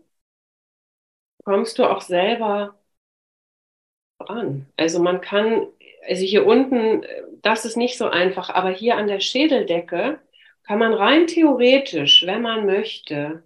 kommst 1.45 1.79
du 1.81 1.85
auch 1.85 2.01
selber 2.01 2.79
ran. 4.21 4.67
Also 4.77 5.01
man 5.01 5.21
kann, 5.21 5.67
also 6.09 6.25
hier 6.25 6.47
unten, 6.47 7.05
das 7.43 7.65
ist 7.65 7.77
nicht 7.77 7.99
so 7.99 8.09
einfach, 8.09 8.51
aber 8.51 8.71
hier 8.71 8.97
an 8.97 9.07
der 9.09 9.21
Schädeldecke 9.21 10.21
kann 10.65 10.79
man 10.79 10.93
rein 10.93 11.27
theoretisch, 11.27 12.27
wenn 12.27 12.43
man 12.43 12.67
möchte, 12.67 13.43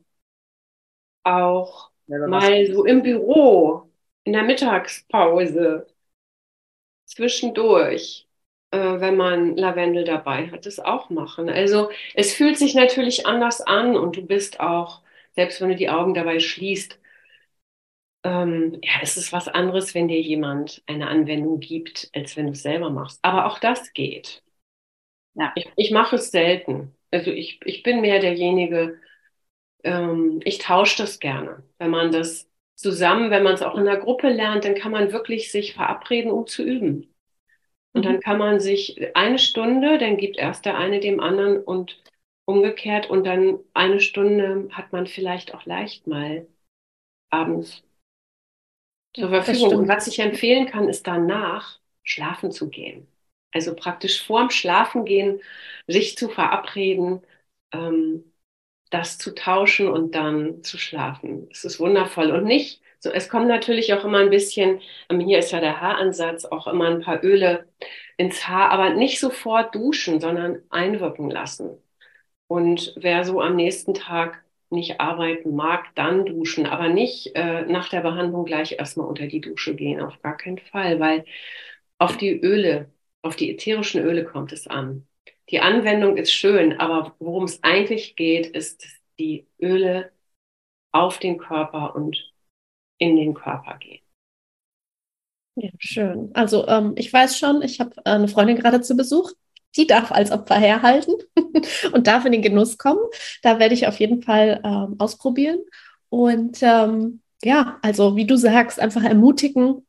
auch 1.25 1.90
was- 2.07 2.29
mal 2.31 2.66
so 2.66 2.85
im 2.85 3.03
Büro, 3.03 3.90
in 4.25 4.33
der 4.33 4.42
Mittagspause, 4.44 5.87
zwischendurch, 7.05 8.27
wenn 8.78 9.16
man 9.16 9.56
Lavendel 9.56 10.04
dabei 10.04 10.50
hat, 10.50 10.66
das 10.66 10.78
auch 10.80 11.11
machen. 11.11 11.48
Also 11.48 11.90
es 12.14 12.35
fühlt 12.35 12.58
sich 12.58 12.74
natürlich 12.74 13.26
anders 13.26 13.61
an 13.61 13.96
und 13.96 14.16
du 14.16 14.22
bist 14.26 14.61
auch, 14.61 15.02
selbst 15.35 15.61
wenn 15.61 15.70
du 15.70 15.76
die 15.76 15.90
Augen 15.90 16.14
dabei 16.14 16.40
schließt, 16.40 16.98
ähm, 18.24 18.78
ja, 18.82 18.92
es 19.02 19.16
ist 19.16 19.32
was 19.32 19.48
anderes, 19.48 19.94
wenn 19.94 20.08
dir 20.08 20.20
jemand 20.20 20.82
eine 20.87 21.08
Anwendung 21.08 21.61
gibt, 21.61 22.11
als 22.14 22.37
wenn 22.37 22.46
du 22.46 22.52
es 22.52 22.62
selber 22.62 22.90
machst. 22.90 23.18
Aber 23.22 23.46
auch 23.46 23.58
das 23.58 23.92
geht. 23.92 24.42
Ja. 25.35 25.52
Ich, 25.56 25.70
ich 25.76 25.90
mache 25.92 26.16
es 26.16 26.30
selten. 26.30 26.96
Also 27.11 27.30
ich, 27.32 27.61
ich 27.64 27.82
bin 27.82 28.00
mehr 28.02 28.20
derjenige, 28.20 29.00
ähm, 29.85 30.40
ich 30.44 30.58
tausche 30.58 30.98
das 31.02 31.20
gerne. 31.20 31.64
Wenn 31.78 31.90
man 31.90 32.12
das 32.12 32.50
zusammen, 32.76 33.30
wenn 33.30 33.44
man 33.44 33.54
es 33.54 33.62
auch 33.62 33.76
in 33.78 33.87
der 33.87 33.98
Gruppe 33.98 34.30
lernt, 34.30 34.64
dann 34.64 34.76
kann 34.76 34.92
man 34.92 35.12
wirklich 35.12 35.52
sich 35.52 35.74
verabreden, 35.74 36.32
um 36.32 36.46
zu 36.48 36.64
üben. 36.64 37.12
Und 37.94 38.05
dann 38.05 38.20
kann 38.20 38.38
man 38.38 38.61
sich 38.61 39.14
eine 39.16 39.38
Stunde, 39.38 39.98
dann 39.98 40.16
gibt 40.16 40.38
erst 40.38 40.64
der 40.64 40.78
eine 40.78 41.00
dem 41.00 41.20
anderen 41.20 41.62
und 41.62 42.02
umgekehrt 42.46 43.11
und 43.11 43.24
dann 43.24 43.59
eine 43.74 44.00
Stunde 44.00 44.68
hat 44.72 44.92
man 44.92 45.07
vielleicht 45.07 45.55
auch 45.55 45.66
leicht 45.66 46.07
mal 46.07 46.46
abends 47.31 47.83
zur 49.14 49.28
Verfügung. 49.31 49.76
Und 49.76 49.88
was 49.88 50.07
ich 50.07 50.18
empfehlen 50.20 50.66
kann, 50.66 50.88
ist 50.88 51.07
danach 51.07 51.81
schlafen 52.02 52.50
zu 52.50 52.70
gehen. 52.70 53.07
Also 53.52 53.74
praktisch 53.76 54.24
vorm 54.26 54.50
Schlafengehen 54.50 55.40
sich 55.87 56.16
zu 56.16 56.28
verabreden, 56.28 57.22
ähm, 57.72 58.33
das 58.90 59.18
zu 59.18 59.35
tauschen 59.35 59.88
und 59.88 60.14
dann 60.14 60.62
zu 60.64 60.78
schlafen. 60.78 61.48
Es 61.50 61.64
ist 61.64 61.81
wundervoll. 61.81 62.31
Und 62.33 62.44
nicht, 62.44 62.82
so, 63.02 63.10
es 63.10 63.28
kommt 63.28 63.48
natürlich 63.48 63.92
auch 63.94 64.04
immer 64.04 64.18
ein 64.18 64.30
bisschen, 64.30 64.80
ähm, 65.10 65.20
hier 65.20 65.38
ist 65.40 65.50
ja 65.52 65.60
der 65.60 65.80
Haaransatz, 65.80 66.44
auch 66.44 66.66
immer 66.68 66.86
ein 66.88 67.00
paar 67.00 67.22
Öle 67.24 67.68
ins 68.16 68.46
Haar, 68.48 68.70
aber 68.70 68.90
nicht 68.90 69.18
sofort 69.20 69.74
duschen, 69.74 70.20
sondern 70.20 70.62
einwirken 70.70 71.28
lassen. 71.30 71.82
Und 72.48 72.94
wer 72.96 73.24
so 73.24 73.40
am 73.40 73.56
nächsten 73.56 73.94
Tag 73.94 74.44
nicht 74.70 75.00
arbeiten 75.00 75.54
mag, 75.56 75.94
dann 75.96 76.26
duschen, 76.26 76.66
aber 76.66 76.88
nicht 76.88 77.34
äh, 77.36 77.62
nach 77.66 77.88
der 77.88 78.02
Behandlung 78.02 78.44
gleich 78.44 78.72
erstmal 78.78 79.08
unter 79.08 79.26
die 79.26 79.40
Dusche 79.40 79.74
gehen, 79.74 80.00
auf 80.00 80.20
gar 80.22 80.36
keinen 80.36 80.58
Fall, 80.58 81.00
weil 81.00 81.24
auf 81.98 82.16
die 82.16 82.30
Öle, 82.40 82.90
auf 83.22 83.36
die 83.36 83.50
ätherischen 83.52 84.02
Öle 84.04 84.24
kommt 84.24 84.52
es 84.52 84.66
an. 84.68 85.06
Die 85.50 85.60
Anwendung 85.60 86.16
ist 86.16 86.32
schön, 86.32 86.78
aber 86.80 87.16
worum 87.18 87.44
es 87.44 87.62
eigentlich 87.62 88.16
geht, 88.16 88.46
ist, 88.48 88.86
die 89.18 89.46
Öle 89.61 90.12
auf 90.92 91.18
den 91.18 91.38
Körper 91.38 91.94
und 91.96 92.32
in 93.03 93.16
den 93.16 93.34
Körper 93.34 93.76
gehen. 93.78 94.00
Ja, 95.55 95.68
schön. 95.78 96.30
Also 96.34 96.66
ähm, 96.66 96.94
ich 96.96 97.12
weiß 97.12 97.38
schon, 97.38 97.62
ich 97.62 97.78
habe 97.80 97.90
äh, 97.98 98.11
eine 98.11 98.28
Freundin 98.28 98.57
gerade 98.57 98.80
zu 98.80 98.96
Besuch. 98.96 99.32
Die 99.76 99.86
darf 99.86 100.12
als 100.12 100.30
Opfer 100.30 100.57
herhalten 100.57 101.14
und 101.92 102.07
darf 102.07 102.24
in 102.24 102.32
den 102.32 102.42
Genuss 102.42 102.78
kommen. 102.78 103.00
Da 103.42 103.59
werde 103.59 103.74
ich 103.74 103.86
auf 103.86 103.98
jeden 104.00 104.22
Fall 104.22 104.61
ähm, 104.64 104.96
ausprobieren. 104.98 105.61
Und 106.09 106.59
ähm, 106.62 107.20
ja, 107.42 107.78
also 107.82 108.16
wie 108.16 108.26
du 108.26 108.36
sagst, 108.36 108.80
einfach 108.80 109.03
ermutigen, 109.03 109.86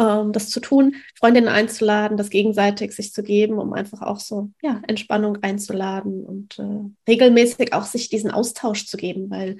ähm, 0.00 0.32
das 0.32 0.48
zu 0.48 0.60
tun, 0.60 0.96
Freundinnen 1.18 1.48
einzuladen, 1.48 2.16
das 2.16 2.30
gegenseitig 2.30 2.92
sich 2.92 3.12
zu 3.12 3.22
geben, 3.22 3.58
um 3.58 3.72
einfach 3.74 4.00
auch 4.02 4.18
so 4.18 4.50
ja, 4.62 4.80
Entspannung 4.86 5.38
einzuladen 5.42 6.24
und 6.24 6.58
äh, 6.58 7.10
regelmäßig 7.10 7.74
auch 7.74 7.84
sich 7.84 8.08
diesen 8.08 8.30
Austausch 8.30 8.86
zu 8.86 8.96
geben, 8.96 9.30
weil 9.30 9.58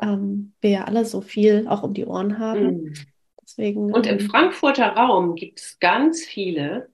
ähm, 0.00 0.52
wir 0.60 0.70
ja 0.70 0.84
alle 0.84 1.04
so 1.04 1.20
viel 1.20 1.66
auch 1.68 1.82
um 1.82 1.94
die 1.94 2.04
Ohren 2.04 2.38
haben. 2.38 2.82
Mhm. 2.82 2.94
Deswegen, 3.42 3.92
Und 3.92 4.06
im 4.06 4.18
ähm, 4.18 4.28
Frankfurter 4.28 4.88
Raum 4.88 5.34
gibt 5.34 5.60
es 5.60 5.78
ganz 5.80 6.22
viele, 6.22 6.90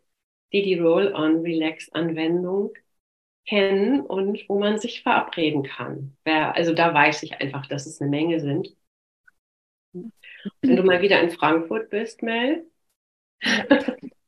die 0.52 0.62
die 0.62 0.78
Roll-on-Relax-Anwendung 0.78 2.72
kennen 3.46 4.00
und 4.00 4.48
wo 4.48 4.58
man 4.58 4.78
sich 4.78 5.02
verabreden 5.02 5.64
kann. 5.64 6.16
Also 6.24 6.72
da 6.72 6.94
weiß 6.94 7.24
ich 7.24 7.40
einfach, 7.40 7.66
dass 7.66 7.86
es 7.86 8.00
eine 8.00 8.08
Menge 8.08 8.40
sind. 8.40 8.74
Wenn 9.92 10.76
du 10.76 10.82
mal 10.82 11.02
wieder 11.02 11.20
in 11.20 11.30
Frankfurt 11.30 11.90
bist, 11.90 12.22
Mel. 12.22 12.64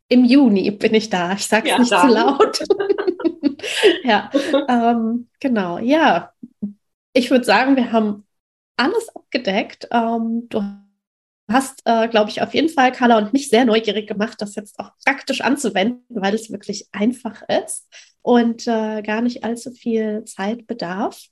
Im 0.08 0.24
Juni 0.24 0.70
bin 0.70 0.94
ich 0.94 1.10
da. 1.10 1.32
Ich 1.32 1.46
sage 1.46 1.66
es 1.66 1.70
Ja, 1.72 1.78
nicht 1.78 1.92
dann. 1.92 2.08
zu 2.08 2.14
laut. 2.14 2.64
ja, 4.04 4.30
ähm, 4.68 5.28
genau. 5.40 5.78
Ja, 5.78 6.32
ich 7.12 7.30
würde 7.30 7.44
sagen, 7.44 7.76
wir 7.76 7.92
haben 7.92 8.26
alles 8.76 9.08
abgedeckt. 9.14 9.88
Ähm, 9.90 10.46
du 10.48 10.62
hast, 11.50 11.82
äh, 11.84 12.08
glaube 12.08 12.30
ich, 12.30 12.42
auf 12.42 12.54
jeden 12.54 12.68
Fall 12.68 12.92
Carla 12.92 13.18
und 13.18 13.32
mich 13.32 13.48
sehr 13.48 13.64
neugierig 13.64 14.06
gemacht, 14.06 14.40
das 14.40 14.54
jetzt 14.54 14.78
auch 14.78 14.90
praktisch 15.04 15.40
anzuwenden, 15.40 16.04
weil 16.08 16.34
es 16.34 16.50
wirklich 16.50 16.88
einfach 16.92 17.42
ist 17.48 17.86
und 18.22 18.66
äh, 18.66 19.02
gar 19.02 19.20
nicht 19.20 19.44
allzu 19.44 19.70
viel 19.70 20.24
Zeit 20.24 20.66
bedarf. 20.66 21.26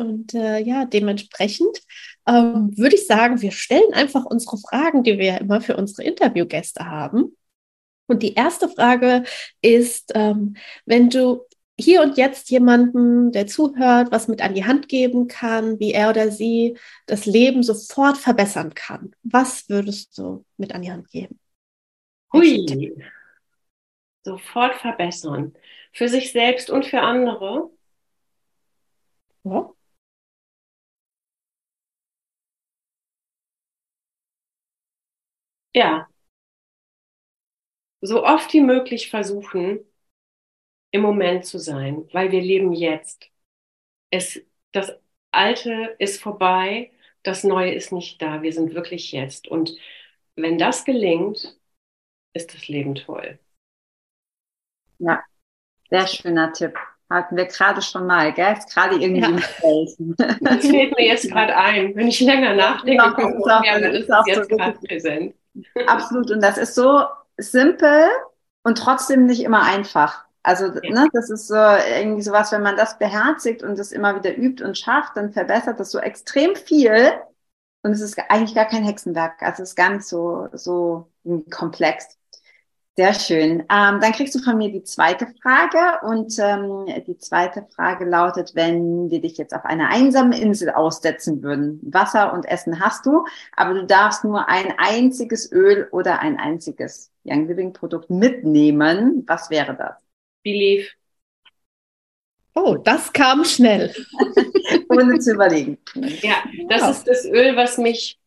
Und 0.00 0.34
äh, 0.34 0.58
ja, 0.58 0.86
dementsprechend 0.86 1.78
ähm, 2.26 2.76
würde 2.76 2.96
ich 2.96 3.06
sagen, 3.06 3.40
wir 3.42 3.52
stellen 3.52 3.92
einfach 3.92 4.24
unsere 4.24 4.56
Fragen, 4.56 5.02
die 5.02 5.18
wir 5.18 5.24
ja 5.26 5.36
immer 5.36 5.60
für 5.60 5.76
unsere 5.76 6.04
Interviewgäste 6.04 6.86
haben. 6.86 7.36
Und 8.06 8.22
die 8.22 8.34
erste 8.34 8.68
Frage 8.68 9.24
ist, 9.60 10.12
ähm, 10.14 10.56
wenn 10.86 11.10
du 11.10 11.42
hier 11.78 12.02
und 12.02 12.16
jetzt 12.16 12.50
jemanden, 12.50 13.32
der 13.32 13.46
zuhört, 13.46 14.10
was 14.10 14.26
mit 14.26 14.42
an 14.42 14.54
die 14.54 14.64
Hand 14.64 14.88
geben 14.88 15.28
kann, 15.28 15.78
wie 15.80 15.92
er 15.92 16.10
oder 16.10 16.30
sie 16.30 16.76
das 17.06 17.26
Leben 17.26 17.62
sofort 17.62 18.16
verbessern 18.16 18.74
kann, 18.74 19.14
was 19.22 19.68
würdest 19.68 20.16
du 20.18 20.44
mit 20.56 20.74
an 20.74 20.82
die 20.82 20.90
Hand 20.90 21.10
geben? 21.10 21.38
Hui. 22.32 22.94
Sofort 24.24 24.74
verbessern. 24.76 25.54
Für 25.92 26.08
sich 26.08 26.32
selbst 26.32 26.70
und 26.70 26.86
für 26.86 27.00
andere. 27.00 27.70
Ja. 29.44 29.70
Ja. 35.74 36.08
So 38.02 38.24
oft 38.26 38.52
wie 38.52 38.60
möglich 38.60 39.08
versuchen, 39.08 39.80
im 40.90 41.02
Moment 41.02 41.44
zu 41.46 41.58
sein, 41.58 42.08
weil 42.12 42.32
wir 42.32 42.40
leben 42.40 42.72
jetzt. 42.72 43.30
Es, 44.10 44.40
das 44.72 44.92
Alte 45.32 45.96
ist 46.00 46.22
vorbei, 46.22 46.92
das 47.24 47.44
Neue 47.44 47.74
ist 47.74 47.92
nicht 47.92 48.22
da. 48.22 48.42
Wir 48.42 48.52
sind 48.52 48.74
wirklich 48.74 49.12
jetzt. 49.12 49.48
Und 49.48 49.76
wenn 50.36 50.58
das 50.58 50.84
gelingt, 50.84 51.58
ist 52.34 52.54
das 52.54 52.68
Leben 52.68 52.96
toll. 52.96 53.38
Ja, 54.98 55.22
sehr 55.90 56.06
schöner 56.06 56.52
Tipp. 56.52 56.76
Hatten 57.10 57.36
wir 57.36 57.46
gerade 57.46 57.82
schon 57.82 58.06
mal, 58.06 58.32
gell? 58.34 58.54
Ist 58.58 58.72
gerade 58.74 58.96
irgendwie 58.96 59.20
Ja. 59.20 59.38
Das 60.40 60.66
fällt 60.68 60.96
mir 60.96 61.06
jetzt 61.06 61.30
gerade 61.30 61.56
ein. 61.56 61.94
Wenn 61.96 62.08
ich 62.08 62.20
länger 62.20 62.54
nachdenke, 62.54 63.04
Ja, 63.04 63.28
ist 63.28 63.48
auch- 63.48 63.64
ist 63.92 64.00
ist 64.04 64.12
auch 64.12 64.26
jetzt 64.26 64.50
so 64.50 64.56
gerade 64.56 64.78
präsent. 64.80 65.34
Absolut. 65.86 66.30
Und 66.30 66.42
das 66.42 66.58
ist 66.58 66.74
so 66.74 67.04
simpel 67.36 68.08
und 68.62 68.78
trotzdem 68.78 69.26
nicht 69.26 69.42
immer 69.42 69.62
einfach. 69.62 70.24
Also, 70.42 70.68
ne, 70.68 71.06
das 71.12 71.28
ist 71.30 71.48
so 71.48 71.54
irgendwie 71.54 72.22
sowas, 72.22 72.50
wenn 72.52 72.62
man 72.62 72.76
das 72.76 72.98
beherzigt 72.98 73.62
und 73.62 73.78
das 73.78 73.92
immer 73.92 74.16
wieder 74.16 74.36
übt 74.36 74.64
und 74.64 74.78
schafft, 74.78 75.16
dann 75.16 75.32
verbessert 75.32 75.78
das 75.78 75.90
so 75.90 75.98
extrem 75.98 76.56
viel. 76.56 77.12
Und 77.82 77.92
es 77.92 78.00
ist 78.00 78.18
eigentlich 78.28 78.54
gar 78.54 78.66
kein 78.66 78.84
Hexenwerk. 78.84 79.42
Also 79.42 79.62
es 79.62 79.70
ist 79.70 79.76
gar 79.76 79.90
nicht 79.90 80.04
so, 80.04 80.48
so 80.52 81.10
komplex. 81.50 82.18
Sehr 82.96 83.14
schön. 83.14 83.60
Ähm, 83.60 84.00
dann 84.00 84.12
kriegst 84.12 84.34
du 84.34 84.40
von 84.40 84.58
mir 84.58 84.70
die 84.70 84.82
zweite 84.82 85.26
Frage. 85.42 86.04
Und 86.06 86.38
ähm, 86.38 86.86
die 87.06 87.16
zweite 87.18 87.66
Frage 87.74 88.04
lautet, 88.04 88.52
wenn 88.54 89.10
wir 89.10 89.20
dich 89.20 89.38
jetzt 89.38 89.54
auf 89.54 89.64
einer 89.64 89.88
einsamen 89.88 90.32
Insel 90.32 90.70
aussetzen 90.70 91.42
würden. 91.42 91.80
Wasser 91.82 92.32
und 92.32 92.46
Essen 92.46 92.80
hast 92.80 93.06
du, 93.06 93.24
aber 93.56 93.74
du 93.74 93.86
darfst 93.86 94.24
nur 94.24 94.48
ein 94.48 94.74
einziges 94.78 95.50
Öl 95.52 95.88
oder 95.92 96.18
ein 96.20 96.38
einziges 96.38 97.10
Young 97.24 97.46
Living 97.46 97.72
Produkt 97.72 98.10
mitnehmen. 98.10 99.24
Was 99.26 99.50
wäre 99.50 99.74
das? 99.76 99.94
Believe. 100.42 100.88
Oh, 102.54 102.76
das 102.76 103.12
kam 103.12 103.44
schnell. 103.44 103.94
Ohne 104.90 105.20
zu 105.20 105.34
überlegen. 105.34 105.78
Ja, 106.22 106.42
das 106.68 106.98
ist 106.98 107.08
das 107.08 107.24
Öl, 107.24 107.54
was 107.56 107.78
mich 107.78 108.18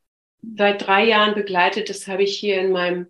seit 0.56 0.88
drei 0.88 1.06
Jahren 1.06 1.36
begleitet. 1.36 1.90
Das 1.90 2.08
habe 2.08 2.24
ich 2.24 2.38
hier 2.38 2.62
in 2.62 2.72
meinem 2.72 3.08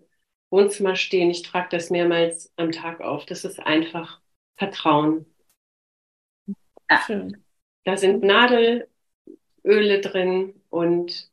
Wohnzimmer 0.54 0.94
stehen. 0.94 1.30
Ich 1.30 1.42
trage 1.42 1.68
das 1.70 1.90
mehrmals 1.90 2.52
am 2.54 2.70
Tag 2.70 3.00
auf. 3.00 3.26
Das 3.26 3.44
ist 3.44 3.58
einfach 3.58 4.20
Vertrauen. 4.56 5.26
Schön. 7.06 7.44
Da 7.82 7.96
sind 7.96 8.22
Nadelöle 8.22 8.86
drin 10.00 10.62
und 10.70 11.28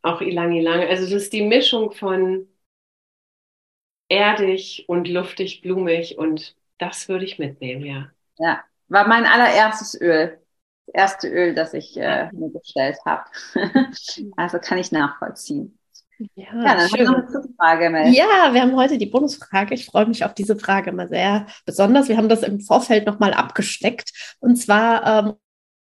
auch 0.00 0.22
Ilang 0.22 0.54
Ilang. 0.54 0.80
Also 0.80 1.04
das 1.04 1.24
ist 1.24 1.32
die 1.34 1.42
Mischung 1.42 1.92
von 1.92 2.48
erdig 4.08 4.88
und 4.88 5.06
luftig, 5.06 5.60
blumig 5.60 6.16
und 6.16 6.56
das 6.78 7.10
würde 7.10 7.26
ich 7.26 7.38
mitnehmen, 7.38 7.84
ja. 7.84 8.10
Ja, 8.38 8.64
war 8.86 9.06
mein 9.06 9.26
allererstes 9.26 10.00
Öl. 10.00 10.40
Das 10.86 10.94
erste 10.94 11.28
Öl, 11.28 11.54
das 11.54 11.74
ich 11.74 11.98
äh, 11.98 12.30
mir 12.32 12.48
bestellt 12.48 12.96
habe. 13.04 13.28
also 14.36 14.58
kann 14.58 14.78
ich 14.78 14.90
nachvollziehen. 14.90 15.77
Ja, 16.34 16.44
Ja, 16.62 16.74
dann 16.74 16.78
haben 16.78 16.98
wir 16.98 17.06
schön. 17.06 17.06
eine 17.06 17.26
dritte 17.26 17.48
Frage, 17.56 17.90
Mel. 17.90 18.12
Ja, 18.12 18.52
wir 18.52 18.60
haben 18.60 18.76
heute 18.76 18.98
die 18.98 19.06
Bonusfrage. 19.06 19.74
Ich 19.74 19.86
freue 19.86 20.06
mich 20.06 20.24
auf 20.24 20.34
diese 20.34 20.58
Frage 20.58 20.90
immer 20.90 21.08
sehr 21.08 21.46
besonders. 21.64 22.08
Wir 22.08 22.16
haben 22.16 22.28
das 22.28 22.42
im 22.42 22.60
Vorfeld 22.60 23.06
nochmal 23.06 23.32
abgesteckt. 23.32 24.36
Und 24.40 24.56
zwar, 24.56 25.06
ähm, 25.26 25.34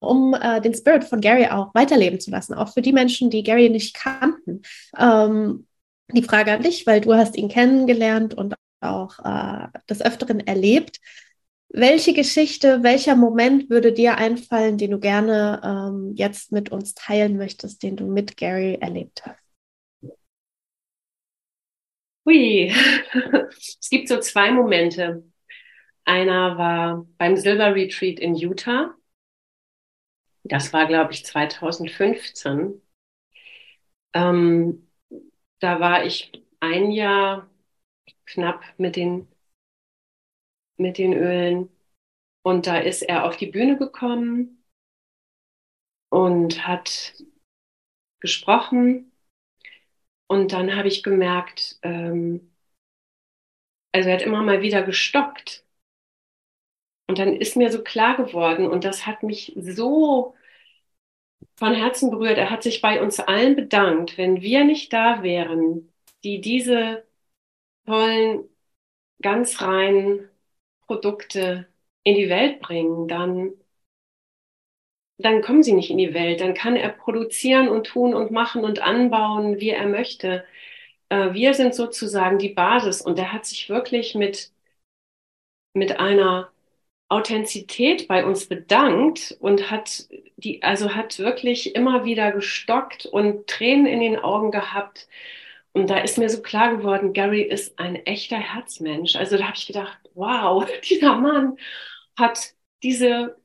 um 0.01 0.35
äh, 0.35 0.61
den 0.61 0.75
Spirit 0.75 1.05
von 1.05 1.20
Gary 1.20 1.47
auch 1.49 1.75
weiterleben 1.75 2.20
zu 2.20 2.31
lassen, 2.31 2.55
auch 2.55 2.73
für 2.73 2.83
die 2.83 2.93
Menschen, 2.93 3.31
die 3.31 3.43
Gary 3.43 3.68
nicht 3.70 3.95
kannten. 3.95 4.62
Ähm, 4.99 5.66
die 6.12 6.23
Frage 6.23 6.53
an 6.53 6.62
dich, 6.62 6.87
weil 6.87 7.01
du 7.01 7.14
hast 7.14 7.37
ihn 7.37 7.49
kennengelernt 7.49 8.35
und 8.35 8.55
auch 8.81 9.18
äh, 9.25 9.68
des 9.89 10.03
Öfteren 10.03 10.41
erlebt. 10.41 11.01
Welche 11.75 12.12
Geschichte, 12.12 12.83
welcher 12.83 13.16
Moment 13.16 13.70
würde 13.70 13.93
dir 13.93 14.18
einfallen, 14.18 14.77
den 14.77 14.91
du 14.91 14.99
gerne 15.01 15.61
ähm, 15.64 16.12
jetzt 16.16 16.53
mit 16.53 16.70
uns 16.70 16.95
teilen 16.95 17.37
möchtest, 17.39 17.83
den 17.83 17.97
du 17.97 18.07
mit 18.07 18.37
Gary 18.37 18.77
erlebt 18.81 19.23
hast? 19.25 19.41
Hui, 22.25 22.68
es 23.59 23.89
gibt 23.91 24.09
so 24.09 24.18
zwei 24.20 24.51
Momente. 24.53 25.25
Einer 26.07 26.59
war 26.59 27.07
beim 27.18 27.37
Silver 27.37 27.75
Retreat 27.75 28.20
in 28.20 28.35
Utah. 28.37 28.95
Das 30.45 30.73
war, 30.73 30.87
glaube 30.87 31.12
ich, 31.12 31.27
2015. 31.27 32.81
Ähm, 34.14 34.89
da 35.61 35.81
war 35.81 36.05
ich 36.07 36.33
ein 36.61 36.91
Jahr 36.93 37.51
knapp 38.27 38.64
mit 38.79 38.97
den, 38.97 39.29
mit 40.77 40.99
den 40.99 41.12
Ölen. 41.14 41.70
Und 42.43 42.66
da 42.68 42.79
ist 42.79 43.03
er 43.03 43.25
auf 43.27 43.37
die 43.39 43.47
Bühne 43.49 43.79
gekommen 43.79 44.64
und 46.11 46.66
hat 46.68 47.14
gesprochen. 48.20 49.12
Und 50.33 50.53
dann 50.53 50.74
habe 50.76 50.89
ich 50.89 51.03
gemerkt, 51.03 51.78
ähm, 51.83 52.51
also 53.93 54.09
er 54.11 54.16
hat 54.16 54.22
immer 54.22 54.43
mal 54.43 54.61
wieder 54.62 54.83
gestockt. 54.83 55.64
Und 57.07 57.18
dann 57.18 57.35
ist 57.37 57.57
mir 57.57 57.70
so 57.70 57.83
klar 57.85 58.16
geworden, 58.16 58.66
und 58.66 58.85
das 58.85 59.07
hat 59.07 59.22
mich 59.22 59.53
so 59.57 60.35
von 61.57 61.74
Herzen 61.74 62.11
berührt. 62.11 62.39
Er 62.39 62.51
hat 62.51 62.62
sich 62.62 62.80
bei 62.80 63.01
uns 63.03 63.20
allen 63.20 63.57
bedankt, 63.57 64.18
wenn 64.18 64.41
wir 64.43 64.64
nicht 64.64 64.93
da 64.93 65.22
wären, 65.22 65.93
die 66.24 66.41
diese 66.41 67.05
tollen, 67.87 68.49
ganz 69.22 69.62
reinen 69.62 70.28
Produkte 70.87 71.68
in 72.05 72.16
die 72.16 72.30
Welt 72.30 72.61
bringen, 72.61 73.09
dann, 73.09 73.53
dann 75.19 75.43
kommen 75.43 75.63
sie 75.63 75.73
nicht 75.73 75.91
in 75.91 75.99
die 75.99 76.15
Welt. 76.15 76.41
Dann 76.41 76.55
kann 76.55 76.77
er 76.77 76.89
produzieren 76.91 77.69
und 77.69 77.87
tun 77.87 78.15
und 78.15 78.31
machen 78.31 78.65
und 78.65 78.81
anbauen, 78.83 79.61
wie 79.61 79.71
er 79.71 79.87
möchte. 79.87 80.45
Äh, 81.11 81.35
Wir 81.35 81.55
sind 81.55 81.75
sozusagen 81.75 82.39
die 82.39 82.51
Basis 82.51 83.03
und 83.03 83.19
er 83.19 83.33
hat 83.33 83.47
sich 83.47 83.69
wirklich 83.71 84.15
mit, 84.17 84.53
mit 85.75 85.99
einer 85.99 86.51
Authentizität 87.09 88.09
bei 88.09 88.25
uns 88.27 88.49
bedankt 88.49 89.37
und 89.41 89.71
hat 89.71 90.09
die, 90.37 90.63
also 90.63 90.95
hat 90.97 91.19
wirklich 91.21 91.77
immer 91.77 92.05
wieder 92.05 92.33
gestockt 92.33 93.07
und 93.07 93.47
Tränen 93.49 93.87
in 93.87 94.01
den 94.01 94.19
Augen 94.19 94.51
gehabt. 94.51 95.09
Und 95.73 95.91
da 95.91 95.99
ist 95.99 96.19
mir 96.19 96.31
so 96.31 96.43
klar 96.43 96.77
geworden, 96.77 97.13
Gary 97.15 97.43
ist 97.43 97.79
ein 97.79 97.97
echter 98.07 98.39
Herzmensch. 98.39 99.17
Also 99.17 99.39
da 99.39 99.45
habe 99.47 99.57
ich 99.57 99.67
gedacht, 99.69 99.99
wow, 100.15 100.67
dieser 100.91 101.17
Mann 101.17 101.59
hat 102.19 102.55
diese 102.83 103.37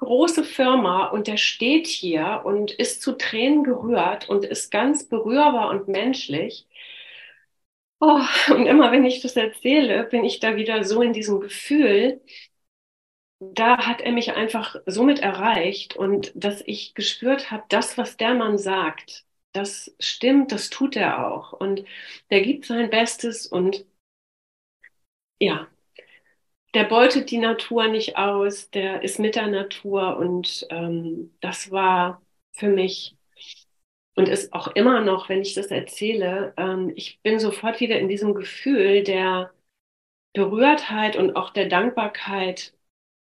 große 0.00 0.44
Firma 0.44 1.06
und 1.08 1.28
der 1.28 1.36
steht 1.38 1.86
hier 1.86 2.42
und 2.44 2.72
ist 2.72 3.02
zu 3.02 3.12
Tränen 3.18 3.64
gerührt 3.64 4.28
und 4.28 4.44
ist 4.44 4.70
ganz 4.72 5.04
berührbar 5.08 5.70
und 5.70 5.88
menschlich. 5.88 6.66
Oh, 8.00 8.20
und 8.54 8.66
immer 8.66 8.92
wenn 8.92 9.04
ich 9.04 9.20
das 9.20 9.36
erzähle, 9.36 10.04
bin 10.04 10.24
ich 10.24 10.40
da 10.40 10.56
wieder 10.56 10.84
so 10.84 11.02
in 11.02 11.12
diesem 11.12 11.40
Gefühl, 11.40 12.20
da 13.40 13.78
hat 13.86 14.00
er 14.02 14.12
mich 14.12 14.32
einfach 14.34 14.76
somit 14.86 15.18
erreicht 15.20 15.96
und 15.96 16.32
dass 16.34 16.62
ich 16.66 16.94
gespürt 16.94 17.50
habe, 17.50 17.64
das, 17.68 17.96
was 17.98 18.16
der 18.16 18.34
Mann 18.34 18.56
sagt, 18.58 19.24
das 19.52 19.94
stimmt, 19.98 20.52
das 20.52 20.70
tut 20.70 20.96
er 20.96 21.26
auch. 21.26 21.52
Und 21.52 21.84
der 22.30 22.42
gibt 22.42 22.66
sein 22.66 22.90
Bestes 22.90 23.46
und 23.46 23.84
ja, 25.38 25.68
der 26.74 26.84
beutet 26.84 27.30
die 27.30 27.38
Natur 27.38 27.88
nicht 27.88 28.16
aus, 28.16 28.70
der 28.70 29.02
ist 29.02 29.18
mit 29.18 29.34
der 29.36 29.48
Natur 29.48 30.16
und 30.18 30.66
ähm, 30.70 31.34
das 31.40 31.70
war 31.70 32.22
für 32.52 32.68
mich 32.68 33.16
und 34.14 34.28
ist 34.28 34.52
auch 34.52 34.68
immer 34.68 35.00
noch, 35.00 35.28
wenn 35.28 35.40
ich 35.42 35.54
das 35.54 35.68
erzähle, 35.68 36.54
ähm, 36.56 36.92
ich 36.94 37.20
bin 37.22 37.38
sofort 37.38 37.80
wieder 37.80 37.98
in 37.98 38.08
diesem 38.08 38.34
Gefühl 38.34 39.02
der 39.02 39.52
Berührtheit 40.32 41.16
und 41.16 41.36
auch 41.36 41.50
der 41.50 41.68
Dankbarkeit, 41.68 42.74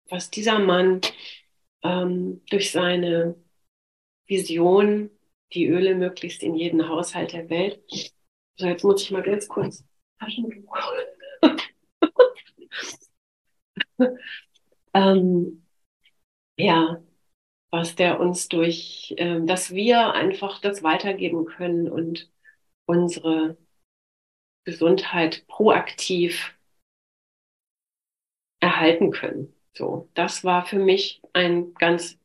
was 0.08 0.30
dieser 0.30 0.58
Mann 0.58 1.00
ähm, 1.82 2.42
durch 2.50 2.70
seine 2.72 3.36
Vision, 4.26 5.10
die 5.52 5.66
Öle 5.66 5.94
möglichst 5.94 6.42
in 6.42 6.54
jeden 6.54 6.88
Haushalt 6.88 7.32
der 7.32 7.48
Welt. 7.50 7.80
So, 8.56 8.66
jetzt 8.66 8.84
muss 8.84 9.02
ich 9.02 9.10
mal 9.10 9.22
ganz 9.22 9.48
kurz. 9.48 9.84
ähm, 14.94 15.66
ja, 16.56 17.02
was 17.70 17.96
der 17.96 18.20
uns 18.20 18.48
durch, 18.48 19.14
äh, 19.18 19.40
dass 19.44 19.72
wir 19.74 20.14
einfach 20.14 20.60
das 20.60 20.82
weitergeben 20.82 21.46
können 21.46 21.90
und 21.90 22.30
unsere 22.86 23.56
Gesundheit 24.64 25.46
proaktiv 25.48 26.54
erhalten 28.60 29.10
können. 29.10 29.54
So, 29.74 30.08
das 30.14 30.44
war 30.44 30.66
für 30.66 30.78
mich 30.78 31.20
ein 31.32 31.74
ganz 31.74 32.18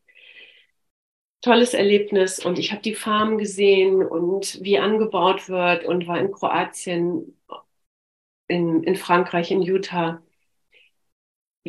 tolles 1.42 1.74
Erlebnis 1.74 2.44
und 2.44 2.60
ich 2.60 2.72
habe 2.72 2.82
die 2.82 2.96
Farm 2.96 3.38
gesehen 3.38 4.04
und 4.04 4.60
wie 4.64 4.80
angebaut 4.80 5.50
wird 5.50 5.86
und 5.86 6.08
war 6.08 6.20
in 6.20 6.32
Kroatien, 6.32 7.38
in, 8.48 8.84
in 8.84 8.96
Frankreich, 8.96 9.52
in 9.52 9.62
Utah 9.62 10.22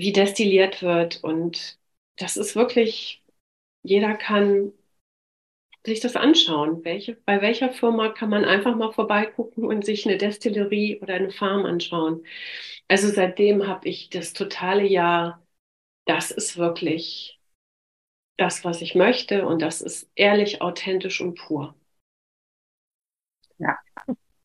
wie 0.00 0.12
destilliert 0.12 0.82
wird. 0.82 1.22
Und 1.24 1.78
das 2.16 2.36
ist 2.36 2.56
wirklich, 2.56 3.22
jeder 3.82 4.14
kann 4.16 4.72
sich 5.86 6.00
das 6.00 6.16
anschauen. 6.16 6.84
Welche, 6.84 7.14
bei 7.14 7.40
welcher 7.42 7.70
Firma 7.72 8.08
kann 8.10 8.30
man 8.30 8.44
einfach 8.44 8.76
mal 8.76 8.92
vorbeigucken 8.92 9.64
und 9.64 9.84
sich 9.84 10.06
eine 10.06 10.18
Destillerie 10.18 11.00
oder 11.00 11.14
eine 11.14 11.30
Farm 11.30 11.64
anschauen? 11.66 12.24
Also 12.88 13.08
seitdem 13.08 13.66
habe 13.66 13.88
ich 13.88 14.10
das 14.10 14.32
totale 14.32 14.86
Jahr, 14.86 15.42
das 16.06 16.30
ist 16.30 16.56
wirklich 16.58 17.40
das, 18.38 18.64
was 18.64 18.82
ich 18.82 18.94
möchte 18.94 19.46
und 19.46 19.62
das 19.62 19.80
ist 19.82 20.10
ehrlich, 20.14 20.62
authentisch 20.62 21.20
und 21.20 21.36
pur. 21.36 21.74
Ja, 23.58 23.78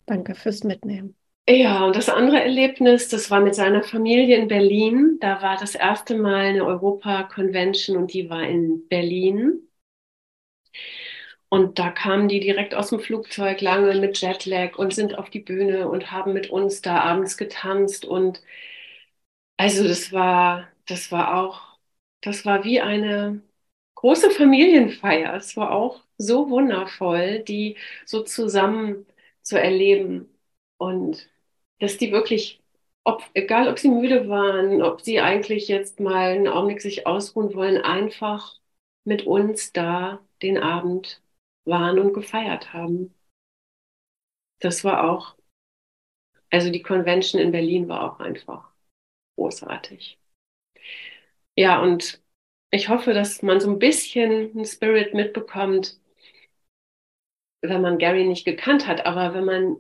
danke 0.08 0.36
fürs 0.36 0.64
Mitnehmen. 0.64 1.16
Ja, 1.48 1.86
und 1.86 1.96
das 1.96 2.10
andere 2.10 2.41
Erlebnis, 2.41 3.08
das 3.10 3.30
war 3.32 3.39
mit 3.41 3.54
seiner 3.56 3.82
Familie 3.84 4.38
in 4.38 4.48
Berlin. 4.50 5.18
Da 5.22 5.41
war 5.41 5.56
das 5.58 5.74
erste 5.76 6.16
Mal 6.18 6.36
eine 6.48 6.66
Europa-Convention 6.66 7.96
und 7.98 8.14
die 8.14 8.30
war 8.30 8.44
in 8.44 8.88
Berlin. 8.89 9.68
Und 11.50 11.78
da 11.80 11.89
kamen 11.91 12.28
die 12.28 12.39
direkt 12.41 12.74
aus 12.76 12.89
dem 12.89 13.00
Flugzeug 13.00 13.62
lange 13.62 13.96
mit 14.00 14.20
Jetlag 14.22 14.78
und 14.78 14.94
sind 14.94 15.18
auf 15.18 15.30
die 15.30 15.39
Bühne 15.39 15.88
und 15.88 16.12
haben 16.12 16.34
mit 16.34 16.50
uns 16.50 16.82
da 16.82 17.00
abends 17.02 17.38
getanzt. 17.38 18.04
Und 18.06 18.41
also 19.58 19.88
das 19.88 20.12
war, 20.12 20.68
das 20.88 21.12
war 21.12 21.36
auch, 21.38 21.62
das 22.22 22.46
war 22.46 22.64
wie 22.64 22.82
eine 22.82 23.41
große 23.96 24.32
Familienfeier. 24.32 25.36
Es 25.36 25.56
war 25.58 25.72
auch 25.72 26.04
so 26.18 26.50
wundervoll, 26.50 27.39
die 27.44 27.78
so 28.06 28.24
zusammen 28.24 29.06
zu 29.41 29.60
erleben. 29.60 30.30
Und 30.78 31.30
dass 31.84 31.98
die 31.98 32.12
wirklich, 32.12 32.62
ob, 33.04 33.24
egal 33.34 33.68
ob 33.68 33.80
sie 33.80 33.90
müde 33.90 34.30
waren, 34.30 34.82
ob 34.82 35.02
sie 35.02 35.20
eigentlich 35.20 35.68
jetzt 35.68 36.00
mal 36.00 36.32
einen 36.32 36.48
Augenblick 36.48 36.82
sich 36.82 37.06
ausruhen 37.08 37.54
wollen, 37.56 37.82
einfach 37.82 38.60
mit 39.06 39.28
uns 39.28 39.74
da 39.74 40.20
den 40.42 40.58
Abend 40.58 41.22
waren 41.66 42.00
und 42.00 42.14
gefeiert 42.14 42.74
haben. 42.74 43.14
Das 44.60 44.84
war 44.84 45.04
auch, 45.10 45.36
also 46.50 46.72
die 46.72 46.82
Convention 46.82 47.42
in 47.42 47.52
Berlin 47.52 47.88
war 47.90 48.14
auch 48.14 48.20
einfach 48.22 48.72
großartig. 49.36 50.20
Ja, 51.56 51.82
und 51.82 52.22
ich 52.72 52.90
hoffe, 52.90 53.14
dass 53.14 53.42
man 53.44 53.60
so 53.60 53.70
ein 53.70 53.80
bisschen 53.80 54.52
einen 54.52 54.66
Spirit 54.66 55.14
mitbekommt, 55.14 56.00
wenn 57.62 57.82
man 57.82 57.98
Gary 57.98 58.26
nicht 58.26 58.46
gekannt 58.46 58.88
hat, 58.88 59.06
aber 59.06 59.34
wenn 59.34 59.46
man 59.46 59.78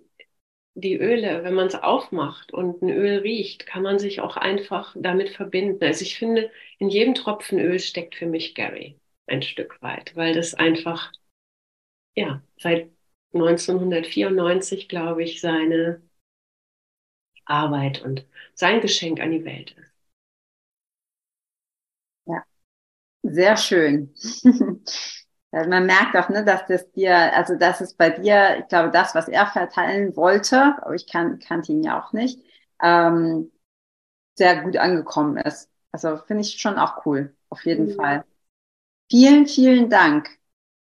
die 0.75 0.95
Öle, 0.99 1.43
wenn 1.43 1.53
man 1.55 1.67
es 1.67 1.75
aufmacht 1.75 2.51
und 2.53 2.81
ein 2.81 2.89
Öl 2.89 3.19
riecht, 3.19 3.65
kann 3.65 3.83
man 3.83 3.99
sich 3.99 4.21
auch 4.21 4.37
einfach 4.37 4.95
damit 4.99 5.29
verbinden. 5.29 5.83
Also 5.83 6.03
ich 6.03 6.17
finde, 6.17 6.51
in 6.79 6.89
jedem 6.89 7.15
Tropfen 7.15 7.59
Öl 7.59 7.79
steckt 7.79 8.15
für 8.15 8.25
mich 8.27 8.55
Gary 8.55 8.99
ein 9.27 9.41
Stück 9.41 9.81
weit, 9.81 10.15
weil 10.15 10.33
das 10.33 10.53
einfach, 10.53 11.11
ja, 12.15 12.41
seit 12.57 12.89
1994, 13.33 14.87
glaube 14.89 15.23
ich, 15.23 15.41
seine 15.41 16.01
Arbeit 17.45 18.01
und 18.01 18.25
sein 18.53 18.81
Geschenk 18.81 19.21
an 19.21 19.31
die 19.31 19.45
Welt 19.45 19.71
ist. 19.77 19.93
Ja, 22.25 22.43
sehr 23.23 23.57
schön. 23.57 24.13
man 25.53 25.85
merkt 25.85 26.15
auch, 26.15 26.29
ne, 26.29 26.43
dass 26.43 26.65
das 26.65 26.91
dir, 26.91 27.15
also 27.35 27.55
das 27.55 27.79
ist 27.79 27.97
bei 27.97 28.09
dir, 28.09 28.57
ich 28.59 28.67
glaube, 28.67 28.89
das, 28.89 29.13
was 29.13 29.27
er 29.27 29.45
verteilen 29.45 30.15
wollte, 30.15 30.75
aber 30.81 30.95
ich 30.95 31.07
kan 31.07 31.39
kannte 31.39 31.71
ihn 31.71 31.83
ja 31.83 32.01
auch 32.01 32.11
nicht, 32.11 32.39
ähm, 32.81 33.51
sehr 34.35 34.63
gut 34.63 34.77
angekommen 34.77 35.37
ist. 35.37 35.69
Also 35.91 36.17
finde 36.17 36.41
ich 36.41 36.59
schon 36.59 36.79
auch 36.79 37.05
cool, 37.05 37.35
auf 37.49 37.65
jeden 37.65 37.87
mhm. 37.89 37.95
Fall. 37.95 38.25
Vielen, 39.11 39.45
vielen 39.45 39.89
Dank, 39.91 40.29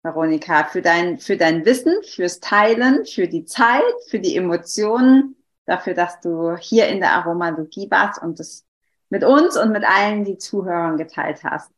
Veronika, 0.02 0.64
für 0.64 0.80
dein, 0.80 1.18
für 1.18 1.36
dein 1.36 1.64
Wissen, 1.64 2.00
fürs 2.04 2.38
Teilen, 2.38 3.04
für 3.04 3.26
die 3.26 3.44
Zeit, 3.44 3.82
für 4.08 4.20
die 4.20 4.36
Emotionen, 4.36 5.36
dafür, 5.64 5.94
dass 5.94 6.20
du 6.20 6.56
hier 6.56 6.88
in 6.88 7.00
der 7.00 7.12
Aromalogie 7.14 7.90
warst 7.90 8.22
und 8.22 8.38
das 8.38 8.64
mit 9.10 9.24
uns 9.24 9.56
und 9.56 9.72
mit 9.72 9.84
allen, 9.84 10.24
die 10.24 10.38
Zuhörern 10.38 10.96
geteilt 10.96 11.42
hast. 11.44 11.70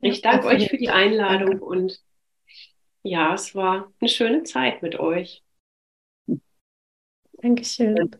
Ich 0.00 0.22
danke 0.22 0.46
euch 0.46 0.68
für 0.68 0.76
die 0.76 0.90
Einladung 0.90 1.50
danke. 1.50 1.64
und 1.64 2.00
ja, 3.02 3.34
es 3.34 3.54
war 3.54 3.92
eine 4.00 4.08
schöne 4.08 4.42
Zeit 4.44 4.82
mit 4.82 4.98
euch. 4.98 5.42
Dankeschön. 7.34 8.16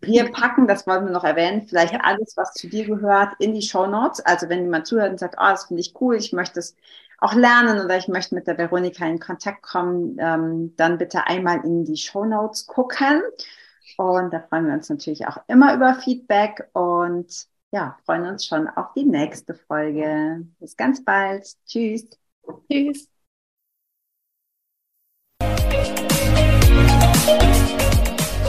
Wir 0.00 0.32
packen, 0.32 0.66
das 0.66 0.86
wollen 0.86 1.04
wir 1.04 1.12
noch 1.12 1.24
erwähnen, 1.24 1.62
vielleicht 1.62 1.92
ja. 1.92 2.00
alles, 2.00 2.36
was 2.36 2.54
zu 2.54 2.68
dir 2.68 2.86
gehört, 2.86 3.34
in 3.38 3.52
die 3.52 3.62
Show 3.62 3.86
Notes. 3.86 4.20
Also 4.20 4.48
wenn 4.48 4.62
jemand 4.62 4.86
zuhört 4.86 5.10
und 5.10 5.18
sagt, 5.18 5.36
oh, 5.38 5.50
das 5.50 5.66
finde 5.66 5.82
ich 5.82 5.94
cool, 6.00 6.16
ich 6.16 6.32
möchte 6.32 6.58
es 6.58 6.74
auch 7.18 7.34
lernen 7.34 7.84
oder 7.84 7.98
ich 7.98 8.08
möchte 8.08 8.34
mit 8.34 8.46
der 8.46 8.56
Veronika 8.56 9.06
in 9.06 9.20
Kontakt 9.20 9.62
kommen, 9.62 10.16
ähm, 10.18 10.74
dann 10.76 10.96
bitte 10.96 11.26
einmal 11.26 11.62
in 11.64 11.84
die 11.84 11.98
Show 11.98 12.24
Notes 12.24 12.66
gucken. 12.66 13.20
Und 13.98 14.32
da 14.32 14.40
freuen 14.40 14.66
wir 14.66 14.72
uns 14.72 14.88
natürlich 14.88 15.26
auch 15.26 15.36
immer 15.46 15.74
über 15.74 15.94
Feedback 15.96 16.68
und 16.72 17.49
ja, 17.72 17.96
freuen 18.04 18.26
uns 18.26 18.46
schon 18.46 18.68
auf 18.68 18.92
die 18.94 19.04
nächste 19.04 19.54
Folge. 19.54 20.46
Bis 20.58 20.76
ganz 20.76 21.04
bald. 21.04 21.46
Tschüss. 21.66 22.08
Tschüss. 22.68 23.08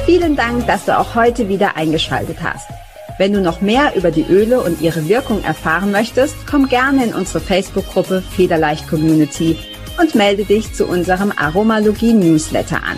Vielen 0.05 0.36
Dank, 0.36 0.65
dass 0.67 0.86
du 0.86 0.97
auch 0.97 1.15
heute 1.15 1.47
wieder 1.47 1.78
eingeschaltet 1.78 2.38
hast. 2.41 2.69
Wenn 3.17 3.34
du 3.34 3.41
noch 3.41 3.61
mehr 3.61 3.95
über 3.95 4.09
die 4.09 4.24
Öle 4.24 4.61
und 4.61 4.82
ihre 4.82 5.07
Wirkung 5.07 5.43
erfahren 5.43 5.91
möchtest, 5.91 6.36
komm 6.49 6.67
gerne 6.67 7.05
in 7.05 7.13
unsere 7.13 7.39
Facebook-Gruppe 7.39 8.22
Federleicht 8.22 8.88
Community 8.89 9.59
und 9.99 10.15
melde 10.15 10.43
dich 10.43 10.74
zu 10.74 10.88
unserem 10.88 11.32
Aromalogie 11.36 12.13
Newsletter 12.13 12.84
an. 12.84 12.97